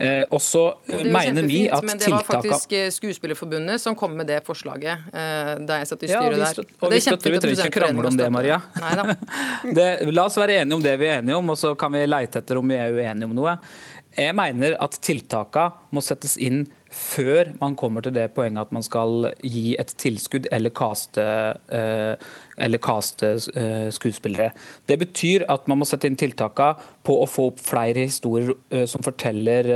Uh, 0.00 0.24
og 0.32 0.40
så 0.42 0.64
mener 0.88 1.44
vi 1.44 1.66
at 1.68 1.84
tiltakene 1.84 1.90
Men 1.90 2.00
det 2.00 2.10
var 2.14 2.26
faktisk 2.28 2.76
Skuespillerforbundet 2.96 3.82
som 3.82 3.96
kom 3.98 4.16
med 4.16 4.30
det 4.30 4.40
forslaget 4.46 5.12
da 5.12 5.78
jeg 5.80 5.88
satt 5.90 6.04
i 6.06 6.08
styret 6.10 6.38
ja, 6.38 6.48
der. 6.48 6.66
Og 6.80 6.92
vi 6.92 7.00
støtter, 7.04 7.34
vi 7.34 7.40
trenger 7.42 7.68
ikke 7.68 7.80
krangle 7.82 8.08
om 8.08 8.16
det, 8.18 8.28
Maria. 8.32 8.58
det, 9.76 9.88
la 10.10 10.26
oss 10.26 10.38
være 10.40 10.62
enige 10.62 10.78
om 10.78 10.84
det 10.84 10.96
vi 11.00 11.10
er 11.10 11.20
enige 11.20 11.38
om, 11.38 11.52
og 11.52 11.58
så 11.60 11.74
kan 11.78 11.92
vi 11.94 12.04
leite 12.08 12.42
etter 12.42 12.60
om 12.60 12.72
vi 12.72 12.78
er 12.80 12.94
uenige 12.96 13.28
om 13.28 13.36
noe. 13.36 13.56
Jeg 14.18 14.36
mener 14.36 14.76
at 14.82 14.96
tiltakene 15.04 15.92
må 15.94 16.02
settes 16.04 16.36
inn 16.36 16.66
før 16.92 17.54
man 17.60 17.76
kommer 17.80 18.04
til 18.04 18.12
det 18.12 18.26
poenget 18.36 18.66
at 18.66 18.74
man 18.76 18.84
skal 18.84 19.30
gi 19.40 19.72
et 19.80 19.94
tilskudd 19.96 20.50
eller 20.52 20.74
kaste, 20.76 21.24
eh, 21.72 22.16
eller 22.60 22.82
kaste 22.84 23.30
eh, 23.56 23.88
skuespillere. 23.94 24.50
Det 24.86 24.98
betyr 25.00 25.46
at 25.52 25.64
man 25.70 25.80
må 25.80 25.88
sette 25.88 26.10
inn 26.10 26.18
tiltakene 26.20 26.76
på 27.06 27.16
å 27.22 27.30
få 27.30 27.48
opp 27.52 27.64
flere 27.64 28.04
historier 28.04 28.52
eh, 28.70 28.84
som 28.90 29.04
forteller 29.04 29.72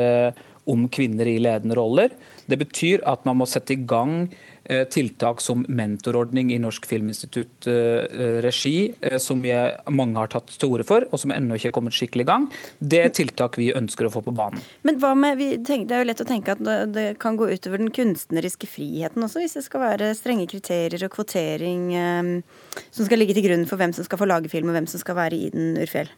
om 0.67 0.89
kvinner 0.93 1.29
i 1.31 1.39
ledende 1.41 1.79
roller. 1.79 2.13
Det 2.51 2.59
betyr 2.61 3.05
at 3.09 3.25
man 3.25 3.41
må 3.41 3.49
sette 3.49 3.77
i 3.77 3.85
gang 3.89 4.27
tiltak 4.91 5.41
som 5.45 5.65
mentorordning 5.69 6.53
i 6.55 6.59
Norsk 6.63 6.87
Filminstitutt 6.91 7.69
eh, 7.71 8.41
regi, 8.45 8.77
som 9.23 9.37
som 9.37 9.95
mange 9.95 10.17
har 10.17 10.31
tatt 10.33 10.53
til 10.57 10.73
orde 10.73 10.87
for, 10.87 11.05
og 11.13 11.21
som 11.21 11.33
ennå 11.35 11.59
ikke 11.59 11.71
er 11.71 11.75
kommet 11.77 11.97
skikkelig 11.97 12.25
i 12.25 12.29
gang. 12.31 12.47
Det 12.81 13.03
er 13.05 13.13
tiltak 13.15 13.59
vi 13.61 13.69
ønsker 13.77 14.09
å 14.09 14.13
få 14.15 14.23
på 14.25 14.35
banen. 14.37 14.63
Men 14.87 15.01
hva 15.03 15.13
med, 15.19 15.43
tenker, 15.67 15.87
Det 15.87 15.97
er 15.97 16.05
jo 16.05 16.09
lett 16.09 16.25
å 16.25 16.29
tenke 16.29 16.55
at 16.57 16.63
det 16.95 17.07
kan 17.23 17.37
gå 17.37 17.51
utover 17.53 17.83
den 17.83 17.93
kunstneriske 17.95 18.69
friheten 18.71 19.27
også, 19.27 19.43
hvis 19.43 19.59
det 19.59 19.67
skal 19.67 19.85
være 19.85 20.13
strenge 20.17 20.49
kriterier 20.51 21.05
og 21.07 21.13
kvotering 21.15 21.91
som 22.91 23.05
skal 23.05 23.21
ligge 23.21 23.37
til 23.37 23.47
grunn 23.49 23.67
for 23.69 23.81
hvem 23.81 23.95
som 23.97 24.07
skal 24.07 24.21
få 24.21 24.31
lage 24.31 24.53
film, 24.53 24.71
og 24.71 24.79
hvem 24.79 24.89
som 24.91 25.03
skal 25.03 25.19
være 25.19 25.37
i 25.37 25.51
den, 25.53 25.77
Urfjell? 25.83 26.11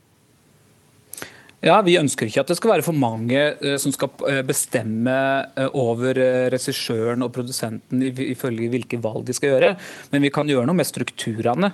Ja, 1.65 1.81
Vi 1.83 1.97
ønsker 1.99 2.29
ikke 2.29 2.45
at 2.45 2.51
det 2.53 2.57
skal 2.61 2.71
være 2.77 2.87
for 2.87 2.95
mange 2.95 3.41
uh, 3.59 3.75
som 3.83 3.91
skal 3.95 4.13
uh, 4.23 4.43
bestemme 4.47 5.15
uh, 5.59 5.67
over 5.75 6.21
regissøren 6.55 7.25
og 7.27 7.33
produsenten 7.35 8.05
ifølge 8.07 8.71
hvilke 8.71 9.01
valg 9.03 9.27
de 9.27 9.35
skal 9.35 9.57
gjøre, 9.57 9.73
men 10.13 10.23
vi 10.23 10.31
kan 10.35 10.47
gjøre 10.47 10.69
noe 10.69 10.79
med 10.79 10.87
strukturene. 10.87 11.73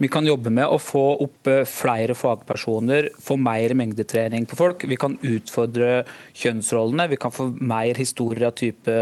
Vi 0.00 0.08
kan 0.12 0.26
jobbe 0.26 0.50
med 0.54 0.66
å 0.70 0.78
få 0.80 1.02
opp 1.24 1.48
eh, 1.50 1.64
flere 1.68 2.16
fagpersoner, 2.16 3.10
få 3.20 3.36
mer 3.40 3.74
mengdetrening 3.78 4.46
på 4.48 4.58
folk. 4.58 4.86
Vi 4.88 4.98
kan 5.00 5.18
utfordre 5.20 6.02
kjønnsrollene. 6.38 7.08
Vi 7.12 7.20
kan 7.20 7.34
få 7.34 7.50
mer 7.60 7.98
historier 8.00 8.48
av 8.48 8.56
type 8.58 8.96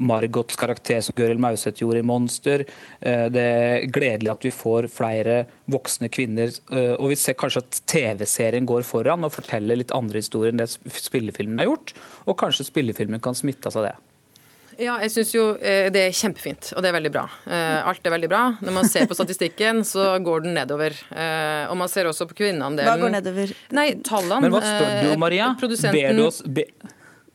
Margots 0.00 0.58
karakter 0.60 1.02
som 1.04 1.16
Gøril 1.18 1.40
Mauseth 1.42 1.82
gjorde 1.82 2.00
i 2.00 2.06
'Monster'. 2.06 2.66
Eh, 3.00 3.26
det 3.32 3.46
er 3.46 3.88
gledelig 3.92 4.32
at 4.32 4.44
vi 4.48 4.54
får 4.54 4.90
flere 4.92 5.44
voksne 5.70 6.10
kvinner. 6.12 6.52
Eh, 6.72 6.94
og 6.96 7.12
vi 7.12 7.20
ser 7.20 7.38
kanskje 7.38 7.64
at 7.64 7.82
TV-serien 7.86 8.66
går 8.66 8.82
foran 8.82 9.24
og 9.24 9.34
forteller 9.36 9.76
litt 9.76 9.94
andre 9.96 10.24
historier 10.24 10.54
enn 10.54 10.62
det 10.62 10.70
spillefilmen 10.72 11.60
har 11.60 11.72
gjort. 11.72 11.94
Og 12.26 12.38
kanskje 12.38 12.68
spillefilmen 12.68 13.20
kan 13.20 13.36
smitte 13.36 13.70
av 13.70 13.84
det. 13.90 13.96
Ja, 14.80 14.96
jeg 15.04 15.12
syns 15.12 15.32
jo 15.34 15.42
eh, 15.56 15.88
det 15.92 16.06
er 16.08 16.14
kjempefint, 16.16 16.70
og 16.74 16.84
det 16.84 16.90
er 16.90 16.96
veldig 16.96 17.12
bra. 17.12 17.24
Eh, 17.46 17.88
alt 17.90 18.06
er 18.06 18.14
veldig 18.14 18.30
bra. 18.32 18.42
Når 18.64 18.76
man 18.78 18.88
ser 18.88 19.08
på 19.10 19.16
statistikken, 19.18 19.82
så 19.92 20.12
går 20.24 20.46
den 20.46 20.56
nedover. 20.56 20.96
Eh, 21.12 21.66
og 21.70 21.76
man 21.80 21.90
ser 21.92 22.08
også 22.10 22.28
på 22.30 22.38
kvinneandelen. 22.42 22.88
Hva 22.88 22.96
går 23.02 23.14
nedover? 23.18 23.52
Nei, 23.76 23.90
tallene. 24.06 24.40
Men 24.46 24.56
hva 24.56 24.62
spør 24.64 24.96
du 25.04 25.12
om, 25.12 25.20
Maria? 25.26 25.52
Ber 25.60 26.16
du 26.16 26.24
oss 26.28 26.40
be 26.46 26.66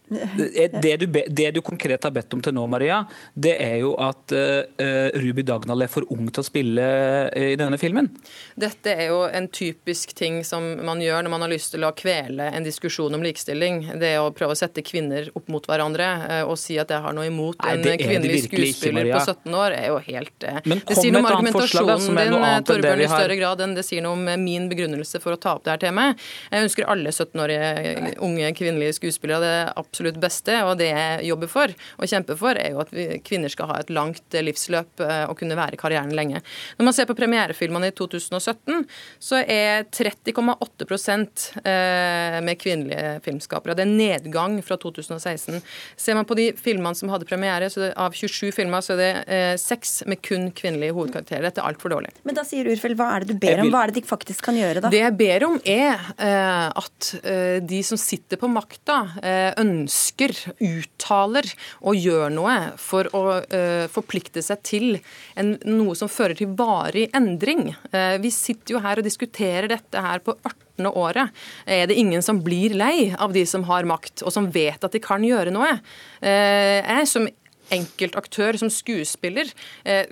det 0.07 0.97
du, 0.97 1.05
det 1.27 1.51
du, 1.51 1.61
konkret 1.61 2.03
har 2.03 2.11
bedt 2.13 2.33
om 2.33 2.41
til 2.43 2.53
nå, 2.53 2.65
Maria, 2.69 3.01
det 3.33 3.55
er 3.61 3.79
jo 3.81 3.95
at 4.01 4.33
uh, 4.35 5.17
Ruby 5.17 5.41
Dagnall 5.45 5.85
er 5.85 5.91
for 5.91 6.05
ung 6.13 6.27
til 6.29 6.43
å 6.43 6.45
spille 6.45 6.85
uh, 7.33 7.41
i 7.41 7.55
denne 7.57 7.79
filmen. 7.81 8.11
Dette 8.59 8.93
er 8.93 9.09
jo 9.09 9.23
en 9.25 9.49
typisk 9.49 10.13
ting 10.17 10.43
som 10.45 10.67
man 10.85 11.01
gjør 11.01 11.25
når 11.25 11.33
man 11.33 11.45
har 11.47 11.53
lyst 11.53 11.73
til 11.73 11.87
å 11.87 11.91
kvele 11.97 12.51
en 12.53 12.65
diskusjon 12.65 13.17
om 13.17 13.25
likestilling. 13.25 13.81
Det 14.01 14.13
er 14.13 14.21
å 14.21 14.29
prøve 14.35 14.53
å 14.53 14.59
sette 14.59 14.83
kvinner 14.85 15.31
opp 15.33 15.49
mot 15.51 15.65
hverandre 15.69 16.09
uh, 16.21 16.43
og 16.45 16.59
si 16.61 16.77
at 16.81 16.93
jeg 16.93 17.01
har 17.01 17.17
noe 17.17 17.25
imot 17.31 17.57
Nei, 17.65 17.75
en 17.81 18.03
kvinnelig 18.05 18.45
skuespiller 18.45 19.09
ikke, 19.09 19.23
på 19.25 19.35
17 19.49 19.59
år, 19.63 19.77
er 19.79 19.89
jo 19.89 19.99
helt 20.05 20.37
Det 20.45 20.99
sier 20.99 21.15
noe 21.15 21.23
om 21.23 21.31
argumentasjonen 21.31 22.21
din, 22.21 22.37
Torbjørn, 22.69 23.01
i 23.01 23.09
større 23.09 23.39
grad 23.39 23.65
enn 23.65 23.75
det 23.77 23.85
sier 23.87 24.05
noe 24.05 24.13
om 24.19 24.29
min 24.45 24.69
begrunnelse 24.69 25.21
for 25.23 25.33
å 25.33 25.41
ta 25.41 25.55
opp 25.57 25.65
det 25.65 25.73
her 25.73 25.83
temaet. 25.87 26.21
Jeg 26.51 26.67
ønsker 26.67 26.87
alle 26.91 27.11
17-årige 27.13 28.15
unge 28.25 28.53
kvinnelige 28.57 28.99
skuespillere 28.99 29.41
det 29.41 29.55
absolutt 29.75 29.94
beste, 30.21 30.57
og 30.65 30.77
det 30.79 30.89
jeg 30.91 31.29
jobber 31.29 31.51
for 31.51 31.73
og 31.97 32.09
kjemper 32.09 32.39
for, 32.39 32.59
er 32.59 32.73
jo 32.75 32.81
at 32.83 32.91
vi, 32.95 33.07
kvinner 33.25 33.51
skal 33.51 33.69
ha 33.71 33.79
et 33.81 33.91
langt 33.93 34.35
livsløp 34.35 35.01
og 35.01 35.35
kunne 35.39 35.57
være 35.57 35.77
i 35.77 35.79
karrieren 35.79 36.13
lenge. 36.15 36.41
Når 36.77 36.85
man 36.89 36.95
ser 36.95 37.07
på 37.09 37.15
premierefilmene 37.17 37.91
i 37.91 37.95
2017, 37.95 38.85
så 39.19 39.41
er 39.41 39.85
30,8% 39.89 41.45
med 42.45 42.59
kvinnelige 42.61 43.19
filmskapere. 43.25 43.75
Det 43.77 43.85
er 43.85 43.91
nedgang 43.91 44.57
fra 44.65 44.77
2016. 44.81 45.61
Ser 45.97 46.17
man 46.17 46.27
på 46.27 46.37
de 46.37 46.51
filmene 46.59 46.95
som 46.97 47.11
hadde 47.13 47.27
premiere, 47.29 47.69
så 47.71 47.91
av 47.91 48.15
27 48.15 48.51
filmer 48.55 48.83
så 48.85 48.95
er 48.95 49.01
det 49.01 49.59
seks 49.61 50.03
med 50.09 50.21
kun 50.25 50.49
kvinnelige 50.55 50.95
hovedkarakterer. 50.95 51.45
Dette 51.47 51.63
er 51.63 51.69
altfor 51.69 51.93
dårlig. 51.95 52.13
Men 52.25 52.37
da 52.37 52.45
sier 52.47 52.67
Urfeld, 52.71 52.97
hva 52.99 53.11
er 53.15 53.25
det 53.25 53.35
du 53.35 53.41
ber 53.41 53.61
om? 53.63 53.71
Hva 53.73 53.85
er 53.85 53.93
det 53.93 54.01
de 54.01 54.09
faktisk 54.09 54.45
kan 54.47 54.57
gjøre 54.57 54.83
da? 54.83 54.91
Det 54.93 55.01
jeg 55.01 55.15
ber 55.19 55.47
om 55.47 55.57
er 55.61 56.09
eh, 56.15 56.67
at 56.81 57.11
eh, 57.21 57.57
de 57.65 57.81
som 57.85 57.99
sitter 57.99 58.39
på 58.41 58.49
makta, 58.51 58.97
eh, 59.21 59.51
ønsker, 59.85 60.33
uttaler 60.59 61.47
og 61.85 61.97
gjør 61.99 62.33
noe 62.33 62.57
for 62.81 63.09
å 63.15 63.23
uh, 63.45 63.85
forplikte 63.91 64.43
seg 64.45 64.63
til 64.65 64.87
en, 65.37 65.55
noe 65.65 65.95
som 65.97 66.11
fører 66.11 66.37
til 66.39 66.53
varig 66.57 67.07
endring. 67.15 67.69
Uh, 67.93 68.17
vi 68.23 68.33
sitter 68.33 68.75
jo 68.77 68.83
her 68.83 68.99
og 68.99 69.07
diskuterer 69.07 69.69
dette 69.71 70.01
her 70.01 70.23
på 70.25 70.35
18 70.41 70.91
året. 70.91 71.31
Er 71.69 71.87
det 71.87 71.97
ingen 71.99 72.23
som 72.25 72.41
blir 72.43 72.75
lei 72.75 73.13
av 73.15 73.33
de 73.35 73.45
som 73.47 73.63
har 73.69 73.87
makt, 73.87 74.25
og 74.25 74.33
som 74.33 74.51
vet 74.51 74.83
at 74.83 74.95
de 74.95 75.03
kan 75.03 75.23
gjøre 75.23 75.53
noe? 75.55 75.77
Uh, 76.19 76.81
jeg 76.81 77.11
som 77.11 77.29
enkeltaktør 77.73 78.57
som 78.59 78.71
skuespiller 78.73 79.49
eh, 79.87 80.05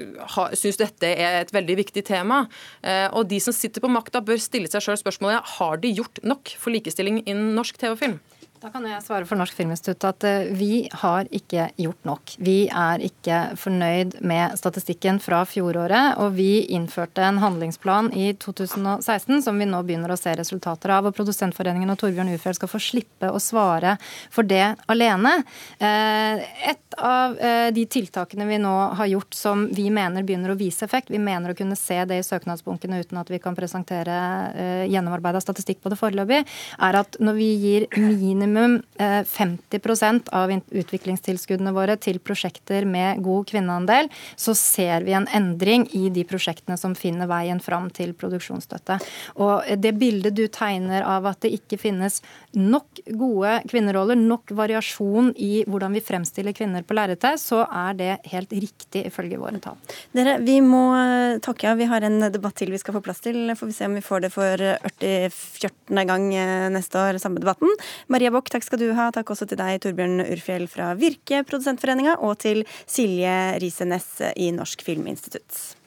syns 0.57 0.79
dette 0.81 1.09
er 1.13 1.41
et 1.41 1.53
veldig 1.53 1.77
viktig 1.83 2.05
tema. 2.07 2.43
Eh, 2.81 3.07
og 3.13 3.27
de 3.31 3.39
som 3.43 3.55
sitter 3.55 3.83
på 3.83 3.91
makta 3.91 4.23
bør 4.25 4.41
stille 4.41 4.71
seg 4.71 4.85
sjøl 4.85 4.99
spørsmålet 5.01 5.55
har 5.57 5.81
de 5.83 5.93
gjort 5.93 6.21
nok 6.25 6.55
for 6.59 6.73
likestilling 6.73 7.23
innen 7.25 7.53
norsk 7.57 7.77
TV 7.79 7.93
og 7.93 8.01
film. 8.01 8.21
Da 8.63 8.69
kan 8.71 8.85
jeg 8.87 9.03
svare 9.03 9.25
for 9.27 9.35
Norsk 9.35 9.57
Filminstitutt 9.57 10.05
at 10.07 10.23
eh, 10.23 10.45
vi 10.55 10.85
har 11.01 11.27
ikke 11.35 11.65
gjort 11.83 12.05
nok. 12.07 12.33
Vi 12.47 12.69
er 12.71 13.01
ikke 13.03 13.39
fornøyd 13.59 14.13
med 14.23 14.53
statistikken 14.55 15.17
fra 15.19 15.41
fjoråret, 15.43 16.15
og 16.23 16.37
vi 16.37 16.61
innførte 16.71 17.25
en 17.27 17.41
handlingsplan 17.43 18.13
i 18.15 18.29
2016 18.39 19.43
som 19.43 19.59
vi 19.59 19.67
nå 19.67 19.81
begynner 19.83 20.13
å 20.13 20.19
se 20.19 20.31
resultater 20.39 20.93
av. 20.95 21.09
og 21.09 21.17
Produsentforeningen 21.17 21.91
og 21.91 21.99
Torbjørn 21.99 22.31
Ufjell 22.37 22.55
skal 22.55 22.71
få 22.71 22.79
slippe 22.85 23.33
å 23.33 23.41
svare 23.43 23.97
for 24.31 24.47
det 24.47 24.77
alene. 24.87 25.35
Eh, 25.83 26.47
et 26.71 26.97
av 27.03 27.35
eh, 27.43 27.67
de 27.75 27.83
tiltakene 27.97 28.47
vi 28.47 28.61
nå 28.63 28.73
har 28.95 29.11
gjort 29.11 29.35
som 29.35 29.67
vi 29.75 29.89
mener 29.91 30.23
begynner 30.23 30.55
å 30.55 30.57
vise 30.61 30.87
effekt, 30.87 31.11
vi 31.11 31.19
mener 31.19 31.51
å 31.51 31.57
kunne 31.59 31.75
se 31.75 31.99
det 32.07 32.21
i 32.21 32.23
søknadsbunkene 32.29 33.03
uten 33.03 33.19
at 33.19 33.33
vi 33.33 33.43
kan 33.43 33.59
presentere 33.59 34.15
gjennomarbeida 34.87 35.43
statistikk 35.43 35.81
på 35.83 35.91
det 35.91 35.99
foreløpig, 35.99 36.43
er 36.79 37.01
at 37.01 37.19
når 37.19 37.39
vi 37.41 37.51
gir 37.59 37.89
minimum 37.99 38.52
minimum 38.53 38.83
50 38.97 39.79
eh, 40.03 40.19
av 40.31 40.53
utviklingstilskuddene 40.53 41.73
våre 41.73 41.97
til 41.97 42.19
prosjekter 42.19 42.85
med 42.85 43.23
god 43.23 43.47
kvinneandel, 43.49 44.09
så 44.35 44.55
ser 44.57 45.07
vi 45.07 45.15
en 45.17 45.27
endring 45.33 45.87
i 45.97 46.09
de 46.13 46.25
prosjektene 46.27 46.77
som 46.77 46.95
finner 46.95 47.29
veien 47.31 47.61
fram 47.63 47.89
til 47.89 48.13
produksjonsstøtte. 48.13 48.99
Og 49.41 49.63
Det 49.83 49.93
bildet 49.97 50.35
du 50.35 50.45
tegner 50.47 51.03
av 51.07 51.25
at 51.25 51.41
det 51.41 51.53
ikke 51.57 51.79
finnes 51.81 52.21
nok 52.53 53.01
gode 53.17 53.59
kvinneroller, 53.69 54.19
nok 54.19 54.53
variasjon 54.53 55.33
i 55.37 55.63
hvordan 55.67 55.97
vi 55.97 56.03
fremstiller 56.05 56.53
kvinner 56.53 56.85
på 56.85 56.95
lerretet, 56.97 57.41
så 57.41 57.63
er 57.65 57.97
det 57.97 58.11
helt 58.31 58.53
riktig 58.53 59.07
ifølge 59.09 59.39
våre 59.41 59.59
tall. 59.63 59.79
Dere, 60.13 60.37
vi 60.43 60.59
må 60.61 60.83
takke 61.41 61.63
takke. 61.63 61.75
Vi 61.77 61.85
har 61.85 62.01
en 62.01 62.19
debatt 62.31 62.55
til 62.57 62.71
vi 62.71 62.79
skal 62.79 62.93
få 62.93 63.01
plass 63.01 63.21
til. 63.21 63.55
Får 63.55 63.67
vi 63.67 63.73
se 63.73 63.85
om 63.85 63.95
vi 63.95 64.01
får 64.01 64.25
det 64.25 64.31
for 64.33 64.57
44. 64.99 66.05
gang 66.05 66.33
eh, 66.35 66.69
neste 66.73 66.99
år, 66.99 67.19
samme 67.21 67.39
debatten. 67.39 67.69
Maria 68.07 68.31
Bock, 68.31 68.42
takk 68.51 68.65
skal 68.65 68.81
du 68.81 68.89
ha. 68.97 69.09
Takk 69.13 69.31
også 69.35 69.47
til 69.49 69.59
deg, 69.59 69.79
Torbjørn 69.83 70.25
Urfjell 70.25 70.67
fra 70.71 70.91
Virke, 70.99 71.43
Produsentforeninga, 71.47 72.17
og 72.25 72.39
til 72.43 72.65
Silje 72.83 73.37
Riise 73.63 73.87
Næss 73.87 74.19
i 74.35 74.51
Norsk 74.55 74.83
Filminstitutt. 74.85 75.77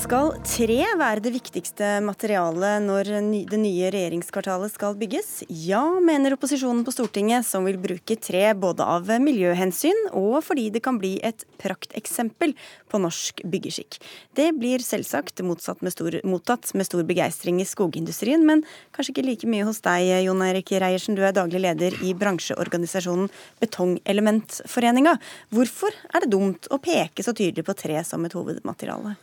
Skal 0.00 0.30
tre 0.48 0.78
være 0.96 1.20
det 1.20 1.30
viktigste 1.34 1.88
materialet 2.00 2.80
når 2.86 3.08
det 3.50 3.58
nye 3.60 3.90
regjeringskvartalet 3.92 4.72
skal 4.72 4.94
bygges? 4.96 5.42
Ja, 5.52 5.82
mener 6.00 6.32
opposisjonen 6.38 6.86
på 6.86 6.94
Stortinget, 6.94 7.44
som 7.44 7.66
vil 7.68 7.76
bruke 7.78 8.16
tre 8.16 8.46
både 8.56 8.80
av 8.80 9.10
miljøhensyn 9.20 10.08
og 10.16 10.38
fordi 10.46 10.70
det 10.72 10.80
kan 10.86 10.96
bli 11.02 11.18
et 11.26 11.44
prakteksempel 11.60 12.54
på 12.88 13.02
norsk 13.04 13.44
byggeskikk. 13.44 14.00
Det 14.40 14.48
blir 14.56 14.80
selvsagt 14.80 15.44
med 15.44 15.60
stor, 15.92 16.16
mottatt 16.24 16.72
med 16.72 16.88
stor 16.88 17.04
begeistring 17.04 17.60
i 17.60 17.68
skogindustrien, 17.68 18.46
men 18.48 18.64
kanskje 18.96 19.18
ikke 19.18 19.28
like 19.28 19.52
mye 19.52 19.68
hos 19.68 19.84
deg, 19.84 20.14
Jon 20.24 20.44
Eirik 20.48 20.72
Reiersen. 20.80 21.18
Du 21.18 21.26
er 21.28 21.36
daglig 21.36 21.60
leder 21.60 22.00
i 22.00 22.16
bransjeorganisasjonen 22.16 23.28
Betongelementforeninga. 23.60 25.18
Hvorfor 25.52 25.92
er 26.08 26.24
det 26.24 26.32
dumt 26.32 26.72
å 26.72 26.80
peke 26.80 27.20
så 27.26 27.36
tydelig 27.36 27.68
på 27.68 27.76
tre 27.76 28.00
som 28.08 28.24
et 28.24 28.38
hovedmateriale? 28.38 29.18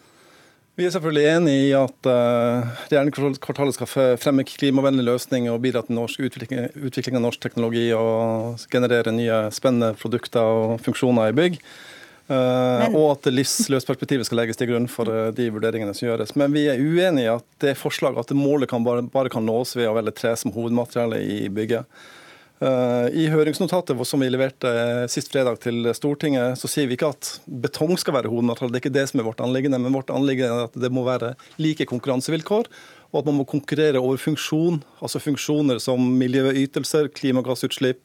Vi 0.77 0.85
er 0.85 0.91
selvfølgelig 0.93 1.23
enig 1.31 1.53
i 1.57 1.69
at 1.73 2.05
uh, 2.05 2.67
regjeringskvartalet 2.91 3.73
skal 3.73 4.17
fremme 4.21 4.43
klimavennlige 4.45 5.07
løsninger 5.07 5.49
og 5.49 5.63
bidra 5.63 5.81
til 5.81 5.97
norsk 5.97 6.21
utvikling, 6.27 6.67
utvikling, 6.77 7.17
av 7.17 7.23
norsk 7.23 7.41
teknologi 7.41 7.87
og 7.97 8.61
generere 8.69 9.09
nye 9.15 9.39
spennende 9.55 9.95
produkter 9.97 10.45
og 10.45 10.75
funksjoner 10.85 11.31
i 11.31 11.37
bygg. 11.39 11.57
Uh, 12.29 12.83
og 12.91 13.15
at 13.15 13.29
livsløpsperspektivet 13.31 14.27
skal 14.27 14.41
legges 14.43 14.59
til 14.59 14.69
grunn 14.69 14.85
for 14.91 15.09
uh, 15.09 15.31
de 15.33 15.47
vurderingene 15.55 15.97
som 15.97 16.11
gjøres. 16.11 16.35
Men 16.37 16.53
vi 16.53 16.67
er 16.69 16.77
uenig 16.77 17.25
i 17.25 17.33
at 17.33 17.47
det 17.63 17.73
forslaget 17.79 18.21
at 18.21 18.37
målet 18.37 18.69
kan 18.69 18.85
bare, 18.85 19.01
bare, 19.01 19.33
kan 19.33 19.49
nås 19.49 19.73
ved 19.79 19.89
å 19.89 19.95
velge 19.97 20.13
tre 20.19 20.35
som 20.37 20.53
hovedmateriale 20.53 21.23
i 21.25 21.47
bygget. 21.49 21.89
Eh, 22.57 23.07
I 23.13 23.27
høringsnotatet 23.29 23.99
som 24.09 24.23
vi 24.23 24.29
leverte 24.33 24.69
eh, 24.71 25.03
sist 25.11 25.29
fredag 25.29 25.59
til 25.61 25.85
Stortinget, 25.93 26.57
så 26.57 26.69
sier 26.71 26.89
vi 26.89 26.97
ikke 26.97 27.11
at 27.13 27.31
betong 27.45 27.93
skal 28.01 28.17
være 28.17 28.31
hovedmateriale. 28.33 28.73
Det 28.73 28.79
er 28.79 28.85
ikke 28.87 28.97
det 28.97 29.05
som 29.11 29.21
er 29.21 29.27
vårt 29.27 29.43
anliggende. 29.45 29.79
Men 29.83 29.93
vårt 29.93 30.13
anliggende 30.13 30.63
er 30.63 30.69
at 30.71 30.79
det 30.81 30.91
må 30.93 31.05
være 31.05 31.35
like 31.61 31.85
konkurransevilkår, 31.89 32.69
og 33.13 33.19
at 33.21 33.29
man 33.29 33.37
må 33.39 33.47
konkurrere 33.49 34.01
over 34.01 34.17
funksjon. 34.21 34.81
Altså 35.05 35.21
funksjoner 35.21 35.81
som 35.83 36.01
miljøytelser, 36.17 37.11
klimagassutslipp, 37.13 38.01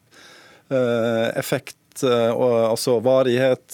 eh, 0.68 1.28
effekt 1.40 1.78
altså 2.02 2.96
varighet, 3.04 3.66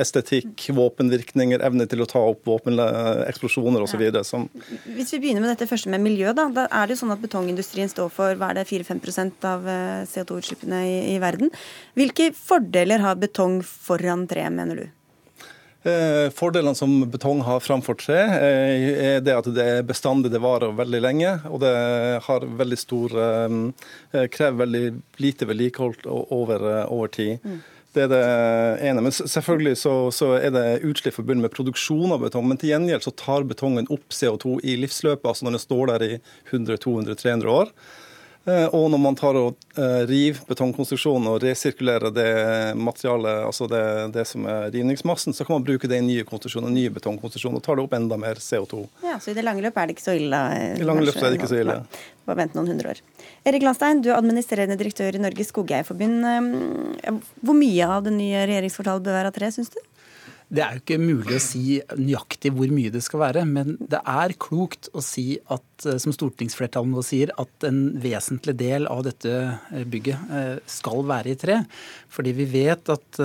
estetikk, 0.00 0.64
våpenvirkninger, 0.76 1.60
evne 1.66 1.86
til 1.90 2.00
å 2.00 2.08
ta 2.08 2.22
opp 2.30 2.48
våpeneksplosjoner 2.48 3.84
osv. 3.84 4.06
Ja. 4.08 4.22
Som 4.26 4.48
Hvis 4.86 5.12
vi 5.14 5.20
begynner 5.26 5.44
med 5.44 5.52
dette 5.52 5.68
første 5.70 5.92
med 5.92 6.04
miljø, 6.04 6.32
da, 6.36 6.48
da 6.54 6.66
er 6.70 6.88
det 6.88 6.96
jo 6.96 7.02
sånn 7.02 7.14
at 7.14 7.22
betongindustrien 7.22 7.92
står 7.92 8.12
for 8.14 8.38
hva 8.40 8.52
er 8.52 8.60
det, 8.60 8.68
4-5% 8.70 9.50
av 9.50 9.68
eh, 9.68 10.06
CO2-utslippene 10.10 10.80
i, 10.86 10.96
i 11.16 11.18
verden. 11.22 11.52
Hvilke 11.98 12.30
fordeler 12.36 13.04
har 13.04 13.20
betong 13.20 13.60
foran 13.66 14.26
tre, 14.30 14.48
mener 14.54 14.84
du? 14.84 14.88
Eh, 15.82 16.28
fordelene 16.36 16.74
som 16.76 17.10
betong 17.10 17.40
har 17.40 17.60
framfor 17.60 17.96
tre, 17.96 18.18
eh, 18.20 19.14
er 19.16 19.20
det 19.24 19.32
at 19.32 19.46
det 19.48 19.64
er 19.64 19.86
bestandig, 19.88 20.28
det 20.30 20.42
varer 20.44 20.76
veldig 20.76 21.00
lenge. 21.00 21.32
Og 21.48 21.60
det 21.62 21.72
har 22.26 22.44
veldig 22.44 22.78
stor 22.78 23.16
eh, 23.16 24.26
krever 24.28 24.58
veldig 24.66 24.84
lite 25.16 25.48
vedlikehold 25.48 26.04
over, 26.04 26.66
over 26.92 27.08
tid. 27.08 27.38
Mm. 27.44 27.62
Det 27.92 28.04
er 28.04 28.10
det 28.12 28.24
ene. 28.86 29.02
Men 29.02 29.12
selvfølgelig 29.12 29.78
så, 29.80 29.94
så 30.14 30.34
er 30.38 30.52
det 30.54 30.66
utslipp 30.86 31.16
forbundet 31.16 31.48
med 31.48 31.54
produksjon 31.54 32.12
av 32.14 32.20
betong. 32.22 32.46
Men 32.46 32.60
til 32.60 32.74
gjengjeld 32.74 33.06
så 33.06 33.14
tar 33.16 33.48
betongen 33.48 33.88
opp 33.90 34.14
CO2 34.14 34.60
i 34.62 34.76
livsløpet, 34.78 35.26
altså 35.26 35.48
når 35.48 35.56
den 35.56 35.64
står 35.64 35.90
der 35.94 36.06
i 36.06 36.12
100-200-300 36.52 37.50
år. 37.50 37.72
Eh, 38.48 38.66
og 38.72 38.86
når 38.88 39.00
man 39.02 39.16
tar 39.18 39.36
og 39.36 39.58
eh, 39.76 40.02
river 40.08 40.40
betongkonstruksjonen 40.48 41.28
og 41.28 41.42
resirkulerer 41.44 42.12
det 42.14 42.30
materialet, 42.80 43.42
altså 43.44 43.68
det, 43.68 43.82
det, 44.14 44.24
som 44.30 44.46
er 44.48 44.70
rivningsmassen, 44.72 45.36
så 45.36 45.44
kan 45.44 45.58
man 45.58 45.66
bruke 45.66 45.90
det 45.90 45.98
i 46.00 46.06
nye 46.06 46.24
konstruksjoner, 46.28 46.72
nye 46.72 46.92
betongkonstruksjoner, 46.94 47.60
og 47.60 47.66
tar 47.66 47.76
det 47.76 47.84
opp 47.84 47.98
enda 47.98 48.16
mer 48.20 48.40
CO2. 48.40 48.86
Ja, 49.04 49.18
Så 49.20 49.34
i 49.34 49.36
det 49.36 49.44
lange 49.44 49.60
løp 49.64 49.76
er 49.76 49.90
det 49.90 49.98
ikke 49.98 50.06
så 50.06 50.16
ille? 50.16 50.40
I 50.80 50.88
lange 50.88 51.04
løp 51.04 51.20
er 51.20 51.28
det 51.28 51.40
ikke 51.42 51.52
så 51.52 51.60
ille. 51.60 51.76
Bare 52.30 52.40
vent 52.40 52.56
noen 52.56 52.72
hundre 52.72 52.94
år. 52.94 53.04
Erik 53.50 53.66
Landstein, 53.66 54.00
du 54.00 54.08
er 54.08 54.16
administrerende 54.16 54.80
direktør 54.80 55.20
i 55.20 55.22
Norges 55.22 55.52
Skogeierforbund. 55.52 56.24
Eh, 57.04 57.22
hvor 57.44 57.60
mye 57.60 57.92
av 57.92 58.08
det 58.08 58.16
nye 58.16 58.48
regjeringskvartalet 58.48 59.04
bør 59.04 59.20
være 59.20 59.34
av 59.34 59.36
tre, 59.36 59.52
syns 59.52 59.72
du? 59.76 59.82
Det 60.50 60.62
er 60.64 60.74
jo 60.74 60.80
ikke 60.82 60.96
mulig 60.98 61.36
å 61.36 61.42
si 61.42 61.76
nøyaktig 61.94 62.50
hvor 62.56 62.72
mye 62.74 62.90
det 62.90 63.04
skal 63.06 63.20
være, 63.22 63.44
men 63.46 63.76
det 63.78 64.00
er 64.02 64.34
klokt 64.42 64.88
å 64.90 65.02
si 65.04 65.36
at, 65.46 65.62
eh, 65.86 65.98
som 66.02 66.14
stortingsflertallet 66.14 66.92
nå 66.92 67.04
sier, 67.04 67.32
at 67.40 67.66
en 67.68 67.80
vesentlig 68.00 68.56
del 68.60 68.88
av 68.90 69.04
dette 69.06 69.32
eh, 69.32 69.84
bygget 69.88 70.32
eh, 70.36 70.54
skal 70.70 71.04
være 71.08 71.32
i 71.32 71.38
tre. 71.40 71.60
Fordi 72.10 72.34
vi 72.34 72.46
vet 72.50 72.90
at 72.90 73.20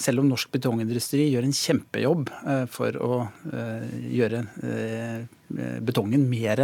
selv 0.00 0.22
om 0.22 0.30
norsk 0.30 0.48
betongindustri 0.54 1.26
gjør 1.28 1.44
en 1.44 1.52
kjempejobb 1.52 2.30
for 2.72 2.96
å 2.96 3.18
gjøre 4.08 4.40
betongen 5.84 6.24
mer 6.30 6.62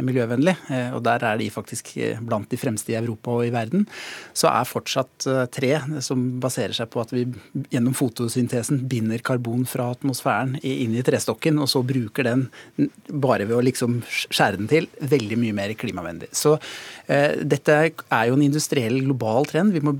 miljøvennlig, 0.00 0.54
og 0.94 1.02
der 1.04 1.26
er 1.28 1.36
de 1.36 1.50
faktisk 1.52 1.90
blant 2.24 2.48
de 2.48 2.58
fremste 2.60 2.94
i 2.94 2.96
Europa 2.96 3.34
og 3.34 3.44
i 3.44 3.52
verden, 3.52 3.84
så 4.32 4.48
er 4.54 4.70
fortsatt 4.70 5.28
tre, 5.52 5.72
som 6.00 6.24
baserer 6.40 6.78
seg 6.78 6.88
på 6.94 7.02
at 7.04 7.12
vi 7.12 7.26
gjennom 7.74 7.96
fotosyntesen 7.98 8.86
binder 8.88 9.20
karbon 9.26 9.66
fra 9.68 9.90
atmosfæren 9.92 10.56
inn 10.64 10.96
i 10.96 11.04
trestokken, 11.04 11.60
og 11.60 11.68
så 11.68 11.84
bruker 11.84 12.30
den 12.30 12.46
bare 13.12 13.44
ved 13.44 13.58
å 13.58 13.64
liksom 13.68 14.00
skjære 14.40 14.60
den 14.62 14.70
til 14.70 14.88
veldig 15.12 15.38
mye 15.40 15.56
mer 15.56 15.76
klimavennlig. 15.78 16.30
Så 16.32 16.56
eh, 17.06 17.40
dette 17.44 17.76
er 17.76 18.28
jo 18.28 18.38
en 18.38 18.46
industriell 18.46 19.02
global 19.04 19.48
trend. 19.50 19.76
Vi 19.76 19.84
må 19.84 19.96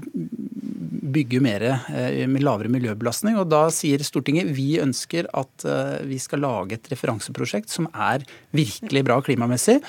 bygge 1.11 1.41
mer 1.43 1.67
eh, 1.67 2.27
med 2.31 2.45
lavere 2.45 2.73
miljøbelastning. 2.73 3.39
og 3.41 3.51
Da 3.53 3.67
sier 3.75 4.03
Stortinget 4.07 4.53
vi 4.57 4.73
ønsker 4.83 5.29
at 5.37 5.67
eh, 5.67 5.99
vi 6.09 6.21
skal 6.23 6.45
lage 6.47 6.79
et 6.79 6.91
referanseprosjekt 6.93 7.73
som 7.73 7.91
er 7.93 8.25
virkelig 8.57 9.05
bra 9.07 9.21
klimamessig, 9.25 9.81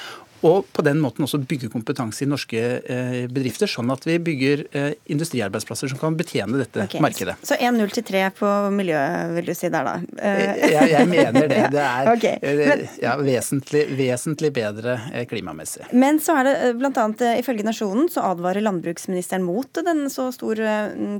og 0.41 0.65
på 0.73 0.83
den 0.85 0.99
måten 1.01 1.25
også 1.25 1.39
bygge 1.45 1.69
kompetanse 1.71 2.25
i 2.25 2.29
norske 2.29 2.61
eh, 2.81 3.17
bedrifter, 3.31 3.69
sånn 3.69 3.91
at 3.93 4.05
vi 4.07 4.17
bygger 4.23 4.63
eh, 4.77 4.89
industriarbeidsplasser 5.13 5.91
som 5.91 5.99
kan 6.01 6.17
betjene 6.17 6.61
dette 6.61 6.85
okay. 6.87 7.01
markedet. 7.03 7.35
Så 7.45 7.57
1-0 7.61 7.93
til 7.97 8.05
3 8.07 8.23
på 8.39 8.49
miljø, 8.73 9.01
vil 9.35 9.51
du 9.51 9.53
si 9.57 9.69
der, 9.69 9.87
da? 9.87 9.95
Eh, 10.17 10.63
jeg, 10.73 10.89
jeg 10.95 11.09
mener 11.11 11.49
det. 11.51 11.61
Det 11.75 11.83
er 11.85 12.09
okay. 12.15 12.41
Men, 12.41 12.85
ja, 13.03 13.15
vesentlig, 13.21 13.85
vesentlig, 13.99 14.51
bedre 14.55 14.97
klimamessig. 15.29 15.85
Men 15.93 16.19
så 16.23 16.39
er 16.41 16.49
det 16.49 16.55
bl.a. 16.81 17.05
ifølge 17.37 17.65
Nasjonen 17.67 18.09
så 18.11 18.25
advarer 18.31 18.65
landbruksministeren 18.65 19.45
mot 19.45 19.81
den 19.85 20.07
så 20.11 20.29
stor 20.33 20.59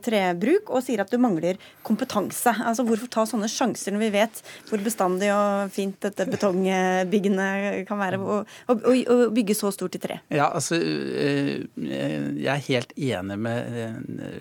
trebruk, 0.03 0.73
og 0.73 0.85
sier 0.85 1.03
at 1.05 1.13
du 1.13 1.19
mangler 1.21 1.61
kompetanse. 1.85 2.55
Altså 2.57 2.85
Hvorfor 2.87 3.09
ta 3.11 3.27
sånne 3.29 3.49
sjanser 3.51 3.93
når 3.93 4.05
vi 4.07 4.11
vet 4.17 4.41
hvor 4.69 4.81
bestandig 4.83 5.29
og 5.33 5.71
fint 5.73 5.97
dette 6.01 6.25
betongbyggene 6.29 7.47
kan 7.87 8.01
være? 8.01 8.19
og, 8.21 8.49
og, 8.71 8.83
og 8.89 9.10
å 9.11 9.29
bygge 9.33 9.55
så 9.57 9.71
stort 9.75 9.95
i 9.97 10.01
tre? 10.01 10.19
Ja, 10.33 10.49
altså, 10.49 10.77
eh, 10.77 11.63
Jeg 11.75 12.49
er 12.51 12.65
helt 12.67 12.93
enig 12.95 13.37
med 13.39 13.77
eh, 13.77 13.95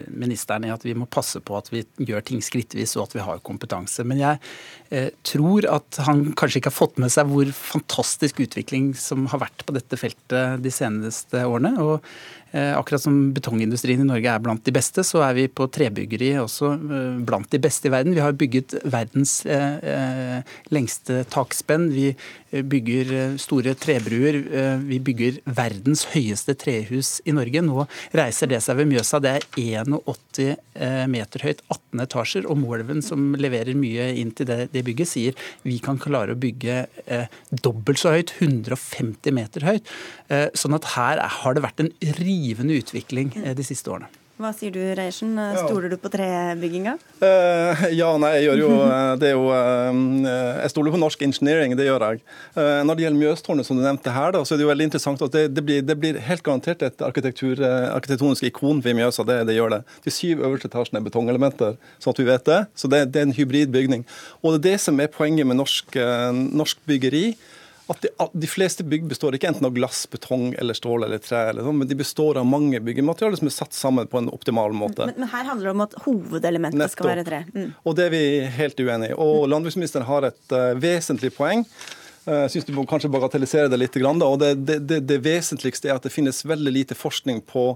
ministeren 0.09 0.67
i 0.69 0.73
at 0.73 0.85
vi 0.87 0.95
må 0.95 1.09
passe 1.11 1.43
på 1.43 1.59
at 1.59 1.71
vi 1.73 1.85
gjør 1.99 2.25
ting 2.27 2.43
skrittvis 2.45 2.97
og 2.97 3.09
at 3.09 3.17
vi 3.19 3.25
har 3.27 3.45
kompetanse. 3.47 4.05
Men 4.07 4.23
jeg 4.23 4.41
eh, 4.91 5.11
tror 5.27 5.69
at 5.71 6.01
han 6.07 6.31
kanskje 6.33 6.63
ikke 6.63 6.73
har 6.73 6.81
fått 6.81 7.01
med 7.03 7.13
seg 7.13 7.31
hvor 7.31 7.55
fantastisk 7.57 8.43
utvikling 8.47 8.93
som 8.99 9.27
har 9.33 9.45
vært 9.45 9.67
på 9.67 9.77
dette 9.77 10.01
feltet 10.01 10.63
de 10.65 10.75
seneste 10.75 11.45
årene. 11.47 11.77
og 11.81 12.01
Eh, 12.01 12.40
akkurat 12.51 13.03
som 13.03 13.19
betongindustrien 13.35 14.01
i 14.03 14.07
Norge 14.09 14.27
er 14.33 14.43
blant 14.43 14.65
de 14.67 14.73
beste, 14.75 15.05
så 15.07 15.21
er 15.23 15.37
vi 15.37 15.47
på 15.47 15.69
trebyggeri 15.71 16.33
også 16.43 16.73
eh, 16.75 17.21
blant 17.27 17.47
de 17.53 17.61
beste 17.63 17.87
i 17.87 17.93
verden. 17.95 18.17
Vi 18.17 18.25
har 18.25 18.35
bygget 18.35 18.75
verdens 18.91 19.37
eh, 19.47 20.41
lengste 20.75 21.23
takspenn. 21.31 21.91
Vi 21.95 22.11
bygger 22.51 23.37
store 23.39 23.77
trebruer. 23.79 24.41
Vi 24.83 24.99
bygger 25.07 25.39
verdens 25.47 26.03
høyeste 26.11 26.57
trehus 26.59 27.21
i 27.23 27.35
Norge. 27.37 27.63
Nå 27.63 27.85
reiser 28.19 28.51
det 28.51 28.59
seg 28.65 28.81
ved 28.81 28.91
Mjøsa. 28.91 29.21
Det 29.23 29.37
er 29.37 29.47
81 29.55 31.07
meter 31.13 31.45
høyt, 31.47 31.63
18 31.71 32.03
etasjer. 32.03 32.49
Og 32.51 32.59
Moelven, 32.59 33.05
som 33.07 33.37
leverer 33.39 33.79
mye 33.79 34.09
inn 34.19 34.35
til 34.35 34.51
det, 34.51 34.67
bygget, 34.75 35.13
sier 35.13 35.39
vi 35.63 35.77
kan 35.85 36.01
klare 36.03 36.35
å 36.35 36.41
bygge 36.43 36.89
dobbelt 37.63 38.03
så 38.03 38.17
høyt, 38.17 38.35
150 38.41 39.37
meter 39.37 39.69
høyt. 39.71 39.95
Sånn 40.59 40.75
at 40.75 40.91
her 40.97 41.23
har 41.23 41.55
det 41.55 41.63
vært 41.63 41.85
en 41.87 41.95
rik 42.19 42.40
rivende 42.41 42.81
utvikling 42.81 43.33
eh, 43.45 43.55
de 43.57 43.67
siste 43.67 43.93
årene. 43.93 44.11
Hva 44.41 44.55
sier 44.57 44.73
du, 44.73 44.81
Reiersen? 44.97 45.35
Stoler 45.67 45.93
du 45.93 45.99
på 46.01 46.09
trebygginga? 46.09 46.95
Uh, 47.21 47.83
ja, 47.93 48.09
nei, 48.17 48.31
jeg 48.39 48.47
gjør 48.47 48.63
jo 48.63 48.71
eh, 48.87 49.11
det 49.21 49.29
er 49.29 49.35
jo 49.35 49.51
uh, 49.53 50.31
Jeg 50.63 50.73
stoler 50.73 50.95
på 50.95 51.01
norsk 51.03 51.25
engineering, 51.27 51.75
det 51.77 51.91
gjør 51.91 52.07
jeg. 52.07 52.23
Uh, 52.55 52.81
når 52.89 52.97
det 52.97 53.05
gjelder 53.05 53.21
Mjøstårnet, 53.21 53.69
som 53.69 53.77
du 53.77 53.85
nevnte 53.85 54.15
her, 54.15 54.33
da, 54.33 54.41
så 54.41 54.57
er 54.57 54.63
det 54.63 54.65
jo 54.65 54.73
veldig 54.73 54.89
interessant 54.89 55.27
at 55.27 55.37
det, 55.37 55.45
det, 55.53 55.67
blir, 55.67 55.85
det 55.85 55.99
blir, 56.01 56.23
helt 56.25 56.45
garantert 56.47 56.87
et 56.89 57.05
arkitektonisk 57.05 58.49
ikon 58.49 58.81
ved 58.87 58.97
Mjøsa. 58.97 59.29
Det, 59.29 59.43
det, 59.51 59.59
gjør 59.59 59.77
det. 59.77 59.83
De 60.09 60.17
syv 60.17 60.41
øverste 60.41 60.73
etasjene 60.73 61.03
er 61.03 61.09
betongelementer, 61.11 61.77
sånn 62.01 62.17
at 62.17 62.25
vi 62.25 62.29
vet 62.31 62.49
det. 62.49 62.61
Så 62.81 62.89
det, 62.89 63.05
er 63.13 63.29
en 63.29 63.37
hybridbygning. 63.37 64.09
Og 64.41 64.57
det 64.57 64.63
er 64.63 64.69
det 64.71 64.85
som 64.89 65.05
er 65.05 65.13
poenget 65.13 65.53
med 65.53 65.61
norsk, 65.61 66.01
norsk 66.49 66.81
byggeri 66.89 67.35
at 67.91 68.05
de, 68.05 68.11
de, 68.33 68.47
fleste 68.47 68.85
bygg 68.87 69.09
består 69.11 69.35
ikke 69.35 69.49
enten 69.51 69.67
av 69.67 69.75
glass, 69.75 70.05
betong 70.11 70.53
eller 70.61 70.77
stål 70.79 71.09
eller 71.09 71.23
tre, 71.23 71.43
eller 71.51 71.67
sånt, 71.67 71.81
men 71.83 71.91
de 71.91 71.97
består 71.99 72.39
av 72.39 72.47
mange 72.47 72.79
byggematerialer 72.87 73.41
som 73.41 73.51
er 73.51 73.55
satt 73.57 73.75
sammen 73.75 74.07
på 74.11 74.21
en 74.21 74.31
optimal 74.31 74.75
måte. 74.77 75.09
Men, 75.11 75.25
men 75.25 75.33
her 75.33 75.49
handler 75.49 75.71
det 75.71 75.77
om 75.77 75.87
at 75.87 75.97
hovedelementet 76.05 76.79
Nettopp. 76.79 76.99
skal 76.99 77.11
være 77.11 77.25
tre. 77.27 77.41
Mm. 77.51 77.73
Og 77.83 77.97
det 77.99 78.07
er 78.07 78.15
vi 78.15 78.23
helt 78.61 78.85
uenig 78.85 79.11
i. 79.11 79.17
Og 79.19 79.49
landbruksministeren 79.51 80.07
har 80.07 80.29
et 80.31 80.55
uh, 80.55 80.71
vesentlig 80.79 81.33
poeng. 81.35 81.67
Eh, 82.27 82.45
jeg 82.45 82.53
syns 82.55 82.69
du 82.69 82.75
må 82.77 82.85
kanskje 82.89 83.11
bagatellisere 83.13 83.71
det 83.73 83.81
litt. 83.81 83.97
Og 84.05 84.39
det, 84.43 84.53
det, 84.69 84.79
det, 84.87 85.01
det, 85.09 85.19
vesentligste 85.25 85.91
er 85.91 85.97
at 85.97 86.07
det 86.07 86.13
finnes 86.15 86.45
veldig 86.47 86.73
lite 86.75 86.99
forskning 86.99 87.43
på 87.49 87.73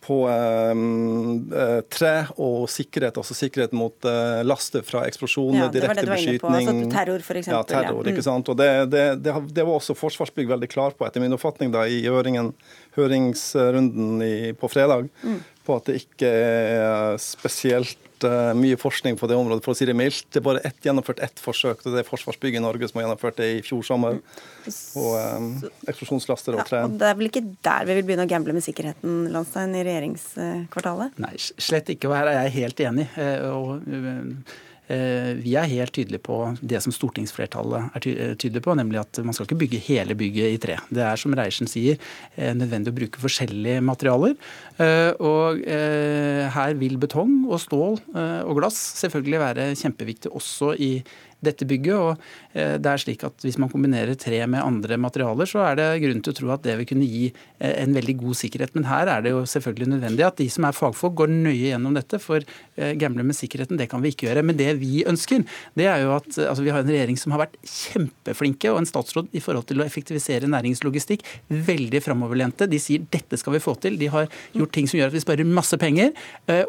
på 0.00 0.16
eh, 0.32 1.80
tre 1.92 2.14
og 2.40 2.64
sikkerhet, 2.72 3.18
altså 3.20 3.36
sikkerhet 3.36 3.74
mot 3.76 4.08
eh, 4.08 4.40
laster 4.46 4.84
fra 4.86 5.02
eksplosjoner, 5.08 5.66
ja, 5.66 5.68
direkte 5.74 6.06
beskytning. 6.08 6.70
Altså 6.70 6.92
terror, 6.94 7.24
f.eks. 7.24 7.50
Ja, 7.52 7.60
terror, 7.68 8.00
ja. 8.00 8.14
ikke 8.14 8.24
mm. 8.24 8.28
sant. 8.30 8.48
Og 8.48 8.56
det, 8.60 8.70
det, 8.94 9.04
det, 9.26 9.34
det, 9.52 9.66
var 9.68 9.76
også 9.76 9.96
Forsvarsbygg 9.98 10.48
veldig 10.54 10.70
klar 10.72 10.96
på, 10.96 11.04
etter 11.08 11.22
min 11.22 11.36
oppfatning, 11.36 11.72
da, 11.74 11.84
i 11.84 12.00
høringen, 12.08 12.54
høringsrunden 12.96 14.24
i, 14.24 14.34
på 14.56 14.72
fredag, 14.72 15.10
mm. 15.20 15.40
På 15.70 15.80
at 15.80 15.90
det 15.90 16.00
ikke 16.02 16.30
er 16.30 17.18
spesielt 17.22 18.26
uh, 18.26 18.52
mye 18.58 18.78
forskning 18.80 19.18
på 19.20 19.28
det 19.30 19.38
området, 19.38 19.64
for 19.64 19.74
å 19.74 19.78
si 19.78 19.88
det 19.88 19.96
mildt. 19.96 20.26
Det 20.28 20.42
er 20.42 20.46
bare 20.46 20.62
ett, 20.66 20.78
gjennomført 20.84 21.22
ett 21.24 21.42
forsøk, 21.42 21.84
og 21.84 21.94
det 21.94 22.02
er 22.02 22.08
Forsvarsbygg 22.08 22.58
i 22.58 22.62
Norge 22.62 22.90
som 22.90 23.00
har 23.00 23.08
gjennomført 23.08 23.38
det 23.40 23.50
i 23.56 23.60
fjor 23.66 23.86
sommer. 23.86 24.20
på 24.66 25.06
um, 25.16 25.52
eksplosjonslaster 25.88 26.58
og 26.58 26.66
tre. 26.68 26.82
Ja, 26.82 26.90
og 26.90 26.98
det 27.00 27.10
er 27.10 27.20
vel 27.20 27.30
ikke 27.30 27.44
der 27.64 27.86
vi 27.88 27.98
vil 28.00 28.08
begynne 28.10 28.26
å 28.28 28.32
gamble 28.32 28.56
med 28.56 28.66
sikkerheten, 28.66 29.22
Landstein, 29.32 29.76
i 29.78 29.84
regjeringskvartalet? 29.86 31.20
Nei, 31.22 31.36
slett 31.38 31.94
ikke. 31.94 32.10
Og 32.10 32.18
her 32.18 32.32
er 32.32 32.42
jeg 32.44 32.58
helt 32.60 32.84
enig. 32.90 33.08
Og, 33.50 33.78
Eh, 34.00 34.58
vi 34.90 35.54
er 35.54 35.70
helt 35.70 35.94
tydelige 35.94 36.22
på 36.26 36.36
det 36.60 36.80
som 36.82 36.94
stortingsflertallet 36.94 37.94
er 37.94 38.02
tydelig 38.02 38.36
tydelige 38.40 38.64
på, 38.64 38.74
nemlig 38.78 39.00
at 39.00 39.20
man 39.24 39.36
skal 39.36 39.46
ikke 39.46 39.60
bygge 39.62 39.82
hele 39.86 40.16
bygget 40.18 40.54
i 40.54 40.60
tre. 40.62 40.76
Det 40.90 41.04
er 41.06 41.20
som 41.20 41.34
Reiersen 41.36 41.70
sier, 41.70 41.98
eh, 42.36 42.52
nødvendig 42.56 42.92
å 42.92 42.98
bruke 42.98 43.22
forskjellige 43.22 43.84
materialer. 43.86 44.36
Og 45.20 45.60
her 45.60 46.76
vil 46.80 46.96
betong 46.96 47.44
og 47.50 47.60
stål 47.60 47.98
og 48.48 48.54
glass 48.56 48.78
selvfølgelig 49.02 49.40
være 49.42 49.66
kjempeviktig 49.76 50.32
også 50.32 50.72
i 50.80 50.92
dette 51.44 51.66
bygget. 51.68 51.96
og 51.96 52.20
eh, 52.52 52.76
det 52.80 52.90
er 52.90 53.00
slik 53.00 53.24
at 53.26 53.44
Hvis 53.44 53.58
man 53.60 53.70
kombinerer 53.72 54.14
tre 54.20 54.40
med 54.46 54.62
andre 54.62 54.98
materialer, 55.00 55.48
så 55.48 55.64
er 55.64 55.78
det 55.78 55.88
grunn 56.04 56.22
til 56.24 56.34
å 56.34 56.38
tro 56.38 56.52
at 56.54 56.64
det 56.66 56.76
vil 56.80 56.88
kunne 56.92 57.08
gi 57.08 57.30
eh, 57.30 57.74
en 57.82 57.96
veldig 57.96 58.16
god 58.20 58.38
sikkerhet. 58.42 58.74
Men 58.76 58.88
her 58.90 59.08
er 59.08 59.24
det 59.24 59.34
jo 59.34 59.42
selvfølgelig 59.48 59.90
nødvendig 59.94 60.26
at 60.26 60.40
de 60.40 60.48
som 60.52 60.66
er 60.68 60.76
fagfolk, 60.76 61.16
går 61.20 61.32
nøye 61.32 61.72
gjennom 61.72 61.96
dette. 61.96 62.20
For 62.22 62.44
eh, 62.44 62.92
gamble 63.00 63.24
med 63.26 63.38
sikkerheten, 63.38 63.80
det 63.80 63.88
kan 63.90 64.04
vi 64.04 64.12
ikke 64.14 64.28
gjøre. 64.28 64.44
Men 64.46 64.58
det 64.60 64.74
vi 64.80 65.04
ønsker, 65.08 65.46
det 65.78 65.88
er 65.88 66.04
jo 66.04 66.14
at 66.18 66.28
altså, 66.36 66.64
vi 66.66 66.74
har 66.74 66.84
en 66.84 66.92
regjering 66.92 67.18
som 67.20 67.34
har 67.34 67.44
vært 67.46 67.56
kjempeflinke, 67.64 68.72
og 68.72 68.82
en 68.82 68.90
statsråd 68.90 69.32
i 69.36 69.42
forhold 69.42 69.68
til 69.70 69.80
å 69.80 69.86
effektivisere 69.86 70.50
næringslogistikk, 70.50 71.24
veldig 71.48 72.02
framoverlente. 72.04 72.68
De 72.70 72.80
sier 72.82 73.06
dette 73.10 73.38
skal 73.40 73.56
vi 73.56 73.62
få 73.64 73.76
til. 73.80 73.96
De 74.00 74.10
har 74.12 74.28
gjort 74.56 74.74
ting 74.74 74.88
som 74.90 75.00
gjør 75.00 75.10
at 75.10 75.16
vi 75.16 75.24
sparer 75.24 75.48
masse 75.48 75.76
penger. 75.80 76.12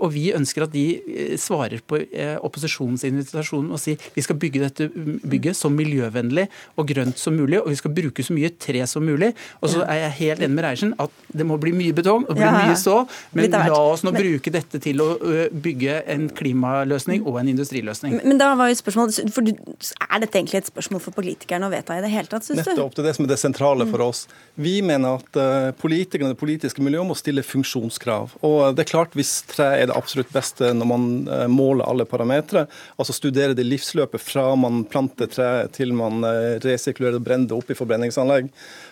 Og 0.02 0.12
vi 0.14 0.30
ønsker 0.36 0.66
at 0.66 0.74
de 0.74 1.36
svarer 1.42 1.82
på 1.86 2.00
opposisjonens 2.46 3.04
invitasjon 3.08 3.70
og 3.72 3.82
sier 3.82 4.00
vi 4.16 4.24
skal 4.24 4.38
bygge 4.42 4.61
dette 4.64 4.88
bygget 4.92 5.58
så 5.58 5.72
miljøvennlig 5.74 6.48
og 6.80 6.88
grønt 6.92 7.20
som 7.20 7.36
mulig, 7.38 7.60
og 7.62 7.70
vi 7.72 7.80
skal 7.80 7.94
bruke 7.96 8.26
så 8.26 8.36
mye 8.36 8.52
tre 8.62 8.84
som 8.90 9.06
mulig. 9.06 9.32
Og 9.62 9.74
så 9.74 9.86
er 9.86 10.06
jeg 10.06 10.18
helt 10.20 10.46
enig 10.46 10.58
med 10.58 10.66
Reiersen 10.68 10.94
at 11.02 11.14
det 11.32 11.48
må 11.48 11.58
bli 11.62 11.74
mye 11.76 11.96
betong 11.96 12.26
og 12.28 12.36
bli 12.38 12.46
ja, 12.46 12.54
mye 12.56 12.78
så, 12.80 13.02
men 13.38 13.52
la 13.52 13.80
oss 13.80 14.06
nå 14.06 14.14
men, 14.14 14.22
bruke 14.26 14.54
dette 14.54 14.82
til 14.84 15.02
å 15.04 15.10
bygge 15.52 16.02
en 16.12 16.28
klimaløsning 16.38 17.26
og 17.28 17.42
en 17.42 17.52
industriløsning. 17.54 18.18
Men, 18.20 18.34
men 18.34 18.42
da 18.42 18.52
var 18.60 18.72
jo 18.72 18.80
spørsmålet, 18.80 19.32
for 19.34 19.48
Er 19.52 20.24
dette 20.24 20.38
egentlig 20.40 20.62
et 20.62 20.70
spørsmål 20.72 21.04
for 21.04 21.16
politikerne 21.16 21.68
å 21.68 21.74
vedta 21.74 21.98
i 21.98 22.04
det 22.04 22.12
hele 22.14 22.30
tatt, 22.32 22.46
syns 22.46 22.64
du? 22.64 22.72
Nettopp, 22.72 22.96
det 22.98 23.04
er 23.04 23.10
det 23.10 23.16
som 23.18 23.28
er 23.28 23.34
det 23.34 23.40
sentrale 23.42 23.88
for 23.90 24.06
oss. 24.06 24.26
Vi 24.62 24.78
mener 24.86 25.22
at 25.22 25.76
politikerne 25.82 26.32
og 26.32 26.36
det 26.36 26.42
politiske 26.42 26.84
miljøet 26.84 27.08
må 27.08 27.18
stille 27.18 27.44
funksjonskrav. 27.46 28.38
Og 28.48 28.76
det 28.76 28.86
er 28.86 28.92
klart, 28.92 29.16
hvis 29.18 29.42
tre 29.50 29.72
er 29.80 29.90
det 29.90 29.98
absolutt 29.98 30.32
beste 30.34 30.72
når 30.76 30.90
man 30.90 31.08
måler 31.52 31.88
alle 31.88 32.08
parametere, 32.10 32.68
altså 33.00 33.16
studere 33.16 33.56
det 33.58 33.66
livsløpet 33.68 34.22
fra 34.22 34.51
man 34.60 34.84
planter 34.90 35.30
tre 35.32 35.50
til 35.76 35.94
man 35.98 36.24
eh, 36.28 36.60
resirkulerer 36.64 37.20
og 37.20 37.26
brenner 37.26 37.50
det 37.52 37.58
opp 37.58 37.72
i 37.72 37.78
forbrenningsanlegg. 37.78 38.50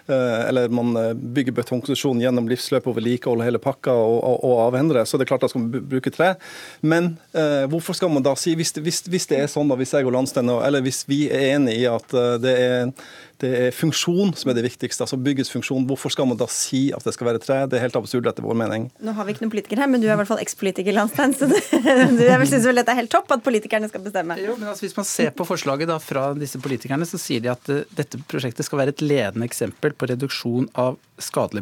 Eh, 0.10 0.48
eller 0.50 0.70
man 0.74 0.96
eh, 0.98 1.14
bygger 1.14 1.54
betongkonstruksjon 1.60 2.22
gjennom 2.24 2.50
livsløpet 2.50 2.90
og 2.90 2.98
vedlikeholder 2.98 3.46
hele 3.46 3.62
pakka 3.62 3.94
og, 3.94 4.18
og, 4.26 4.38
og 4.48 4.62
avhender 4.66 5.02
det. 5.02 5.06
Så 5.10 5.20
det 5.20 5.28
er 5.28 5.32
klart 5.34 5.46
da 5.46 5.52
skal 5.52 5.66
man 5.66 5.88
bruke 5.92 6.14
tre. 6.14 6.34
Men 6.82 7.14
eh, 7.38 7.66
hvorfor 7.70 7.98
skal 7.98 8.12
man 8.14 8.26
da 8.26 8.34
si, 8.40 8.56
hvis, 8.58 8.74
hvis, 8.82 9.04
hvis 9.10 9.30
det 9.30 9.44
er 9.44 9.52
sånn, 9.52 9.70
da, 9.70 9.78
hvis 9.80 9.94
jeg 9.94 10.10
og 10.10 10.16
landsdelen, 10.18 10.56
eller 10.66 10.86
hvis 10.86 11.04
vi 11.10 11.28
er 11.30 11.52
enig 11.54 11.78
i 11.84 11.90
at 11.90 12.16
det 12.42 12.56
er 12.58 12.94
det 13.40 13.50
er 13.56 13.76
funksjon 13.76 14.34
som 14.36 14.52
er 14.52 14.58
det 14.58 14.66
viktigste. 14.66 15.06
altså 15.06 15.18
byggets 15.20 15.52
funksjon. 15.54 15.86
Hvorfor 15.88 16.12
skal 16.12 16.28
man 16.28 16.38
da 16.40 16.48
si 16.52 16.90
at 16.96 17.06
det 17.08 17.14
skal 17.16 17.30
være 17.30 17.42
tre? 17.44 17.62
Det 17.72 17.78
er 17.78 17.86
helt 17.86 17.96
absurd 17.96 18.28
etter 18.28 18.44
vår 18.44 18.58
mening. 18.60 18.90
Nå 19.00 19.14
har 19.16 19.28
vi 19.28 19.36
ikke 19.36 19.46
noen 19.46 19.54
politiker 19.54 19.80
her, 19.80 19.88
men 19.92 20.04
du 20.04 20.10
er 20.10 20.14
i 20.14 20.20
hvert 20.20 20.28
fall 20.28 20.42
ekspolitiker, 20.44 20.96
Landstein. 20.96 21.36
Så 21.38 21.48
du, 21.48 21.56
du 21.56 22.26
syns 22.50 22.68
vel 22.68 22.82
dette 22.82 22.92
er 22.92 23.00
helt 23.00 23.12
topp 23.14 23.32
at 23.36 23.46
politikerne 23.46 23.88
skal 23.92 24.04
bestemme? 24.04 24.36
Jo, 24.44 24.58
men 24.60 24.72
altså, 24.74 24.84
Hvis 24.88 24.98
man 24.98 25.08
ser 25.08 25.32
på 25.36 25.48
forslaget 25.48 25.88
da, 25.92 26.00
fra 26.04 26.30
disse 26.36 26.60
politikerne, 26.60 27.08
så 27.08 27.20
sier 27.22 27.46
de 27.46 27.54
at 27.54 27.72
uh, 27.72 27.86
dette 27.96 28.20
prosjektet 28.28 28.68
skal 28.68 28.84
være 28.84 28.96
et 28.98 29.06
ledende 29.06 29.48
eksempel 29.48 29.96
på 30.00 30.08
reduksjon 30.10 30.70
av 30.80 30.98
skadelig 31.20 31.62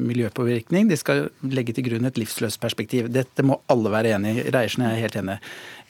miljøpåvirkning. 0.00 0.88
De 0.88 0.96
skal 0.98 1.26
legge 1.44 1.74
til 1.76 1.86
grunn 1.90 2.08
et 2.08 2.18
livsløst 2.20 2.60
perspektiv. 2.62 3.10
Dette 3.12 3.44
må 3.46 3.60
alle 3.72 3.92
være 3.92 4.14
enig 4.16 4.32
i. 4.38 4.46
Reiersen 4.54 4.86
er 4.88 4.96
helt 5.02 5.18
enig. 5.20 5.36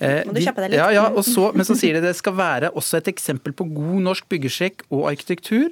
Eh, 0.01 0.23
må 0.27 0.35
du 0.35 0.43
kjappe 0.43 0.65
deg 0.65 0.75
litt? 0.75 0.81
Ja, 0.83 0.91
ja, 0.95 1.07
så, 1.23 1.51
men 1.55 1.67
så 1.69 1.79
sier 1.79 1.99
de 1.99 2.05
det 2.09 2.17
skal 2.19 2.35
være 2.39 2.73
også 2.75 2.99
et 3.01 3.13
eksempel 3.15 3.55
på 3.57 3.69
god 3.71 4.01
norsk 4.11 4.29
byggesjekk 4.33 4.87
og 4.91 5.07
arkitektur 5.13 5.71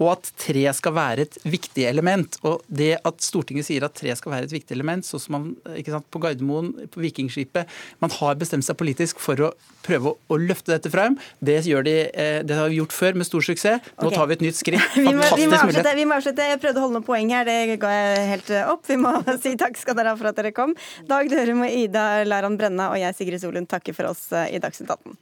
og 0.00 0.12
at 0.14 0.30
tre 0.40 0.64
skal 0.76 0.94
være 0.96 1.26
et 1.26 1.38
viktig 1.44 1.84
element. 1.88 2.38
Og 2.48 2.62
det 2.68 2.94
at 3.02 3.24
Stortinget 3.24 3.68
sier 3.68 3.84
at 3.86 3.96
tre 3.98 4.14
skal 4.18 4.34
være 4.34 4.48
et 4.48 4.54
viktig 4.54 4.76
element, 4.76 5.06
sånn 5.06 5.22
som 5.22 5.36
man 5.36 5.50
ikke 5.78 5.94
sant, 5.94 6.08
på 6.12 6.22
Gardermoen, 6.22 6.72
på 6.92 7.02
Vikingskipet 7.02 7.70
Man 8.02 8.12
har 8.18 8.38
bestemt 8.40 8.66
seg 8.66 8.78
politisk 8.78 9.20
for 9.22 9.38
å 9.48 9.52
prøve 9.82 10.14
å, 10.14 10.38
løfte 10.38 10.72
dette 10.74 10.90
frem. 10.92 11.16
Det, 11.40 11.58
de, 11.86 11.96
eh, 12.08 12.40
det 12.46 12.58
har 12.58 12.70
vi 12.70 12.78
gjort 12.80 12.94
før 12.94 13.18
med 13.18 13.28
stor 13.28 13.44
suksess. 13.44 13.82
Nå 13.98 14.08
okay. 14.08 14.16
tar 14.18 14.30
vi 14.30 14.36
et 14.38 14.44
nytt 14.46 14.58
skritt. 14.58 14.86
vi, 14.96 15.06
må, 15.08 15.26
vi, 15.36 15.48
må 15.50 15.58
avslutte, 15.58 15.96
vi 15.98 16.06
må 16.08 16.18
avslutte. 16.18 16.48
Jeg 16.52 16.62
prøvde 16.62 16.82
å 16.82 16.86
holde 16.86 16.98
noen 16.98 17.08
poeng 17.08 17.34
her, 17.34 17.48
det 17.48 17.78
ga 17.82 17.92
jeg 17.96 18.28
helt 18.30 18.54
eh, 18.54 18.70
opp. 18.72 18.86
Vi 18.88 18.98
må 19.00 19.14
si 19.42 19.56
takk 19.60 19.78
skal 19.80 19.98
dere 19.98 20.14
ha 20.14 20.20
for 20.20 20.30
at 20.32 20.38
dere 20.38 20.54
kom. 20.56 20.76
Dag 21.10 21.30
Dørum 21.32 21.66
og 21.66 21.82
Ida 21.82 22.06
Laran 22.28 22.58
Brenna 22.60 22.92
og 22.92 23.00
jeg, 23.00 23.18
Sigrid 23.18 23.42
Solund, 23.42 23.70
takker 23.70 23.96
for 23.96 24.12
oss 24.12 24.28
eh, 24.36 24.54
i 24.56 24.62
Dagsnytt 24.62 24.90
18. 24.90 25.18